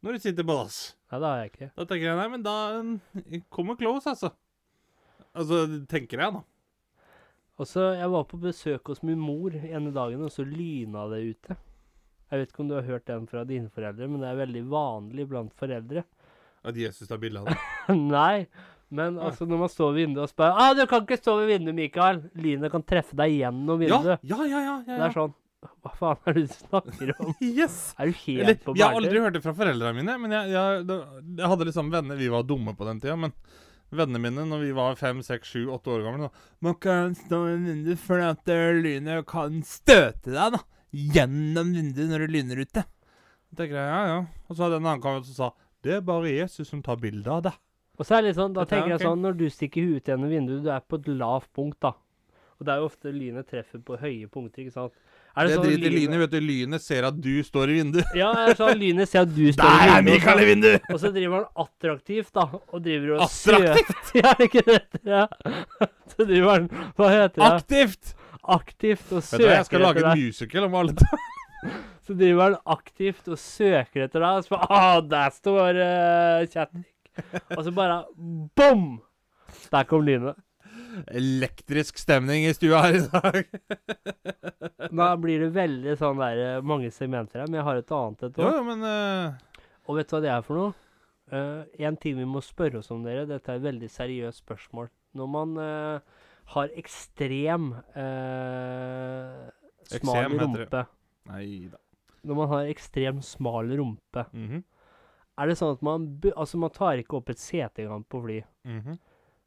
når 0.04 0.14
du 0.14 0.20
sitter 0.28 0.46
på 0.46 0.56
dass? 0.60 0.96
Nei, 1.12 1.20
det 1.20 1.28
har 1.32 1.40
jeg 1.42 1.52
ikke. 1.52 1.70
Da 1.74 1.86
tenker 1.90 2.06
jeg 2.06 2.18
nei, 2.20 2.28
men 2.30 2.44
da 2.46 2.56
mm, 2.84 3.42
kommer 3.50 3.78
close, 3.80 4.06
altså. 4.12 4.30
Altså, 5.38 5.64
tenker 5.90 6.22
jeg, 6.22 6.36
da. 6.36 6.44
Og 7.58 7.66
så, 7.66 7.88
Jeg 7.98 8.10
var 8.14 8.28
på 8.30 8.38
besøk 8.42 8.92
hos 8.92 9.02
min 9.04 9.18
mor 9.20 9.56
ene 9.58 9.90
dagen, 9.96 10.22
og 10.22 10.30
så 10.32 10.46
lyna 10.46 11.08
det 11.10 11.24
ute. 11.32 11.58
Jeg 12.30 12.42
vet 12.42 12.52
ikke 12.52 12.62
om 12.66 12.70
du 12.70 12.76
har 12.78 12.86
hørt 12.86 13.08
den 13.08 13.26
fra 13.32 13.44
dine 13.48 13.72
foreldre, 13.74 14.08
men 14.12 14.22
det 14.22 14.30
er 14.30 14.40
veldig 14.44 14.64
vanlig 14.70 15.26
blant 15.32 15.54
foreldre. 15.58 16.04
At 16.68 16.78
Jesus 16.78 17.08
tar 17.10 17.18
bilde 17.22 17.42
av 17.42 17.50
det. 17.50 17.58
Nei, 18.18 18.46
men 18.94 19.18
altså 19.20 19.48
når 19.48 19.64
man 19.66 19.72
står 19.72 19.94
ved 19.96 20.02
vinduet 20.06 20.28
og 20.28 20.32
spør 20.32 20.54
ah, 20.62 20.74
'Du 20.76 20.86
kan 20.88 21.04
ikke 21.04 21.18
stå 21.20 21.38
ved 21.42 21.50
vinduet, 21.56 21.76
Mikael!' 21.76 22.22
Lynet 22.36 22.72
kan 22.72 22.84
treffe 22.84 23.16
deg 23.20 23.34
gjennom 23.40 23.82
Ja, 23.82 23.98
vinduet. 23.98 24.20
ja, 24.24 24.40
ja. 24.46 24.62
ja, 24.62 24.76
ja, 24.86 24.96
Det 24.98 25.06
er 25.10 25.16
sånn 25.16 25.34
Hva 25.66 25.92
faen 25.98 26.20
er 26.30 26.36
det 26.38 26.44
du 26.48 26.52
snakker 26.54 27.14
om? 27.18 27.32
Yes! 27.42 27.78
Er 27.98 28.12
du 28.12 28.18
helt 28.26 28.42
Eller, 28.44 28.58
på 28.62 28.76
jeg 28.78 28.86
har 28.86 28.98
aldri 29.00 29.22
hørt 29.24 29.34
det 29.38 29.42
fra 29.46 29.54
foreldrene 29.58 29.98
mine, 29.98 30.18
men 30.22 30.36
jeg, 30.36 30.52
jeg, 30.54 30.84
det- 30.90 31.00
jeg 31.42 31.50
hadde 31.54 31.68
liksom 31.70 31.90
venner 31.94 32.20
Vi 32.20 32.28
var 32.34 32.44
dumme 32.46 32.76
på 32.78 32.86
den 32.88 33.00
tida, 33.02 33.16
men 33.18 33.34
vennene 33.90 34.20
mine 34.22 34.46
når 34.52 34.62
vi 34.66 34.72
var 34.78 34.98
fem, 35.00 35.22
seks, 35.26 35.50
sju, 35.56 35.64
åtte 35.74 35.90
år 35.96 36.04
gamle 36.06 36.28
da, 36.28 36.46
Man 36.62 36.76
kan 36.84 37.16
stå 37.18 37.40
i 37.50 37.56
vinduet 37.64 38.02
fordi 38.04 38.28
at 38.30 38.52
lynet 38.84 39.26
kan 39.32 39.62
støte 39.66 40.34
deg 40.36 40.58
da 40.58 40.62
gjennom 40.98 41.74
vinduet 41.76 42.10
når 42.14 42.24
det 42.26 42.34
lyner 42.38 42.62
ute. 42.64 42.84
Da 43.52 43.58
tenker 43.60 43.76
jeg, 43.80 43.88
ja, 43.92 44.02
ja. 44.08 44.20
Og 44.48 44.56
så 44.56 44.64
hadde 44.66 44.78
en 44.80 44.86
annen 44.88 45.02
kamerat 45.04 45.26
som 45.28 45.36
sa 45.38 45.50
Det 45.84 45.98
er 45.98 46.06
bare 46.06 46.30
Jesus 46.32 46.70
som 46.72 46.80
tar 46.86 47.00
bilde 47.02 47.28
av 47.32 47.42
deg. 47.50 47.58
Og 47.98 48.06
så 48.06 48.16
er 48.18 48.24
det 48.24 48.30
litt 48.32 48.38
sånn, 48.40 48.54
da 48.56 48.62
Dette 48.64 48.76
er 48.76 48.82
tenker 48.84 48.94
jeg 48.94 49.00
ok. 49.02 49.06
sånn, 49.10 49.24
Når 49.26 49.38
du 49.40 49.46
stikker 49.52 49.88
huet 49.90 50.10
gjennom 50.12 50.32
vinduet, 50.32 50.62
du 50.64 50.70
er 50.74 50.84
på 50.86 51.00
et 51.02 51.08
lavt 51.18 51.50
punkt, 51.58 51.80
da. 51.84 51.92
Og 52.58 52.66
det 52.66 52.74
er 52.74 52.82
jo 52.82 52.88
ofte 52.90 53.12
lynet 53.14 53.48
treffer 53.52 53.82
på 53.86 53.98
høye 54.02 54.28
punkter, 54.34 54.64
ikke 54.64 54.74
sant. 54.76 54.96
Er 55.38 55.46
Det, 55.46 55.52
det, 55.52 55.58
sånn 55.58 55.66
driter 55.68 55.92
lynet, 55.94 56.20
vet 56.24 56.32
du. 56.34 56.38
Lynet 56.42 56.82
ser 56.82 57.06
at 57.06 57.18
du 57.22 57.34
står 57.46 57.70
i 57.70 57.74
vinduet. 57.78 58.14
Ja, 58.18 58.32
er 58.34 58.48
det 58.50 58.56
sånn 58.58 58.80
lynet 58.80 59.12
ser 59.12 59.26
at 59.28 59.34
du 59.36 59.44
står 59.54 59.62
Der 59.62 59.76
er 59.78 59.84
i 59.84 59.92
vinduet, 59.92 60.08
Mikael 60.08 60.42
i 60.42 60.48
vinduet! 60.48 60.88
og 60.90 61.02
så 61.04 61.12
driver 61.14 61.36
han 61.38 61.66
attraktivt, 61.66 62.32
da. 62.34 62.46
Og 62.58 62.82
driver 62.88 63.12
og 63.14 63.26
Attraktivt? 63.28 64.14
ja, 64.18 64.24
Ja, 64.24 64.32
er 64.34 64.46
ikke 64.48 64.64
det 64.66 64.80
det? 64.80 65.02
Ja. 65.06 65.26
Så 66.16 66.26
driver 66.26 66.54
han 66.56 66.66
Hva 66.98 67.12
heter 67.14 67.38
det? 67.38 67.52
Aktivt! 67.52 68.16
Aktivt 68.58 69.12
og 69.12 69.22
Vet 69.22 69.34
du 69.36 69.44
deg. 69.44 69.54
jeg 69.54 69.68
skal 69.68 69.84
lage 69.84 70.04
en 70.06 70.22
musical 70.24 70.68
om 70.70 70.78
alle 70.80 70.96
Så 72.08 72.16
driver 72.16 72.44
han 72.48 72.58
aktivt 72.74 73.28
og 73.28 73.38
søker 73.42 74.06
etter 74.08 74.24
deg. 74.24 74.40
Og 74.40 74.46
så 74.46 74.56
bare 74.56 74.68
ah, 74.80 75.00
der 75.04 75.34
står 75.36 75.80
uh, 75.84 76.46
Chatnik. 76.48 76.88
Og 77.52 77.66
så 77.66 77.74
bare 77.76 77.98
bom! 78.58 78.86
Der 79.74 79.88
kom 79.90 80.06
lynet. 80.08 80.40
Elektrisk 81.12 81.98
stemning 82.02 82.46
i 82.48 82.54
stua 82.56 82.82
her 82.88 82.98
i 83.00 83.06
dag. 83.12 83.44
Da 84.98 85.08
blir 85.20 85.42
det 85.44 85.50
veldig 85.56 85.94
sånn 86.00 86.20
der 86.22 86.40
eh, 86.40 86.62
mange 86.64 86.90
segmenter 86.96 87.42
her, 87.42 87.48
men 87.52 87.58
jeg 87.60 87.66
har 87.68 87.80
et 87.82 87.92
annet 87.92 88.22
et 88.30 88.38
òg. 88.40 88.46
Ja, 88.48 88.62
men 88.64 88.84
eh, 88.88 89.34
Og 89.90 89.98
vet 90.00 90.08
du 90.10 90.16
hva 90.16 90.22
det 90.24 90.32
er 90.32 90.46
for 90.46 90.56
noe? 90.62 90.74
Eh, 91.28 91.84
en 91.90 91.98
ting 92.00 92.16
vi 92.16 92.28
må 92.30 92.40
spørre 92.46 92.80
oss 92.80 92.92
om, 92.96 93.02
dere. 93.04 93.26
Dette 93.28 93.52
er 93.52 93.60
et 93.60 93.66
veldig 93.68 93.90
seriøst 93.92 94.46
spørsmål. 94.46 94.88
Når 95.18 95.28
man 95.34 95.54
uh, 95.60 96.24
har 96.54 96.72
ekstrem 96.78 97.72
smal 99.88 100.24
Eksem 100.24 100.40
rumpe 100.40 100.82
Nei 101.28 101.46
da. 101.72 101.80
Når 102.28 102.36
man 102.42 102.50
har 102.52 102.70
ekstrem 102.72 103.22
smal 103.26 103.72
rumpe, 103.80 104.24
Mhm, 104.36 104.64
er 105.38 105.48
det 105.52 105.58
sånn 105.60 105.76
at 105.76 105.82
man 105.86 106.08
Altså, 106.36 106.58
man 106.60 106.72
tar 106.76 106.98
ikke 107.02 107.18
opp 107.20 107.30
et 107.34 107.40
sete 107.42 107.84
engang 107.86 108.06
på 108.08 108.22
fly. 108.24 108.40
mhm. 108.66 108.98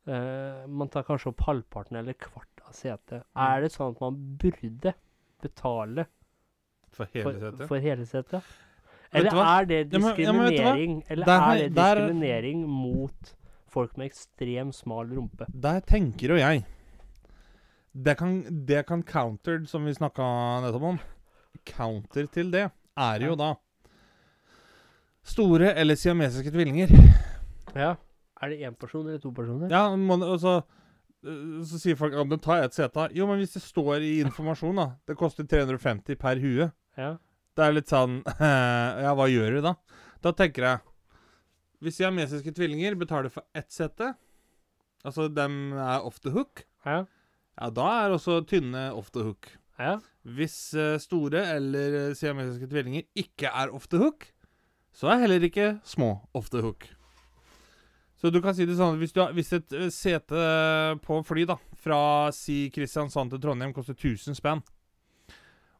Eh, 0.08 0.66
man 0.66 0.88
tar 0.88 1.02
kanskje 1.04 1.28
opp 1.28 1.40
halvparten 1.46 1.96
eller 2.00 2.14
kvart 2.14 2.62
av 2.66 2.72
setet. 2.72 3.22
Mm. 3.36 3.42
Er 3.46 3.60
det 3.60 3.72
sånn 3.72 3.94
at 3.94 4.00
man 4.00 4.16
burde 4.40 4.94
betale 5.42 6.06
For 6.92 7.06
hele 7.14 7.34
setet. 7.38 7.68
for 7.68 7.78
hele 7.78 8.06
setet? 8.06 8.42
Eller 9.12 9.30
er 9.30 9.64
det 9.66 9.92
Ja, 9.92 9.98
men- 9.98 10.08
ja, 10.08 10.14
diskriminering? 10.14 11.02
Eller 11.10 11.26
er 11.26 11.56
det 11.58 11.74
der- 11.74 11.94
diskriminering 11.96 12.66
mot 12.66 13.34
folk 13.68 13.96
med 13.98 14.10
ekstrem 14.10 14.72
smal 14.72 15.08
rumpe? 15.10 15.46
Der 15.50 15.80
tenker 15.80 16.28
jo 16.28 16.36
jeg 16.36 16.64
Det 17.92 18.16
kan, 18.16 18.64
det 18.66 18.86
kan 18.86 19.02
counter, 19.02 19.64
som 19.66 19.84
vi 19.84 19.92
snakka 19.92 20.62
nettopp 20.62 20.82
om 20.82 20.98
Counter 21.66 22.26
til 22.26 22.50
det 22.52 22.70
er 22.96 23.18
jo 23.18 23.34
da 23.34 23.54
Store 25.22 25.74
eller 25.74 25.94
siamesiske 25.96 26.50
tvillinger. 26.50 26.88
Ja. 27.76 27.96
Er 28.42 28.48
det 28.52 28.60
én 28.64 28.76
person 28.78 29.06
eller 29.06 29.18
to 29.20 29.30
personer? 29.36 29.68
Ja, 29.70 29.82
man, 29.96 30.22
og 30.24 30.38
så, 30.40 30.62
øh, 31.24 31.64
sier 31.66 31.96
folk 32.00 32.14
at 32.16 32.26
men 32.28 32.38
tar 32.40 32.56
jeg 32.62 32.70
et 32.70 32.74
sete. 32.78 33.08
Jo, 33.16 33.26
men 33.28 33.38
hvis 33.42 33.52
det 33.58 33.62
står 33.62 34.00
i 34.06 34.20
informasjon, 34.24 34.76
da 34.80 34.86
Det 35.08 35.16
koster 35.20 35.44
350 35.44 36.16
per 36.16 36.40
hue. 36.40 36.70
Ja. 36.96 37.16
Det 37.56 37.64
er 37.66 37.72
litt 37.76 37.90
sånn 37.90 38.20
Ja, 39.04 39.12
hva 39.18 39.26
gjør 39.28 39.56
du 39.58 39.60
da? 39.66 39.74
Da 40.22 40.32
tenker 40.32 40.62
jeg 40.68 40.80
Hvis 41.82 41.96
siamesiske 41.98 42.52
tvillinger 42.56 42.94
betaler 43.00 43.28
for 43.32 43.42
ett 43.56 43.70
sete, 43.72 44.14
altså 45.04 45.28
dem 45.32 45.72
er 45.72 46.04
off 46.04 46.20
the 46.20 46.30
hook, 46.34 46.64
Ja. 46.86 47.04
ja, 47.60 47.70
da 47.70 47.86
er 48.04 48.14
også 48.14 48.40
tynne 48.46 48.90
off 48.94 49.10
the 49.12 49.22
hook. 49.24 49.48
ja. 49.78 49.98
Hvis 50.24 50.74
eh, 50.76 50.98
store 51.00 51.40
eller 51.56 51.94
eh, 52.10 52.14
siamesiske 52.14 52.68
tvillinger 52.68 53.06
ikke 53.16 53.48
er 53.48 53.70
off 53.72 53.86
the 53.88 53.96
hook, 53.98 54.26
så 54.92 55.08
er 55.08 55.22
heller 55.22 55.40
ikke 55.48 55.80
små 55.88 56.10
off 56.36 56.50
the 56.52 56.60
hook. 56.60 56.84
Så 58.20 58.30
du 58.30 58.42
kan 58.44 58.54
si 58.54 58.66
det 58.68 58.76
sånn 58.76 58.98
Hvis, 59.00 59.14
du 59.16 59.22
har, 59.22 59.32
hvis 59.36 59.52
et 59.56 59.72
eh, 59.76 59.88
sete 59.94 60.40
på 61.04 61.20
fly 61.24 61.46
da 61.48 61.56
fra 61.80 62.00
si 62.36 62.66
Kristiansand 62.74 63.32
til 63.32 63.40
Trondheim 63.40 63.72
koster 63.72 63.96
1000 63.96 64.36
spenn, 64.36 64.60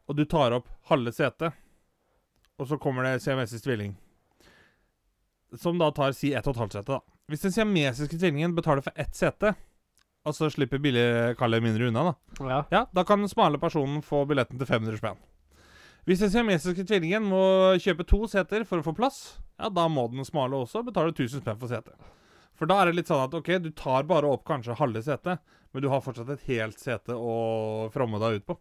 og 0.09 0.15
du 0.17 0.23
tar 0.25 0.55
opp 0.55 0.69
halve 0.89 1.11
setet, 1.13 1.53
og 2.57 2.65
så 2.67 2.79
kommer 2.81 3.05
det 3.05 3.19
siamesisk 3.21 3.67
tvilling, 3.67 3.91
som 5.61 5.77
da 5.77 5.91
tar 5.93 6.15
si 6.17 6.31
ett 6.33 6.47
og 6.49 6.55
et 6.55 6.61
halvt 6.63 6.77
sete, 6.79 6.95
da. 6.95 7.19
Hvis 7.29 7.45
den 7.45 7.53
siamesiske 7.53 8.17
tvillingen 8.17 8.55
betaler 8.57 8.81
for 8.81 8.97
ett 8.99 9.13
sete, 9.15 9.53
og 10.25 10.35
så 10.35 10.49
slipper 10.53 10.81
billigkalle 10.81 11.61
mindre 11.61 11.91
unna, 11.91 12.07
da, 12.09 12.47
ja. 12.49 12.57
ja, 12.73 12.81
da 12.89 13.03
kan 13.05 13.21
den 13.21 13.29
smale 13.29 13.61
personen 13.61 14.01
få 14.05 14.23
billetten 14.29 14.57
til 14.57 14.69
500 14.69 14.97
spenn. 14.97 15.21
Hvis 16.09 16.25
den 16.25 16.33
siamesiske 16.33 16.87
tvillingen 16.89 17.29
må 17.29 17.43
kjøpe 17.81 18.07
to 18.09 18.23
seter 18.29 18.65
for 18.65 18.81
å 18.81 18.87
få 18.89 18.95
plass, 18.97 19.21
ja, 19.61 19.69
da 19.69 19.85
må 19.85 20.07
den 20.09 20.25
smale 20.25 20.57
også 20.57 20.81
betale 20.89 21.13
1000 21.13 21.45
spenn 21.45 21.61
for 21.61 21.69
setet. 21.69 22.09
For 22.61 22.69
da 22.69 22.75
er 22.83 22.91
det 22.91 22.99
litt 22.99 23.09
sånn 23.09 23.23
at 23.25 23.33
ok, 23.33 23.47
du 23.63 23.71
tar 23.73 24.03
bare 24.05 24.29
opp 24.29 24.43
kanskje 24.45 24.75
halve 24.77 25.01
setet, 25.01 25.41
men 25.73 25.81
du 25.81 25.87
har 25.89 26.03
fortsatt 26.05 26.29
et 26.29 26.43
helt 26.45 26.77
sete 26.77 27.15
å 27.17 27.87
fromme 27.89 28.19
deg 28.21 28.35
ut 28.37 28.45
på. 28.51 28.55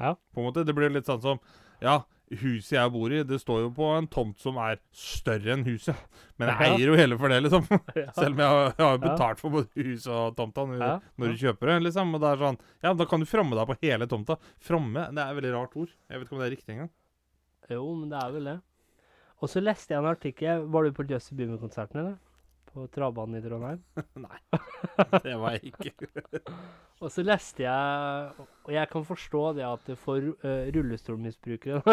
Ja. 0.00 0.16
På 0.34 0.42
en 0.42 0.48
måte, 0.48 0.64
Det 0.66 0.74
blir 0.74 0.90
litt 0.90 1.06
sånn 1.06 1.22
som 1.22 1.38
Ja, 1.80 2.00
huset 2.34 2.74
jeg 2.74 2.90
bor 2.90 3.12
i, 3.14 3.22
det 3.22 3.38
står 3.38 3.60
jo 3.62 3.70
på 3.76 3.86
en 3.96 4.08
tomt 4.10 4.38
som 4.42 4.58
er 4.58 4.80
større 4.90 5.52
enn 5.54 5.62
huset. 5.64 5.94
Men 6.36 6.48
jeg 6.50 6.58
Ja. 6.58 6.74
eier 6.74 6.86
jo 6.90 6.96
hele 6.98 7.16
for 7.18 7.28
det, 7.30 7.38
liksom. 7.44 7.66
Ja. 7.94 8.10
Selv 8.18 8.34
om 8.34 8.42
jeg 8.42 8.48
har, 8.48 8.74
jo 8.78 8.98
betalt 9.06 9.38
for 9.38 9.50
både 9.54 9.68
huset 9.86 10.10
og 10.12 10.34
tomta 10.36 10.66
når, 10.66 11.00
når 11.16 11.26
du 11.30 11.36
kjøper 11.46 11.66
det, 11.72 11.76
liksom. 11.86 12.14
Og 12.14 12.20
det 12.20 12.32
er 12.32 12.42
sånn 12.42 12.58
Ja, 12.82 12.92
da 12.94 13.06
kan 13.06 13.20
du 13.22 13.26
fromme 13.26 13.54
deg 13.54 13.66
på 13.70 13.78
hele 13.86 14.06
tomta. 14.10 14.36
Fromme, 14.58 15.06
det 15.14 15.22
er 15.22 15.30
et 15.30 15.38
veldig 15.38 15.54
rart 15.54 15.76
ord. 15.78 15.94
Jeg 16.10 16.18
vet 16.18 16.26
ikke 16.26 16.34
om 16.34 16.42
det 16.42 16.48
er 16.50 16.56
riktig 16.56 16.74
engang. 16.74 16.90
Jo, 17.70 17.94
men 17.94 18.08
det 18.10 18.18
er 18.18 18.32
vel 18.34 18.44
det. 18.50 18.60
Og 19.40 19.48
så 19.48 19.62
leste 19.62 19.94
jeg 19.94 20.02
en 20.02 20.10
artikkel 20.10 20.64
Var 20.66 20.82
du 20.88 20.90
på 20.98 21.06
Justin 21.08 21.38
Bieber-konserten, 21.38 22.00
eller? 22.02 22.16
På 22.72 22.86
travbanen 22.92 23.38
i 23.38 23.42
Trondheim? 23.42 23.80
Nei, 24.24 24.38
det 25.24 25.36
var 25.40 25.56
jeg 25.56 25.72
ikke. 25.72 25.92
Og 27.02 27.12
så 27.14 27.22
leste 27.22 27.62
jeg 27.62 28.32
Og 28.66 28.72
jeg 28.74 28.88
kan 28.90 29.04
forstå 29.06 29.42
det 29.54 29.64
at 29.68 29.92
for 30.02 30.16
uh, 30.18 30.66
rullestolmisbrukere 30.74 31.82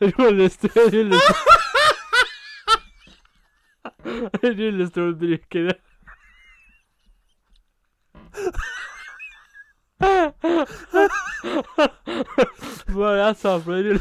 Rullestol, 0.00 0.70
rullestol. 0.92 1.36
Rullestolbrukere. 4.42 5.74
Hva 12.90 13.06
er 13.10 13.16
det 13.16 13.24
jeg 13.24 13.36
sa 13.42 13.52
for 13.64 13.70
noe? 13.70 13.98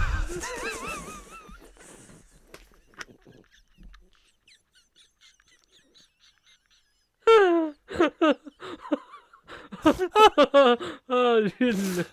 Rulle... 11.09 11.51
Rulle... 11.59 12.05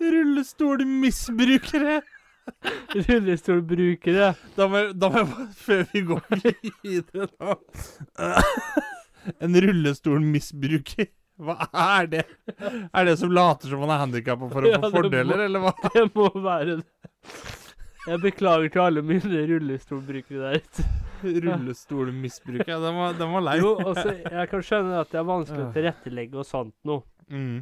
Rullestolmisbrukere! 0.00 2.02
Rullestolbrukere. 2.94 4.34
Da 4.56 4.66
må, 4.68 4.76
jeg- 4.76 5.00
da 5.00 5.08
må 5.08 5.16
jeg 5.18 5.26
bare, 5.28 5.48
før 5.56 5.84
vi 5.92 6.00
går 6.02 6.20
videre 6.82 7.26
nå 7.40 7.54
En 9.42 9.54
rullestolmisbruker, 9.64 11.06
hva 11.42 11.56
er 11.72 12.08
det? 12.12 12.22
Er 12.58 13.02
det 13.08 13.16
som 13.20 13.30
later 13.34 13.70
som 13.72 13.78
man 13.82 13.92
er 13.94 14.00
handikappa 14.02 14.48
for 14.52 14.60
å 14.66 14.70
Ja, 14.72 14.78
få 14.82 14.90
fordeler, 14.94 15.36
må- 15.38 15.44
eller 15.46 15.60
hva? 15.66 15.72
Det 15.94 16.04
må 16.14 16.26
være 16.42 16.72
det. 16.80 16.86
Jeg 18.02 18.18
beklager 18.24 18.66
til 18.74 18.80
alle 18.82 19.02
mine 19.06 19.44
rullestolbrukere 19.46 20.40
der 20.42 20.58
ute. 20.64 20.82
Rullestolmisbruker, 21.22 22.66
ja, 22.72 22.80
den 22.82 22.96
var, 22.98 23.12
den 23.14 23.30
var 23.30 23.44
lei. 23.46 23.52
Jo, 23.62 23.76
altså, 23.78 24.10
jeg 24.18 24.48
kan 24.50 24.64
skjønne 24.66 24.96
at 25.04 25.12
det 25.12 25.20
er 25.20 25.28
vanskelig 25.28 25.66
å 25.68 25.74
tilrettelegge 25.76 26.40
og 26.42 26.46
sånt 26.48 26.74
noe. 26.88 27.04
Mm. 27.30 27.60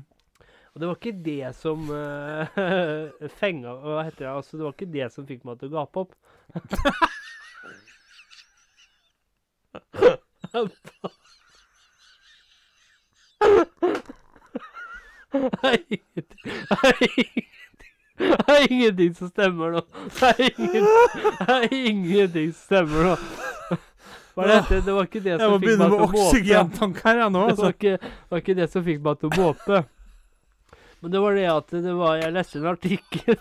Og 0.70 0.80
det 0.80 0.88
var 0.88 0.96
ikke 0.96 1.12
det 1.26 1.50
som 1.58 1.82
uh, 1.90 2.46
fenga 3.40 3.74
Hva 3.82 4.04
heter 4.06 4.22
det? 4.24 4.30
Altså, 4.32 4.56
det 4.56 4.64
var 4.64 4.72
ikke 4.76 4.92
det 4.94 5.08
som 5.12 5.26
fikk 5.28 5.42
meg 5.44 5.58
til 5.60 5.68
å 5.68 5.74
gape 5.76 5.96
opp. 6.06 6.12
Det 15.30 15.38
er 15.62 15.76
ingenting 15.90 16.42
Det 16.42 16.78
er 16.80 16.98
ingenting- 17.00 17.46
det 18.20 18.48
er 18.52 18.66
ingenting 18.70 19.14
som 19.16 19.28
stemmer 19.30 19.70
nå. 19.76 19.80
Det 20.18 20.28
er, 20.28 20.40
ingen, 20.58 20.84
det 21.38 21.54
er 21.54 21.68
ingenting 21.72 22.50
som 22.52 22.64
stemmer 22.66 23.06
nå. 23.08 23.14
Hva 24.34 24.44
er 24.44 24.50
dette? 24.60 24.80
Det 24.86 24.92
var 24.94 25.06
ikke 25.08 25.22
det 25.24 25.38
som 25.40 25.54
fikk 25.60 25.78
meg 25.80 25.88
til 25.88 25.96
å 25.96 26.10
måpe. 26.10 27.00
her, 27.04 27.22
nå. 27.30 27.30
Det 27.30 27.40
var 27.40 27.48
Altså. 27.50 27.70
ikke, 27.72 27.94
var 28.30 28.42
ikke 28.44 28.56
det 28.60 28.68
som 28.74 28.84
fikk 28.84 29.00
meg 29.06 29.18
til 29.22 29.30
å 29.30 29.38
måpe. 29.40 29.80
Men 31.00 31.12
det 31.14 31.20
var 31.24 31.32
det 31.38 31.46
at 31.48 31.70
det 31.72 31.94
var 31.96 32.16
Jeg 32.20 32.32
leste 32.36 32.58
en 32.60 32.66
artikkel 32.74 33.36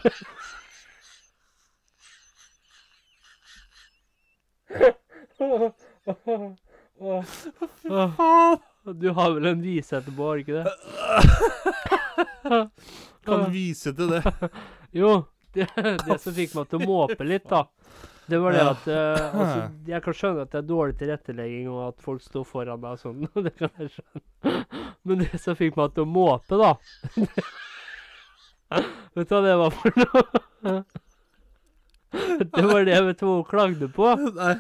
Faen! 7.86 8.60
Du 8.94 9.10
har 9.14 9.32
vel 9.36 9.46
en 9.52 9.62
vise 9.62 9.98
etterpå, 10.00 10.28
har 10.30 10.36
du 10.36 10.42
ikke 10.44 10.64
det? 10.64 10.70
Kan 13.26 13.52
vise 13.54 13.94
til 13.96 14.16
det? 14.16 14.24
Jo, 15.00 15.10
det, 15.54 15.68
det 15.76 16.16
som 16.22 16.34
fikk 16.34 16.56
meg 16.58 16.70
til 16.72 16.80
å 16.82 16.88
måpe 16.90 17.26
litt, 17.28 17.46
da. 17.50 17.68
Det 18.30 18.38
var 18.42 18.54
det 18.54 18.62
at 18.66 18.88
eh, 18.90 19.38
altså, 19.42 19.60
Jeg 19.92 20.04
kan 20.06 20.16
skjønne 20.18 20.46
at 20.46 20.52
det 20.54 20.60
er 20.62 20.68
dårlig 20.70 20.96
tilrettelegging, 21.00 21.70
og 21.70 21.80
at 21.88 22.02
folk 22.06 22.22
står 22.26 22.46
foran 22.50 22.82
deg 22.82 22.98
og 22.98 23.02
sånn. 23.02 23.26
Det 23.46 23.54
kan 23.58 23.70
jeg 23.78 23.90
skjønne. 23.96 24.22
Men 25.10 25.24
det 25.26 25.42
som 25.42 25.58
fikk 25.58 25.78
meg 25.80 25.94
til 25.96 26.06
å 26.06 26.10
måpe, 26.10 26.58
da 26.60 26.74
Vet 29.18 29.30
du 29.30 29.34
hva 29.34 29.42
det 29.42 29.56
var 29.58 29.72
for 29.74 30.02
noe? 30.04 30.76
Det 32.56 32.64
var 32.66 32.86
det 32.88 33.00
vet 33.06 33.20
du 33.20 33.26
hva 33.28 33.36
hun 33.36 33.46
klagde 33.50 33.88
på. 33.94 34.08
Nei. 34.40 34.56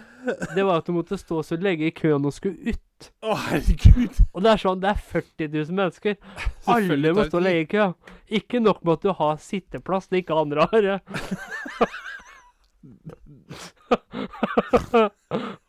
Det 0.53 0.63
var 0.67 0.81
at 0.81 0.87
hun 0.91 0.97
måtte 0.99 1.17
stå 1.17 1.39
så 1.47 1.57
lenge 1.57 1.87
i 1.87 1.93
køen 1.95 2.25
og 2.27 2.33
skulle 2.35 2.73
ut. 2.75 3.07
Å, 3.23 3.33
herregud. 3.47 4.17
Og 4.35 4.43
det 4.43 4.51
er 4.51 4.59
sånn, 4.61 4.81
det 4.83 4.89
er 4.91 4.99
40 5.13 5.47
000 5.55 5.77
mennesker. 5.79 6.17
Alle 6.69 7.13
må 7.15 7.23
stå 7.29 7.39
lenge 7.41 7.63
i 7.63 7.69
kø. 7.71 7.85
Ikke 8.41 8.59
nok 8.61 8.83
med 8.83 8.99
at 8.99 9.07
du 9.07 9.13
har 9.21 9.39
sitteplass 9.41 10.09
det 10.11 10.21
ikke 10.25 10.37
andre 10.43 10.67
har. 10.69 10.83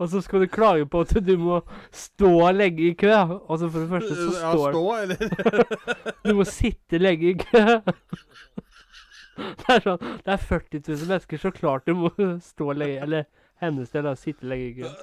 og 0.01 0.09
så 0.11 0.21
skal 0.25 0.43
du 0.45 0.49
klage 0.53 0.87
på 0.91 1.01
at 1.05 1.15
du 1.25 1.33
må 1.41 1.61
stå 1.95 2.33
lenge 2.57 2.91
i 2.91 2.95
kø. 2.99 3.13
Altså 3.15 3.71
for 3.71 3.79
det 3.81 3.91
første 3.95 4.15
så 4.19 4.27
Ja, 4.41 4.53
står 4.53 4.73
stå, 4.75 4.85
eller? 5.05 5.17
du 6.27 6.33
må 6.41 6.45
sitte 6.49 7.01
lenge 7.01 7.33
i 7.33 7.35
kø. 7.41 7.65
Det 9.61 9.75
er 9.77 9.81
sånn, 9.85 10.03
det 10.25 10.33
er 10.35 10.41
40 10.43 10.83
000 10.89 11.09
mennesker, 11.11 11.37
så 11.43 11.51
klart 11.55 11.87
du 11.89 11.95
må 11.97 12.11
stå 12.51 12.73
lenge 12.77 13.01
Eller 13.07 13.23
hennes 13.61 13.91
del 13.93 14.05
da. 14.09 14.15
sitte 14.17 14.47
lenge 14.49 14.67
i 14.71 14.75
kø. 14.81 14.89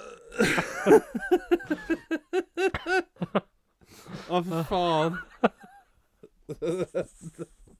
Å, 4.27 4.41
fy 4.43 4.61
faen. 4.69 5.17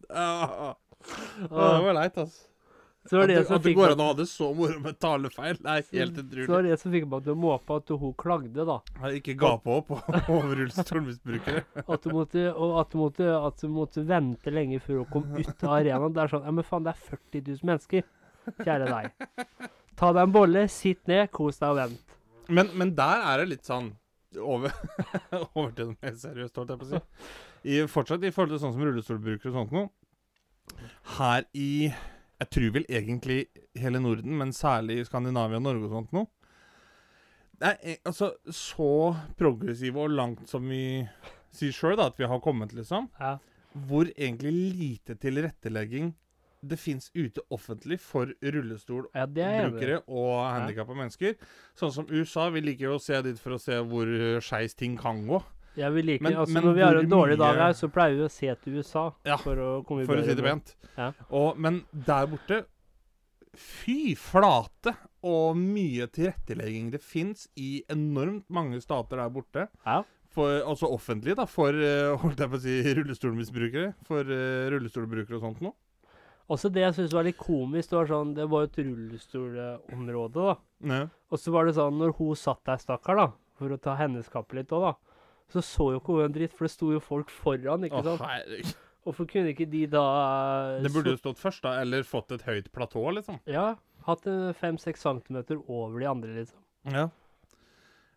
ah, 0.10 0.44
ah, 0.68 0.76
det 1.50 1.50
var 1.52 1.94
leit, 1.98 2.18
altså. 2.18 2.46
Så 3.08 3.18
var 3.18 3.24
At 3.24 3.30
det, 3.30 3.36
det, 3.38 3.46
som 3.48 3.56
at 3.56 3.64
det 3.64 3.74
går 3.78 3.94
an 3.94 4.02
å 4.04 4.08
ha 4.10 4.16
det 4.18 4.26
så 4.28 4.48
moro 4.56 4.80
med 4.84 4.98
talefeil, 5.00 5.60
det 5.64 5.74
er 5.74 5.86
helt 6.02 6.18
utrolig. 6.20 6.46
så 6.48 6.54
var 6.54 6.66
det 6.68 6.78
som 6.82 6.96
fikk 6.96 7.06
meg 7.08 7.24
til 7.24 7.34
å 7.34 7.40
måpe 7.40 7.78
at 7.80 7.94
hun 8.02 8.16
klagde, 8.20 8.66
da. 8.68 8.78
Jeg 9.06 9.22
ikke 9.22 9.36
ga 9.44 9.52
på 9.64 9.78
på 9.88 10.00
rullestolmisbrukere. 10.60 11.64
At 11.86 12.04
du 12.04 12.12
måtte, 12.16 12.48
at 12.52 12.98
måtte, 13.00 13.30
at 13.38 13.64
måtte 13.72 14.04
vente 14.10 14.52
lenge 14.52 14.82
før 14.84 15.04
hun 15.04 15.12
kom 15.14 15.30
ut 15.38 15.64
av 15.64 15.78
arenaen. 15.78 16.16
Det 16.18 16.26
er 16.26 16.34
sånn 16.34 16.50
Ja, 16.50 16.56
men 16.60 16.68
faen, 16.68 16.88
det 16.88 16.96
er 16.96 17.06
40 17.14 17.46
000 17.54 17.72
mennesker. 17.72 18.10
Kjære 18.58 18.92
deg. 18.92 19.32
Ta 19.98 20.12
deg 20.14 20.22
en 20.28 20.36
bolle, 20.36 20.66
sitt 20.72 21.08
ned, 21.10 21.32
kos 21.36 21.64
deg 21.64 21.72
og 21.72 21.80
vent. 21.80 22.18
Men, 22.48 22.70
men 22.80 22.92
der 22.96 23.24
er 23.32 23.42
det 23.44 23.48
litt 23.56 23.68
sånn 23.68 23.94
over, 24.38 24.74
over 25.56 25.72
til 25.76 25.94
noe 25.94 25.98
mer 26.04 26.20
seriøst, 26.20 26.60
holdt 26.60 26.74
jeg 26.74 26.82
på 26.82 26.88
å 26.88 26.92
si. 26.92 27.02
I, 27.68 27.80
fortsatt 27.92 28.24
i 28.28 28.32
forhold 28.36 28.54
til 28.54 28.62
sånn 28.62 28.76
som 28.76 28.86
rullestolbrukere 28.86 29.52
og 29.52 29.58
sånt 29.62 29.76
noe. 29.76 29.90
Her 31.18 31.48
i 31.56 31.72
Jeg 32.38 32.50
tror 32.54 32.74
vel 32.76 32.86
egentlig 32.90 33.40
hele 33.78 34.00
Norden, 34.00 34.36
men 34.38 34.54
særlig 34.54 35.06
Skandinavia 35.08 35.58
og 35.58 35.66
Norge 35.66 35.88
og 35.88 35.96
sånt 35.96 36.14
noe. 36.14 36.28
Det 37.58 37.72
er 37.72 37.78
e- 37.96 38.02
altså 38.06 38.32
så 38.54 39.16
progressive 39.38 39.98
og 39.98 40.14
langt 40.14 40.50
som 40.50 40.68
vi 40.70 41.08
sier 41.58 41.74
sjøl 41.74 42.00
at 42.04 42.20
vi 42.20 42.30
har 42.30 42.40
kommet, 42.44 42.76
liksom. 42.78 43.10
Ja. 43.20 43.38
Hvor 43.90 44.06
egentlig 44.14 44.54
lite 44.78 45.16
tilrettelegging 45.18 46.14
det 46.68 46.78
fins 46.82 47.12
ute 47.16 47.42
offentlig 47.54 48.00
for 48.02 48.32
rullestol 48.42 49.06
Ja, 49.16 49.26
og 50.10 50.32
handikappa 50.46 50.96
mennesker. 50.98 51.36
Sånn 51.78 51.94
som 51.94 52.08
USA. 52.10 52.50
Vi 52.54 52.64
liker 52.66 52.90
jo 52.90 52.96
å 52.98 53.02
se 53.02 53.20
dit 53.26 53.40
for 53.42 53.56
å 53.56 53.62
se 53.62 53.78
hvor 53.86 54.10
skeis 54.44 54.74
ting 54.78 54.98
kan 55.00 55.26
gå. 55.30 55.42
Ja, 55.78 55.92
vi 55.94 56.02
liker, 56.02 56.24
Men- 56.26 56.40
altså, 56.42 56.54
men 56.54 56.64
når 56.66 56.74
vi 56.74 56.82
har 56.82 56.96
en 56.96 57.10
dårlig 57.10 57.38
dag 57.38 57.60
her, 57.62 57.74
så 57.78 57.90
pleier 57.94 58.18
vi 58.18 58.26
å 58.26 58.32
se 58.34 58.56
til 58.64 58.80
USA 58.80 59.12
Ja, 59.28 59.38
for 59.38 59.56
å 59.62 59.70
komme 59.86 60.02
i 60.04 60.10
For 60.10 60.18
å 60.18 60.24
si 60.24 60.34
bedre 60.34 60.42
det 60.42 60.50
pent. 60.50 60.76
Ja. 60.98 61.12
Og, 61.30 61.60
men 61.62 61.84
der 61.94 62.26
borte 62.32 62.66
Fy 63.58 64.14
flate 64.18 64.94
og 65.26 65.58
mye 65.58 66.06
tilrettelegging 66.14 66.92
det 66.94 67.02
fins 67.02 67.48
i 67.58 67.82
enormt 67.90 68.46
mange 68.54 68.78
stater 68.84 69.18
der 69.18 69.32
borte. 69.34 69.68
Ja. 69.86 70.04
For, 70.30 70.60
altså 70.62 70.92
offentlig, 70.94 71.34
da, 71.40 71.48
for 71.50 71.74
uh, 71.74 72.14
holdt 72.22 72.44
jeg 72.44 72.52
på 72.52 72.60
å 72.60 72.62
si 72.62 72.76
rullestolmisbrukere. 73.00 73.96
For 74.06 74.30
uh, 74.30 74.68
rullestolbrukere 74.74 75.40
og 75.40 75.46
sånt 75.48 75.64
noe. 75.66 75.74
Også 76.54 76.70
det 76.72 76.86
jeg 76.86 76.96
syns 76.96 77.16
var 77.18 77.26
litt 77.28 77.40
komisk, 77.40 77.90
det 77.92 77.98
var 77.98 78.08
sånn 78.08 78.30
Det 78.38 78.46
var 78.48 78.62
jo 78.64 78.70
et 78.70 78.78
rullestolområde, 78.80 80.46
da. 80.46 80.54
Ja. 80.94 81.02
Og 81.34 81.42
så 81.42 81.52
var 81.52 81.68
det 81.68 81.76
sånn, 81.76 81.98
når 82.00 82.14
hun 82.22 82.38
satt 82.40 82.62
der, 82.70 82.80
stakkar, 82.80 83.20
da, 83.20 83.28
for 83.58 83.74
å 83.74 83.80
ta 83.82 83.98
hennes 84.00 84.30
kappe 84.32 84.56
litt 84.56 84.72
òg, 84.72 84.86
da, 84.86 85.07
så 85.54 85.64
så 85.64 85.92
jo 85.94 86.02
ikke 86.02 86.18
hun 86.18 86.26
en 86.28 86.36
dritt, 86.36 86.56
for 86.56 86.68
det 86.68 86.74
sto 86.74 86.92
jo 86.92 87.00
folk 87.04 87.32
foran, 87.32 87.88
ikke 87.88 88.02
Å, 88.02 88.06
sant? 88.10 88.26
herregud. 88.28 88.74
Hvorfor 89.08 89.28
kunne 89.32 89.54
ikke 89.54 89.70
de 89.72 89.86
da 89.88 90.04
eh, 90.76 90.82
Det 90.84 90.92
burde 90.92 91.14
jo 91.14 91.20
stått 91.22 91.40
først, 91.40 91.64
da. 91.64 91.78
Eller 91.80 92.04
fått 92.04 92.34
et 92.36 92.44
høyt 92.44 92.68
platå, 92.76 93.06
liksom. 93.16 93.40
Ja, 93.48 93.78
hatt 94.08 94.28
fem-seks 94.60 95.06
centimeter 95.08 95.62
over 95.64 96.02
de 96.04 96.10
andre, 96.12 96.34
liksom. 96.42 96.60
Ja. 96.92 97.08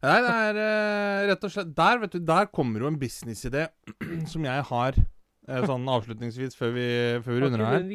Nei, 0.00 0.16
det 0.24 0.32
er 0.32 0.58
eh, 0.64 1.22
rett 1.28 1.42
og 1.44 1.52
slett 1.52 1.72
Der 1.76 1.98
vet 2.00 2.14
du, 2.14 2.20
der 2.24 2.46
kommer 2.48 2.80
jo 2.80 2.88
en 2.88 2.96
businessidé 3.00 3.66
som 4.32 4.46
jeg 4.48 4.66
har 4.70 4.96
eh, 4.96 5.64
sånn 5.68 5.88
avslutningsvis 5.92 6.56
før 6.56 6.72
vi, 6.76 6.86
før 7.24 7.36
vi 7.36 7.42
runder 7.44 7.66
her. 7.66 7.88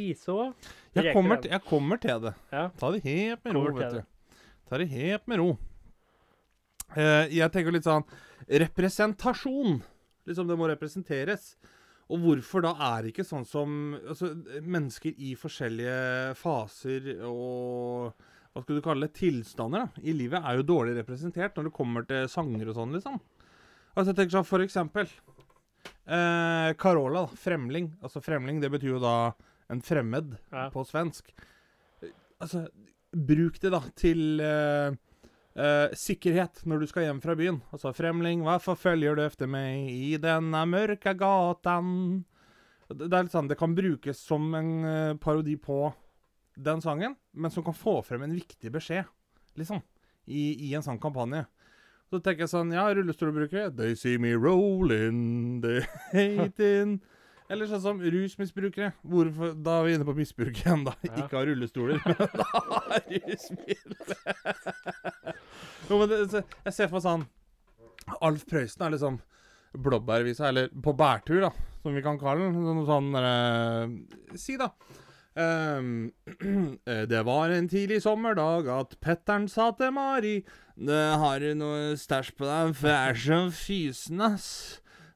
Jeg 0.96 1.16
kommer, 1.16 1.42
jeg 1.42 1.64
kommer 1.66 2.00
til 2.00 2.22
det. 2.28 2.36
Ja. 2.54 2.68
Ta 2.80 2.92
det 2.94 3.02
helt 3.08 3.42
med 3.44 3.58
ro, 3.58 3.66
vet 3.76 3.98
du. 3.98 4.38
Ta 4.70 4.80
det 4.82 4.88
helt 4.94 5.26
med 5.32 5.42
ro. 5.42 5.56
Uh, 6.96 7.26
jeg 7.34 7.50
tenker 7.52 7.74
litt 7.74 7.88
sånn 7.88 8.06
Representasjon. 8.48 9.80
Liksom 10.26 10.48
det 10.50 10.58
må 10.60 10.68
representeres. 10.70 11.56
Og 12.14 12.22
hvorfor 12.22 12.62
da 12.62 12.76
er 12.94 13.04
det 13.06 13.14
ikke 13.16 13.26
sånn 13.26 13.46
som 13.50 13.96
altså, 13.98 14.30
mennesker 14.62 15.16
i 15.18 15.32
forskjellige 15.40 16.36
faser 16.38 17.16
og 17.26 18.12
hva 18.56 18.62
skal 18.64 18.78
du 18.78 18.84
kalle 18.86 19.08
det, 19.10 19.16
tilstander 19.18 19.82
da, 19.84 20.04
i 20.06 20.14
livet 20.16 20.40
er 20.46 20.60
jo 20.62 20.68
dårlig 20.70 20.94
representert 20.96 21.58
når 21.58 21.66
det 21.68 21.74
kommer 21.76 22.06
til 22.08 22.30
sanger 22.32 22.70
og 22.72 22.78
sånn, 22.78 22.94
liksom. 22.96 23.18
Altså, 23.98 24.06
jeg 24.14 24.20
tenker 24.22 24.36
sånn, 24.38 24.48
for 24.48 24.64
eksempel 24.64 25.10
eh, 26.08 26.70
Carola, 26.80 27.26
da, 27.26 27.40
fremling. 27.42 27.90
Altså, 28.06 28.22
fremling, 28.24 28.62
det 28.64 28.70
betyr 28.72 28.94
jo 28.94 29.02
da 29.04 29.16
en 29.74 29.82
fremmed 29.84 30.38
Ja. 30.54 30.70
på 30.72 30.86
svensk. 30.88 31.34
Eh, 32.02 32.14
Altså, 32.40 32.68
bruk 33.16 33.60
det 33.64 33.72
da 33.72 33.80
til 33.96 34.40
eh, 34.44 34.96
eh, 35.56 35.96
sikkerhet 35.98 36.64
når 36.68 36.84
du 36.84 36.88
skal 36.92 37.08
hjem 37.08 37.22
fra 37.24 37.36
byen. 37.38 37.60
Altså, 37.76 37.94
fremling, 37.96 38.44
hvorfor 38.46 38.78
følger 38.80 39.18
du 39.18 39.26
efter 39.26 39.50
meg 39.52 39.90
i 39.92 40.16
denne 40.22 40.64
mørke 40.70 41.16
gatan? 41.18 42.24
Det, 42.90 43.08
det 43.08 43.12
er 43.14 43.28
litt 43.28 43.36
sånn, 43.36 43.50
det 43.50 43.60
kan 43.60 43.76
brukes 43.78 44.22
som 44.22 44.52
en 44.58 44.72
uh, 44.86 45.18
parodi 45.18 45.56
på 45.58 45.90
den 46.56 46.84
sangen, 46.84 47.16
men 47.34 47.52
som 47.52 47.66
kan 47.66 47.76
få 47.76 47.98
frem 48.06 48.24
en 48.24 48.36
viktig 48.36 48.72
beskjed, 48.72 49.10
liksom, 49.60 49.82
i, 50.30 50.70
i 50.70 50.74
en 50.78 50.86
sånn 50.86 51.02
kampanje. 51.02 51.44
Så 52.12 52.22
tenker 52.22 52.46
jeg 52.46 52.52
sånn, 52.54 52.72
ja, 52.76 52.86
rullestolbrukere, 52.94 53.72
they 53.76 53.98
see 53.98 54.20
me 54.22 54.36
rolling, 54.38 55.60
they 55.66 55.82
hating. 56.14 57.00
Eller 57.50 57.70
sånn 57.70 57.82
som 57.82 58.00
rusmisbrukere. 58.02 58.94
Hvorfor, 59.06 59.52
da 59.66 59.80
er 59.80 59.86
vi 59.86 59.98
inne 59.98 60.08
på 60.08 60.16
misbruk 60.18 60.62
igjen, 60.64 60.86
da. 60.88 60.96
Ja. 61.06 61.26
Ikke 61.26 61.38
av 61.42 61.46
rullestoler, 61.50 62.02
men 62.06 62.16
av 62.62 62.96
rusmidler. 63.12 64.16
Jo, 65.90 66.02
men 66.02 66.12
det, 66.12 66.44
jeg 66.66 66.76
ser 66.76 66.90
for 66.90 66.98
meg 66.98 67.06
sånn 67.06 67.26
Alf 68.22 68.46
Prøysen 68.50 68.86
er 68.86 68.94
liksom 68.94 69.22
blåbærvisa, 69.86 70.50
eller 70.50 70.70
på 70.70 70.94
bærtur, 70.96 71.42
da, 71.48 71.52
som 71.84 71.96
vi 71.96 72.04
kan 72.06 72.20
kalle 72.22 72.48
den. 72.48 72.62
Sånn, 72.64 72.86
sånn 72.88 73.18
eh, 73.20 74.38
Si, 74.40 74.60
da. 74.62 74.72
Eh, 75.36 77.02
det 77.12 77.22
var 77.28 77.52
en 77.52 77.66
tidlig 77.68 77.98
sommerdag 78.06 78.70
at 78.72 78.94
Petter'n 79.04 79.50
sa 79.52 79.66
til 79.76 79.90
Mari 79.92 80.38
Det 80.80 81.02
har 81.20 81.44
du 81.44 81.50
noe 81.60 81.98
stæsj 82.00 82.30
på 82.38 82.48
deg, 82.48 82.72
for 82.80 82.88
jeg 82.88 83.10
er 83.10 83.20
så 83.20 83.40
fysen, 83.52 84.22
ass. 84.24 84.48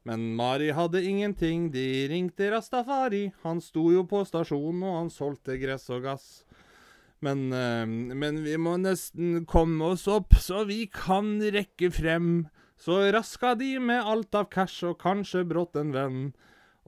Men 0.03 0.33
Mari 0.35 0.73
hadde 0.75 1.05
ingenting, 1.05 1.69
de 1.71 2.07
ringte 2.11 2.49
Rastafari. 2.51 3.29
Han 3.45 3.61
sto 3.63 3.89
jo 3.93 4.03
på 4.09 4.25
stasjonen, 4.27 4.83
og 4.83 4.97
han 4.97 5.13
solgte 5.13 5.55
gress 5.61 5.87
og 5.93 6.03
gass. 6.07 6.27
Men, 7.25 7.51
eh, 7.53 7.85
men 8.15 8.43
vi 8.43 8.55
må 8.57 8.77
nesten 8.79 9.45
komme 9.49 9.93
oss 9.93 10.07
opp, 10.07 10.37
så 10.39 10.63
vi 10.69 10.85
kan 10.87 11.37
rekke 11.41 11.91
frem. 11.91 12.47
Så 12.79 13.01
raska 13.11 13.55
de 13.59 13.73
med 13.79 14.05
alt 14.07 14.35
av 14.35 14.47
cash 14.53 14.87
og 14.87 15.01
kanskje 15.01 15.43
brått 15.47 15.75
en 15.75 15.91
venn. 15.91 16.21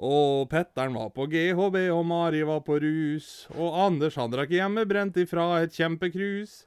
Og 0.01 0.47
Petteren 0.49 0.95
var 0.95 1.11
på 1.13 1.27
GHB, 1.29 1.75
og 1.91 2.05
Mari 2.07 2.41
var 2.47 2.63
på 2.65 2.79
rus. 2.81 3.45
Og 3.53 3.75
Anders 3.85 4.15
han 4.17 4.31
drakk 4.31 4.53
hjemmebrent 4.55 5.19
ifra 5.19 5.61
et 5.61 5.75
kjempekrus. 5.75 6.63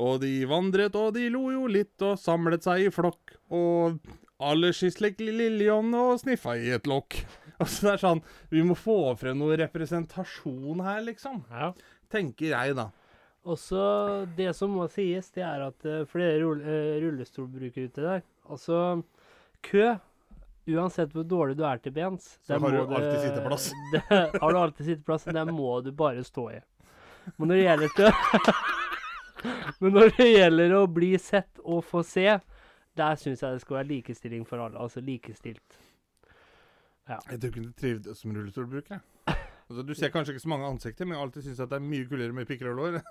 Og 0.00 0.22
de 0.22 0.32
vandret 0.48 0.96
og 0.96 1.12
de 1.18 1.28
lo 1.30 1.50
jo 1.52 1.68
litt 1.68 2.00
og 2.02 2.16
samlet 2.18 2.64
seg 2.64 2.86
i 2.86 2.90
flokk. 2.94 3.36
Og 3.52 4.00
alle 4.42 4.72
skislet 4.74 5.20
Liljon 5.20 5.92
og 5.94 6.16
sniffa 6.24 6.56
i 6.58 6.74
et 6.78 6.88
lokk. 6.90 7.20
Altså 7.62 7.84
det 7.84 7.90
er 7.92 8.00
sånn, 8.00 8.20
Vi 8.50 8.62
må 8.66 8.74
få 8.74 9.12
frem 9.14 9.36
noe 9.38 9.54
representasjon 9.60 10.80
her, 10.82 11.02
liksom. 11.06 11.44
Ja. 11.52 11.68
Tenker 12.10 12.48
jeg, 12.56 12.74
da. 12.74 12.88
Også 13.42 13.82
det 14.36 14.52
som 14.54 14.70
må 14.76 14.86
sies, 14.90 15.30
det 15.34 15.42
er 15.42 15.64
at 15.66 15.86
uh, 15.88 16.04
flere 16.06 16.38
rull, 16.44 16.60
eh, 16.62 17.00
rullestolbrukere 17.02 17.90
ute 17.90 18.04
der 18.04 18.20
Altså, 18.46 19.02
kø 19.66 19.96
Uansett 20.70 21.10
hvor 21.10 21.26
dårlig 21.26 21.56
du 21.58 21.64
er 21.66 21.80
til 21.82 21.94
bens 21.96 22.36
Så 22.46 22.54
har 22.54 22.70
du 22.70 22.94
alltid 22.94 23.18
sitteplass. 23.24 23.72
Det, 23.92 24.02
har 24.12 24.52
du 24.52 24.58
alltid 24.58 24.86
sitteplass, 24.86 25.26
men 25.26 25.40
der 25.40 25.50
må 25.50 25.80
du 25.82 25.90
bare 25.90 26.22
stå 26.24 26.48
i. 26.54 26.60
Men 27.36 27.50
når 27.50 27.58
det 27.58 27.64
gjelder 27.64 27.96
til 27.96 28.12
Men 29.82 29.96
når 29.98 30.14
det 30.16 30.28
gjelder 30.28 30.76
å 30.78 30.84
bli 30.86 31.16
sett 31.18 31.58
og 31.64 31.82
få 31.82 32.04
se, 32.06 32.28
der 32.94 33.18
syns 33.18 33.42
jeg 33.42 33.56
det 33.56 33.64
skal 33.64 33.80
være 33.80 33.90
likestilling 33.90 34.46
for 34.46 34.62
alle. 34.62 34.78
Altså 34.78 35.02
likestilt. 35.02 35.80
Jeg 37.10 37.40
tror 37.40 37.50
ikke 37.50 37.64
du 37.64 37.72
trivdes 37.74 38.22
som 38.22 38.36
rullestolbruker. 38.36 39.00
jeg. 39.00 39.41
Altså, 39.68 39.82
du 39.86 39.92
ser 39.94 40.12
kanskje 40.14 40.32
ikke 40.34 40.44
så 40.44 40.52
mange 40.52 40.68
ansikter, 40.68 41.04
men 41.06 41.14
jeg 41.16 41.24
alltid 41.26 41.42
syns 41.46 41.60
det 41.62 41.78
er 41.78 41.86
mye 41.86 42.08
kulere 42.10 42.36
med 42.36 42.48
pikker 42.50 42.66
og 42.72 42.78
lår. 42.80 42.92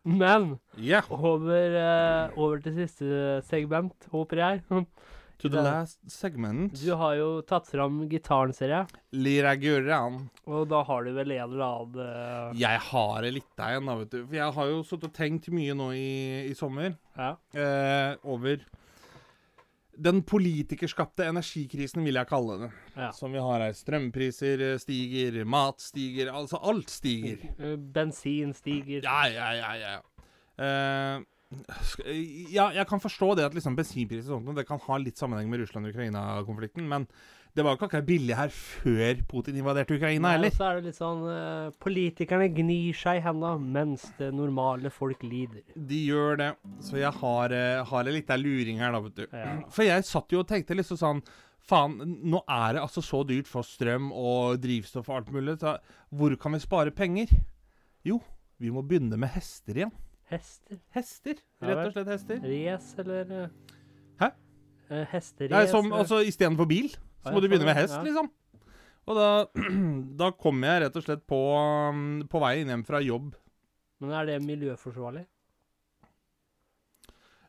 Men 0.00 0.58
yeah. 0.78 1.04
over, 1.12 1.74
uh, 1.76 2.38
over 2.40 2.56
til 2.64 2.74
siste 2.78 3.06
segment, 3.48 3.98
håper 4.12 4.36
jeg. 4.40 4.54
To 5.40 5.48
the 5.48 5.62
last 5.64 5.96
segment. 6.12 6.74
Du 6.76 6.92
har 7.00 7.14
jo 7.16 7.28
tatt 7.48 7.64
fram 7.70 8.02
gitaren, 8.10 8.52
ser 8.52 8.74
jeg. 8.74 8.98
Lira 9.16 9.54
Gurran. 9.56 10.18
Og 10.44 10.66
da 10.68 10.82
har 10.84 11.06
du 11.06 11.14
vel 11.16 11.32
en 11.32 11.46
eller 11.46 11.62
annen 11.64 11.96
eh, 12.04 12.58
Jeg 12.60 12.76
har 12.90 13.24
det 13.24 13.30
litt 13.38 13.62
igjen, 13.64 13.88
da, 13.88 13.94
vet 14.02 14.12
du. 14.12 14.18
For 14.26 14.36
jeg 14.36 14.52
har 14.58 14.66
jo 14.68 14.82
sittet 14.84 15.08
og 15.08 15.14
tenkt 15.16 15.48
mye 15.56 15.72
nå 15.78 15.86
i, 15.96 16.10
i 16.50 16.52
sommer 16.58 16.92
Ja. 17.16 17.30
Uh, 17.56 18.20
over 18.36 18.60
den 20.00 20.22
politikerskapte 20.26 21.26
energikrisen, 21.28 22.04
vil 22.06 22.18
jeg 22.20 22.28
kalle 22.30 22.56
det. 22.62 22.70
ja. 22.96 23.10
Som 23.16 23.34
vi 23.36 23.42
har 23.42 23.64
her. 23.64 23.74
Strømpriser 23.76 24.64
eh, 24.68 24.78
stiger, 24.80 25.42
mat 25.44 25.82
stiger, 25.84 26.32
altså 26.34 26.60
alt 26.62 26.92
stiger. 26.92 27.44
Eh, 27.58 27.76
Bensin 27.76 28.54
stiger. 28.56 29.04
Ja, 29.04 29.26
ja, 29.28 29.50
ja, 29.58 29.74
ja. 29.80 29.98
Uh, 30.60 31.26
ja, 32.52 32.68
jeg 32.76 32.86
kan 32.86 33.00
forstå 33.02 33.34
det 33.38 33.48
at 33.48 33.54
liksom 33.56 33.74
bensinpriser 33.78 34.30
og 34.30 34.44
sånt, 34.44 34.58
det 34.58 34.66
kan 34.68 34.78
ha 34.84 34.98
litt 35.02 35.18
sammenheng 35.18 35.48
med 35.50 35.64
Russland-Ukraina-konflikten, 35.64 36.86
men 36.90 37.08
det 37.56 37.64
var 37.66 37.74
ikke 37.74 37.88
akkurat 37.88 38.06
billig 38.06 38.36
her 38.38 38.52
før 38.54 39.20
Putin 39.28 39.56
invaderte 39.58 39.96
Ukraina, 39.96 40.30
heller. 40.36 40.52
så 40.54 40.68
er 40.68 40.78
det 40.78 40.84
litt 40.90 40.98
sånn 41.00 41.24
eh, 41.32 41.70
Politikerne 41.82 42.46
gnir 42.54 42.94
seg 42.96 43.18
i 43.18 43.24
henda 43.24 43.56
mens 43.58 44.04
det 44.20 44.28
normale 44.36 44.92
folk 44.94 45.22
lider. 45.26 45.64
De 45.74 45.98
gjør 46.06 46.38
det. 46.38 46.50
Så 46.86 47.00
jeg 47.00 47.10
har, 47.20 47.54
eh, 47.56 47.82
har 47.90 48.00
en 48.10 48.14
liten 48.16 48.42
luring 48.44 48.78
her, 48.82 48.92
da, 48.94 49.00
vet 49.08 49.16
du. 49.18 49.24
Ja. 49.32 49.54
For 49.74 49.86
jeg 49.88 50.06
satt 50.06 50.30
jo 50.34 50.44
og 50.44 50.48
tenkte 50.50 50.78
liksom 50.78 51.00
sånn 51.00 51.22
Faen, 51.70 51.98
nå 52.24 52.38
er 52.48 52.72
det 52.74 52.80
altså 52.82 53.02
så 53.04 53.18
dyrt 53.28 53.46
for 53.46 53.62
strøm 53.62 54.08
og 54.16 54.56
drivstoff 54.62 55.10
og 55.10 55.18
alt 55.18 55.28
mulig. 55.34 55.58
Så 55.60 55.74
hvor 56.16 56.32
kan 56.40 56.54
vi 56.56 56.58
spare 56.62 56.90
penger? 56.90 57.28
Jo, 58.08 58.16
vi 58.58 58.70
må 58.72 58.80
begynne 58.82 59.18
med 59.20 59.28
hester 59.34 59.76
igjen. 59.76 59.92
Hester. 60.30 60.78
Hester. 60.96 61.36
Rett 61.60 61.82
og 61.84 61.92
slett 61.92 62.08
hester. 62.14 62.40
Race, 62.46 62.94
eller 63.02 63.34
eh, 63.42 63.76
Hæ? 64.22 64.30
eh, 64.88 65.04
Hesterace. 65.12 65.52
Nei, 65.52 65.62
som, 65.70 65.92
altså 65.92 66.22
Istedenfor 66.24 66.68
bil, 66.70 66.88
så 67.22 67.34
må 67.34 67.42
du 67.42 67.48
begynne 67.48 67.68
med 67.68 67.76
hest, 67.78 67.98
liksom. 68.06 68.30
Og 69.10 69.16
da, 69.18 69.28
da 70.22 70.30
kom 70.38 70.64
jeg 70.64 70.84
rett 70.84 70.96
og 70.96 71.04
slett 71.04 71.22
på, 71.28 71.38
um, 71.90 72.20
på 72.30 72.42
veien 72.42 72.70
hjem 72.70 72.86
fra 72.86 73.00
jobb. 73.04 73.34
Men 74.00 74.16
er 74.16 74.28
det 74.30 74.40
miljøforsvarlig? 74.44 75.26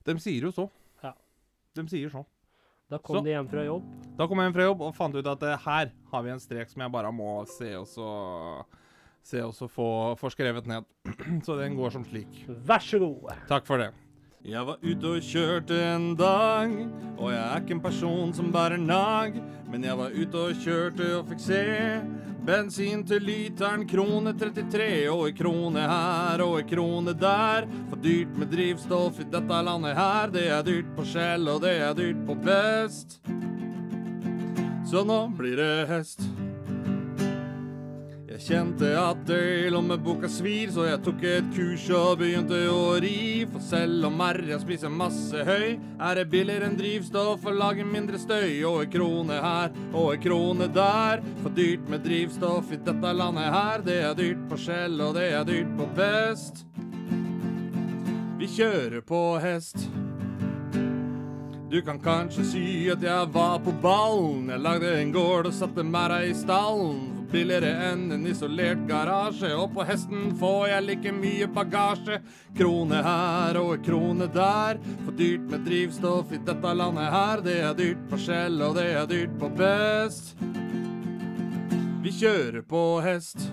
De 0.08 0.16
sier 0.20 0.48
jo 0.48 0.52
så. 0.56 0.68
Ja. 1.06 1.14
De 1.78 1.86
sier 1.92 2.12
så. 2.12 2.24
Da 2.92 3.00
kom 3.00 3.20
Så. 3.20 3.24
de 3.24 3.32
hjem 3.32 3.48
fra 3.48 3.64
jobb. 3.64 3.88
Da 4.18 4.26
kom 4.28 4.42
jeg 4.42 4.50
hjem 4.50 4.56
fra 4.58 4.66
jobb 4.68 4.82
og 4.84 4.96
fant 4.98 5.16
ut 5.16 5.28
at 5.32 5.44
eh, 5.48 5.62
her 5.64 5.92
har 6.12 6.24
vi 6.26 6.32
en 6.34 6.42
strek 6.44 6.72
som 6.72 6.84
jeg 6.84 6.92
bare 6.92 7.12
må 7.16 7.34
se 7.48 7.72
og 7.80 7.88
så 7.90 8.08
Se 9.22 9.38
og 9.46 9.52
så 9.54 9.68
få, 9.70 10.16
få 10.18 10.32
skrevet 10.34 10.66
ned. 10.66 10.88
så 11.46 11.54
den 11.60 11.76
går 11.78 11.92
som 11.94 12.02
slik. 12.02 12.40
Vær 12.66 12.82
så 12.82 12.98
god. 12.98 13.30
Takk 13.46 13.68
for 13.68 13.78
det. 13.78 13.92
Jeg 14.42 14.66
var 14.66 14.80
ute 14.82 15.06
og 15.06 15.22
kjørte 15.22 15.76
en 15.86 16.06
dag, 16.18 16.72
og 17.22 17.28
jeg 17.30 17.42
er 17.44 17.60
ikke 17.62 17.76
en 17.76 17.84
person 17.84 18.32
som 18.34 18.48
bærer 18.50 18.82
nag. 18.82 19.38
Men 19.70 19.86
jeg 19.86 19.98
var 20.00 20.16
ute 20.18 20.42
og 20.42 20.64
kjørte 20.64 21.10
og 21.20 21.30
fikk 21.30 21.44
se. 21.44 21.62
Bensin 22.42 23.04
til 23.06 23.22
literen 23.22 23.86
krone 23.86 24.34
33, 24.34 24.90
og 25.14 25.28
ei 25.30 25.36
krone 25.38 25.86
her 25.86 26.42
og 26.42 26.58
ei 26.58 26.66
krone 26.66 27.14
der. 27.14 27.70
For 27.92 28.02
dyrt 28.02 28.34
med 28.34 28.50
drivstoff 28.50 29.22
i 29.22 29.30
dette 29.30 29.64
landet 29.70 29.94
her, 30.00 30.34
det 30.34 30.48
er 30.50 30.66
dyrt 30.66 30.90
på 30.98 31.06
skjell, 31.06 31.46
og 31.46 31.62
det 31.62 31.78
er 31.78 31.94
dyrt 32.02 32.26
på 32.26 32.42
Best. 32.42 33.20
Så 34.90 35.06
nå 35.06 35.28
blir 35.38 35.62
det 35.62 35.76
hest. 35.94 36.26
Jeg 38.42 38.56
kjente 38.56 38.88
at 38.98 39.20
det 39.30 39.68
i 39.68 39.70
lommeboka 39.70 40.26
svir, 40.26 40.72
så 40.74 40.88
jeg 40.88 41.02
tok 41.06 41.20
et 41.30 41.50
kurs 41.54 41.84
og 41.94 42.24
begynte 42.24 42.58
å 42.74 42.96
ri. 42.98 43.44
For 43.46 43.62
selv 43.62 44.08
om 44.08 44.16
Merja 44.18 44.58
spiser 44.58 44.90
masse 44.90 45.44
høy, 45.46 45.76
er 45.78 46.18
det 46.18 46.24
billigere 46.32 46.66
enn 46.66 46.80
drivstoff 46.80 47.46
og 47.46 47.60
lager 47.60 47.86
mindre 47.86 48.18
støy. 48.18 48.64
Og 48.66 48.80
en 48.82 48.90
krone 48.96 49.38
her 49.46 49.70
og 49.92 50.16
en 50.16 50.26
krone 50.26 50.70
der. 50.74 51.22
For 51.44 51.54
dyrt 51.54 51.86
med 51.94 52.02
drivstoff 52.08 52.74
i 52.74 52.82
dette 52.82 53.14
landet 53.14 53.54
her. 53.54 53.86
Det 53.86 54.00
er 54.08 54.18
dyrt 54.18 54.42
på 54.50 54.58
Skjell, 54.66 54.98
og 55.06 55.14
det 55.20 55.30
er 55.38 55.46
dyrt 55.46 55.78
på 55.78 55.92
Vest. 56.02 56.66
Vi 58.42 58.50
kjører 58.58 59.06
på 59.06 59.24
hest. 59.46 59.86
Du 61.70 61.78
kan 61.86 62.02
kanskje 62.02 62.50
si 62.58 62.68
at 62.90 63.06
jeg 63.06 63.34
var 63.38 63.62
på 63.62 63.78
ballen. 63.86 64.50
Jeg 64.50 64.66
lagde 64.66 64.98
en 64.98 65.14
gård 65.14 65.54
og 65.54 65.60
satte 65.62 65.86
merra 65.86 66.24
i 66.26 66.34
stallen. 66.34 67.21
Billigere 67.32 67.72
enn 67.92 68.12
en 68.12 68.28
isolert 68.28 68.82
garasje. 68.90 69.52
Og 69.56 69.72
på 69.76 69.86
hesten 69.88 70.34
får 70.40 70.68
jeg 70.74 70.88
like 70.88 71.14
mye 71.16 71.48
bagasje. 71.56 72.20
Krone 72.58 73.02
her 73.06 73.60
og 73.62 73.86
krone 73.86 74.28
der. 74.32 74.82
For 75.06 75.16
dyrt 75.16 75.48
med 75.52 75.66
drivstoff 75.68 76.34
i 76.36 76.42
dette 76.46 76.76
landet 76.76 77.12
her. 77.16 77.44
Det 77.46 77.58
er 77.64 77.78
dyrt 77.78 78.04
på 78.12 78.20
Skjell, 78.20 78.62
og 78.66 78.76
det 78.80 78.90
er 78.92 79.08
dyrt 79.10 79.38
på 79.40 79.52
Best. 79.56 80.36
Vi 82.02 82.12
kjører 82.18 82.64
på 82.66 82.86
hest. 83.06 83.46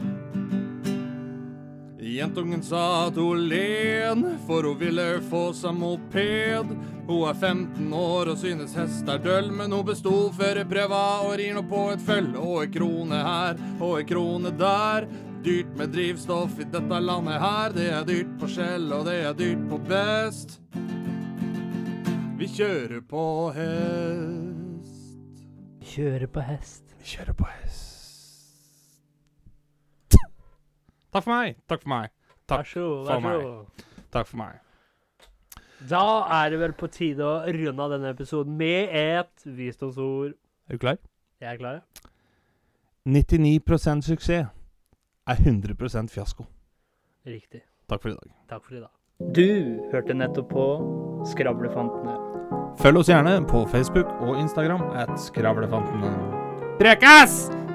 Jentungen 2.09 2.63
sa 2.65 3.07
at 3.07 3.19
hun 3.21 3.43
len, 3.51 4.25
for 4.47 4.65
hun 4.65 4.79
ville 4.81 5.05
få 5.29 5.51
seg 5.53 5.77
moped. 5.77 6.73
Hun 7.09 7.23
er 7.25 7.35
15 7.35 7.93
år 7.97 8.29
og 8.29 8.37
synes 8.37 8.75
hest 8.77 9.09
er 9.09 9.21
døll, 9.25 9.47
men 9.49 9.73
hun 9.73 9.87
besto 9.89 10.11
førerprøva 10.37 10.99
og 11.25 11.39
rir 11.41 11.55
nå 11.57 11.63
på 11.71 11.87
et 11.95 12.03
føll. 12.05 12.35
Og 12.37 12.67
ei 12.67 12.69
krone 12.75 13.21
her 13.25 13.63
og 13.79 13.95
ei 13.97 14.05
krone 14.11 14.53
der. 14.61 15.09
Dyrt 15.41 15.71
med 15.79 15.95
drivstoff 15.95 16.59
i 16.61 16.67
dette 16.69 17.01
landet 17.01 17.41
her. 17.41 17.73
Det 17.73 17.89
er 17.95 18.05
dyrt 18.05 18.37
på 18.37 18.51
Skjell, 18.53 18.93
og 18.93 19.09
det 19.09 19.17
er 19.25 19.33
dyrt 19.39 19.65
på 19.71 19.81
Best. 19.89 20.59
Vi 22.39 22.51
kjører 22.59 23.01
på 23.09 23.25
hest. 23.57 24.93
Kjører 25.89 26.29
på 26.29 26.45
hest. 26.45 26.95
Vi 27.01 27.17
kjører 27.17 27.41
på 27.41 27.49
hest. 27.57 27.89
Takk 31.09 31.25
for 31.25 31.33
meg. 31.33 31.57
Takk 31.73 31.89
for 31.89 31.97
meg. 31.97 32.17
Takk 32.45 32.69
for 32.77 33.21
meg. 33.25 33.85
Takk 34.13 34.29
for 34.29 34.45
meg. 34.45 34.68
Da 35.87 36.27
er 36.41 36.51
det 36.51 36.59
vel 36.59 36.75
på 36.75 36.89
tide 36.91 37.23
å 37.23 37.39
runde 37.47 37.85
av 37.85 37.93
denne 37.95 38.11
episoden 38.11 38.57
med 38.59 38.91
et 38.99 39.45
visdomsord. 39.47 40.35
Er 40.69 40.75
du 40.75 40.83
klar? 40.83 40.99
Jeg 41.39 41.53
er 41.55 41.61
klar, 41.61 41.79
ja. 41.79 42.09
99% 43.09 44.05
suksess 44.05 44.49
er 45.29 45.37
100% 45.37 46.11
fiasko. 46.13 46.49
Riktig. 47.29 47.63
Takk 47.89 48.03
for 48.03 48.11
i 48.11 48.17
dag. 48.17 48.33
Takk 48.51 48.65
for 48.65 48.77
i 48.77 48.83
dag. 48.83 48.93
Du 49.35 49.89
hørte 49.93 50.15
nettopp 50.15 50.51
på 50.53 50.67
Skravlefantene. 51.31 52.19
Følg 52.79 53.01
oss 53.01 53.11
gjerne 53.11 53.39
på 53.49 53.65
Facebook 53.73 54.11
og 54.21 54.37
Instagram 54.39 54.85
at 54.99 55.15
Skravlefantene. 55.21 56.13
Prekes! 56.79 57.68